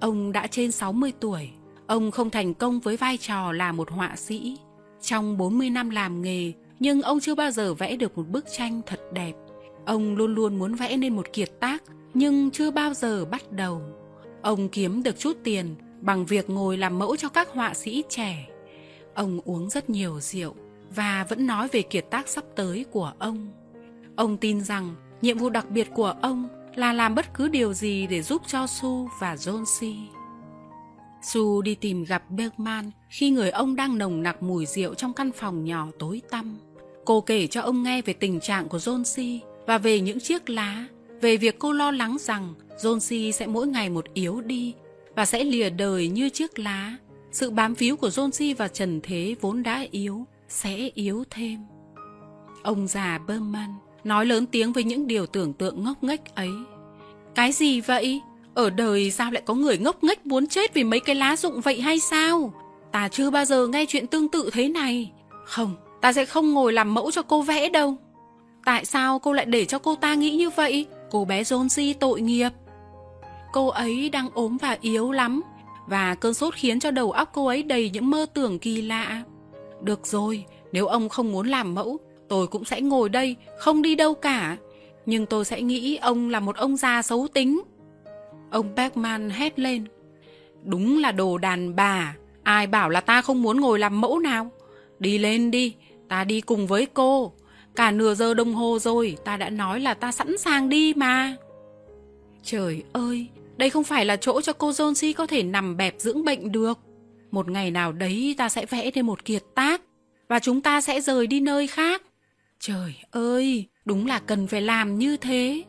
[0.00, 1.50] Ông đã trên 60 tuổi
[1.86, 4.58] ông không thành công với vai trò là một họa sĩ.
[5.02, 8.80] Trong 40 năm làm nghề, nhưng ông chưa bao giờ vẽ được một bức tranh
[8.86, 9.32] thật đẹp.
[9.86, 11.82] Ông luôn luôn muốn vẽ nên một kiệt tác,
[12.14, 13.82] nhưng chưa bao giờ bắt đầu.
[14.42, 18.48] Ông kiếm được chút tiền bằng việc ngồi làm mẫu cho các họa sĩ trẻ.
[19.14, 20.54] Ông uống rất nhiều rượu
[20.94, 23.52] và vẫn nói về kiệt tác sắp tới của ông.
[24.16, 28.06] Ông tin rằng nhiệm vụ đặc biệt của ông là làm bất cứ điều gì
[28.06, 30.13] để giúp cho su và jonesy
[31.24, 35.32] su đi tìm gặp bergman khi người ông đang nồng nặc mùi rượu trong căn
[35.32, 36.56] phòng nhỏ tối tăm.
[37.04, 40.86] Cô kể cho ông nghe về tình trạng của jonesy và về những chiếc lá,
[41.20, 44.74] về việc cô lo lắng rằng jonesy sẽ mỗi ngày một yếu đi
[45.16, 46.96] và sẽ lìa đời như chiếc lá.
[47.32, 51.58] Sự bám víu của jonesy và trần thế vốn đã yếu, sẽ yếu thêm.
[52.62, 53.74] Ông già berman
[54.04, 56.50] nói lớn tiếng với những điều tưởng tượng ngốc nghếch ấy.
[57.34, 58.20] Cái gì vậy?
[58.54, 61.60] Ở đời sao lại có người ngốc nghếch muốn chết vì mấy cái lá rụng
[61.60, 62.52] vậy hay sao?
[62.92, 65.12] Ta chưa bao giờ nghe chuyện tương tự thế này.
[65.44, 67.96] Không, ta sẽ không ngồi làm mẫu cho cô vẽ đâu.
[68.64, 70.86] Tại sao cô lại để cho cô ta nghĩ như vậy?
[71.10, 72.50] Cô bé jonesy tội nghiệp.
[73.52, 75.42] Cô ấy đang ốm và yếu lắm,
[75.86, 79.22] và cơn sốt khiến cho đầu óc cô ấy đầy những mơ tưởng kỳ lạ.
[79.82, 81.98] Được rồi, nếu ông không muốn làm mẫu,
[82.28, 84.56] tôi cũng sẽ ngồi đây, không đi đâu cả.
[85.06, 87.62] Nhưng tôi sẽ nghĩ ông là một ông già xấu tính
[88.54, 89.84] ông Bergman hét lên.
[90.64, 94.50] Đúng là đồ đàn bà, ai bảo là ta không muốn ngồi làm mẫu nào?
[94.98, 95.74] Đi lên đi,
[96.08, 97.32] ta đi cùng với cô.
[97.76, 101.36] Cả nửa giờ đồng hồ rồi, ta đã nói là ta sẵn sàng đi mà.
[102.42, 103.26] Trời ơi,
[103.56, 106.78] đây không phải là chỗ cho cô Jonesy có thể nằm bẹp dưỡng bệnh được.
[107.30, 109.82] Một ngày nào đấy ta sẽ vẽ thêm một kiệt tác
[110.28, 112.02] và chúng ta sẽ rời đi nơi khác.
[112.60, 115.62] Trời ơi, đúng là cần phải làm như thế.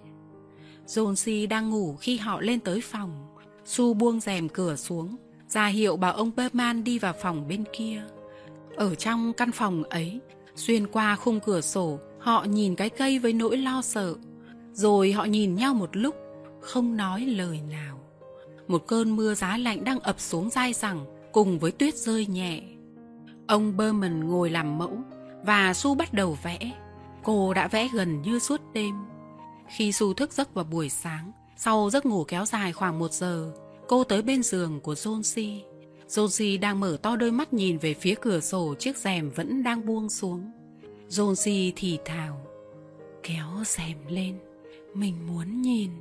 [0.88, 3.36] Jonesy đang ngủ khi họ lên tới phòng.
[3.66, 5.16] Su buông rèm cửa xuống,
[5.48, 8.04] ra hiệu bảo ông Berman đi vào phòng bên kia.
[8.76, 10.20] Ở trong căn phòng ấy,
[10.56, 14.16] xuyên qua khung cửa sổ, họ nhìn cái cây với nỗi lo sợ.
[14.74, 16.16] Rồi họ nhìn nhau một lúc,
[16.62, 18.00] không nói lời nào.
[18.68, 22.62] Một cơn mưa giá lạnh đang ập xuống dai rằng cùng với tuyết rơi nhẹ.
[23.48, 24.98] Ông berman ngồi làm mẫu
[25.46, 26.60] và su bắt đầu vẽ.
[27.24, 28.96] Cô đã vẽ gần như suốt đêm
[29.68, 33.52] khi su thức giấc vào buổi sáng, sau giấc ngủ kéo dài khoảng một giờ,
[33.88, 35.76] cô tới bên giường của jonesy
[36.10, 39.86] jonesy đang mở to đôi mắt nhìn về phía cửa sổ chiếc rèm vẫn đang
[39.86, 40.52] buông xuống.
[41.10, 42.48] Jonesy thì thào,
[43.24, 44.40] kéo rèm lên,
[44.94, 45.92] mình muốn nhìn.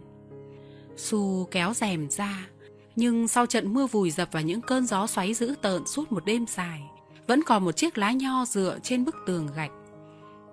[0.96, 2.48] Su kéo rèm ra,
[2.96, 6.24] nhưng sau trận mưa vùi dập và những cơn gió xoáy dữ tợn suốt một
[6.24, 6.82] đêm dài,
[7.26, 9.72] vẫn còn một chiếc lá nho dựa trên bức tường gạch.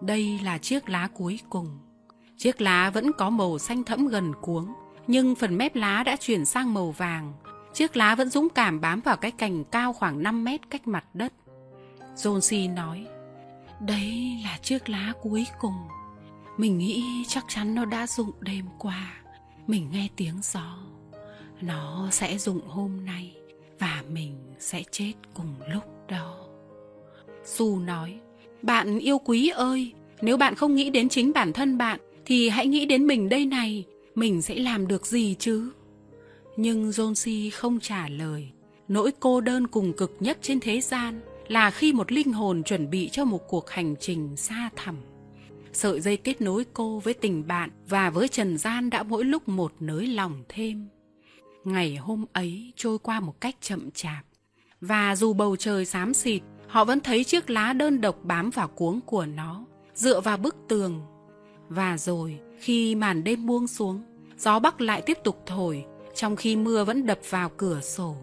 [0.02, 1.68] Đây là chiếc lá cuối cùng
[2.42, 4.74] chiếc lá vẫn có màu xanh thẫm gần cuống,
[5.08, 7.34] nhưng phần mép lá đã chuyển sang màu vàng.
[7.74, 11.06] Chiếc lá vẫn dũng cảm bám vào cái cành cao khoảng 5 mét cách mặt
[11.14, 11.34] đất.
[12.16, 13.06] Jonesy nói,
[13.80, 15.74] đấy là chiếc lá cuối cùng.
[16.58, 19.14] Mình nghĩ chắc chắn nó đã rụng đêm qua.
[19.68, 20.78] Mình nghe tiếng gió.
[21.62, 23.36] Nó sẽ rụng hôm nay
[23.80, 26.38] và mình sẽ chết cùng lúc đó.
[27.46, 28.20] Su nói,
[28.62, 32.00] bạn yêu quý ơi, nếu bạn không nghĩ đến chính bản thân bạn
[32.32, 33.86] thì hãy nghĩ đến mình đây này,
[34.16, 35.72] mình sẽ làm được gì chứ?
[36.58, 38.50] Nhưng jonesy không trả lời.
[38.88, 42.90] Nỗi cô đơn cùng cực nhất trên thế gian là khi một linh hồn chuẩn
[42.90, 44.96] bị cho một cuộc hành trình xa thẳm.
[45.74, 49.50] Sợi dây kết nối cô với tình bạn và với trần gian đã mỗi lúc
[49.50, 50.88] một nới lòng thêm.
[51.64, 54.24] Ngày hôm ấy trôi qua một cách chậm chạp.
[54.82, 58.68] Và dù bầu trời xám xịt, họ vẫn thấy chiếc lá đơn độc bám vào
[58.68, 61.02] cuống của nó, dựa vào bức tường
[61.72, 64.02] và rồi, khi màn đêm buông xuống,
[64.38, 65.86] gió bắc lại tiếp tục thổi,
[66.16, 68.16] trong khi mưa vẫn đập vào cửa sổ.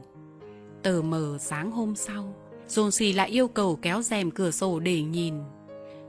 [0.83, 2.35] Tờ mờ sáng hôm sau,
[2.69, 5.35] jonesy lại yêu cầu kéo rèm cửa sổ để nhìn.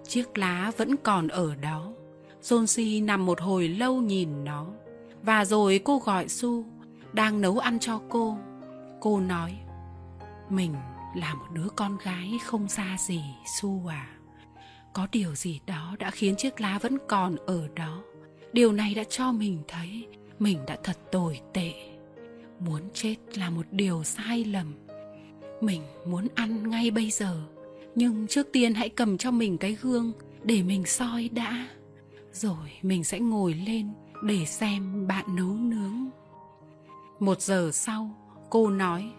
[0.08, 1.94] Chiếc lá vẫn còn ở đó.
[2.42, 4.66] Jonesy nằm một hồi lâu nhìn nó.
[5.24, 6.66] Và rồi cô gọi su
[7.14, 8.38] đang nấu ăn cho cô.
[9.00, 9.58] Cô nói,
[10.50, 10.74] mình
[11.16, 13.22] là một đứa con gái không xa gì
[13.60, 14.19] su à
[14.94, 18.04] có điều gì đó đã khiến chiếc lá vẫn còn ở đó.
[18.54, 20.08] Điều này đã cho mình thấy
[20.40, 21.74] mình đã thật tồi tệ.
[22.60, 24.74] Muốn chết là một điều sai lầm.
[25.62, 27.42] Mình muốn ăn ngay bây giờ,
[27.96, 30.12] nhưng trước tiên hãy cầm cho mình cái gương
[30.44, 31.68] để mình soi đã.
[32.34, 33.94] Rồi mình sẽ ngồi lên
[34.24, 36.10] để xem bạn nấu nướng.
[37.20, 38.10] Một giờ sau,
[38.50, 39.12] cô nói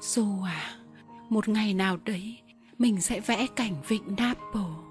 [0.00, 0.76] su à
[1.30, 2.38] một ngày nào đấy
[2.78, 4.89] mình sẽ vẽ cảnh vịnh Naples.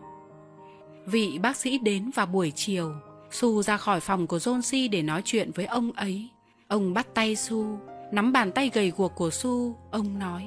[1.11, 2.93] Vị bác sĩ đến vào buổi chiều,
[3.31, 6.29] Su ra khỏi phòng của Jonesy để nói chuyện với ông ấy.
[6.67, 7.79] Ông bắt tay Su,
[8.11, 10.45] nắm bàn tay gầy guộc của Su, ông nói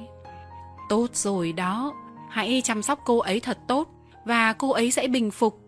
[0.89, 1.93] Tốt rồi đó,
[2.29, 3.89] hãy chăm sóc cô ấy thật tốt
[4.25, 5.59] và cô ấy sẽ bình phục.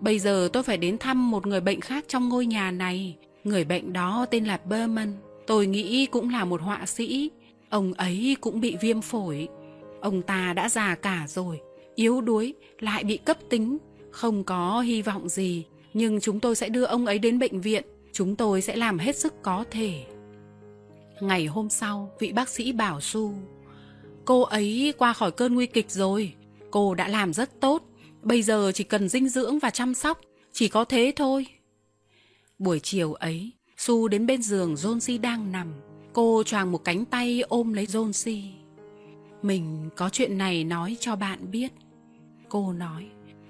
[0.00, 3.16] Bây giờ tôi phải đến thăm một người bệnh khác trong ngôi nhà này.
[3.44, 5.12] Người bệnh đó tên là Berman.
[5.46, 7.30] Tôi nghĩ cũng là một họa sĩ.
[7.70, 9.48] Ông ấy cũng bị viêm phổi.
[10.00, 11.60] Ông ta đã già cả rồi,
[11.94, 13.78] yếu đuối, lại bị cấp tính.
[14.18, 15.64] Không có hy vọng gì,
[15.94, 17.84] nhưng chúng tôi sẽ đưa ông ấy đến bệnh viện.
[18.12, 20.04] Chúng tôi sẽ làm hết sức có thể.
[21.20, 23.34] Ngày hôm sau, vị bác sĩ bảo Su
[24.24, 26.32] Cô ấy qua khỏi cơn nguy kịch rồi.
[26.70, 27.82] Cô đã làm rất tốt.
[28.22, 30.20] Bây giờ chỉ cần dinh dưỡng và chăm sóc.
[30.52, 31.46] Chỉ có thế thôi.
[32.58, 35.72] Buổi chiều ấy, Su đến bên giường Jonesy đang nằm.
[36.12, 38.42] Cô choàng một cánh tay ôm lấy Jonesy.
[39.42, 41.72] Mình có chuyện này nói cho bạn biết.
[42.48, 43.06] Cô nói,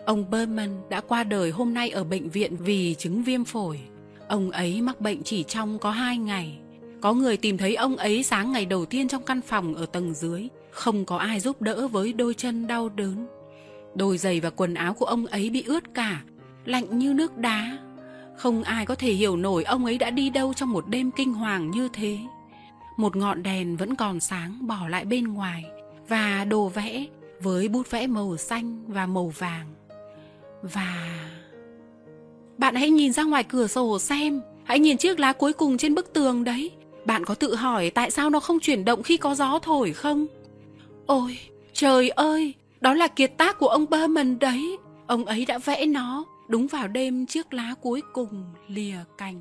[0.09, 3.81] ông Berman đã qua đời hôm nay ở bệnh viện vì chứng viêm phổi.
[4.29, 6.59] Ông ấy mắc bệnh chỉ trong có hai ngày.
[7.01, 10.15] Có người tìm thấy ông ấy sáng ngày đầu tiên trong căn phòng ở tầng
[10.15, 10.49] dưới.
[10.71, 13.27] Không có ai giúp đỡ với đôi chân đau đớn.
[13.95, 16.23] Đôi giày và quần áo của ông ấy bị ướt cả,
[16.65, 17.79] lạnh như nước đá.
[18.37, 21.35] Không ai có thể hiểu nổi ông ấy đã đi đâu trong một đêm kinh
[21.35, 22.19] hoàng như thế.
[22.97, 25.65] Một ngọn đèn vẫn còn sáng bỏ lại bên ngoài
[26.09, 27.07] và đồ vẽ
[27.41, 29.78] với bút vẽ màu xanh và màu vàng.
[30.63, 31.09] Và...
[32.59, 35.95] Bạn hãy nhìn ra ngoài cửa sổ xem, hãy nhìn chiếc lá cuối cùng trên
[35.95, 36.71] bức tường đấy.
[37.05, 40.27] Bạn có tự hỏi tại sao nó không chuyển động khi có gió thổi không?
[41.07, 41.39] Ôi,
[41.73, 44.77] trời ơi, đó là kiệt tác của ông Berman đấy.
[45.07, 49.41] Ông ấy đã vẽ nó đúng vào đêm chiếc lá cuối cùng lìa cành.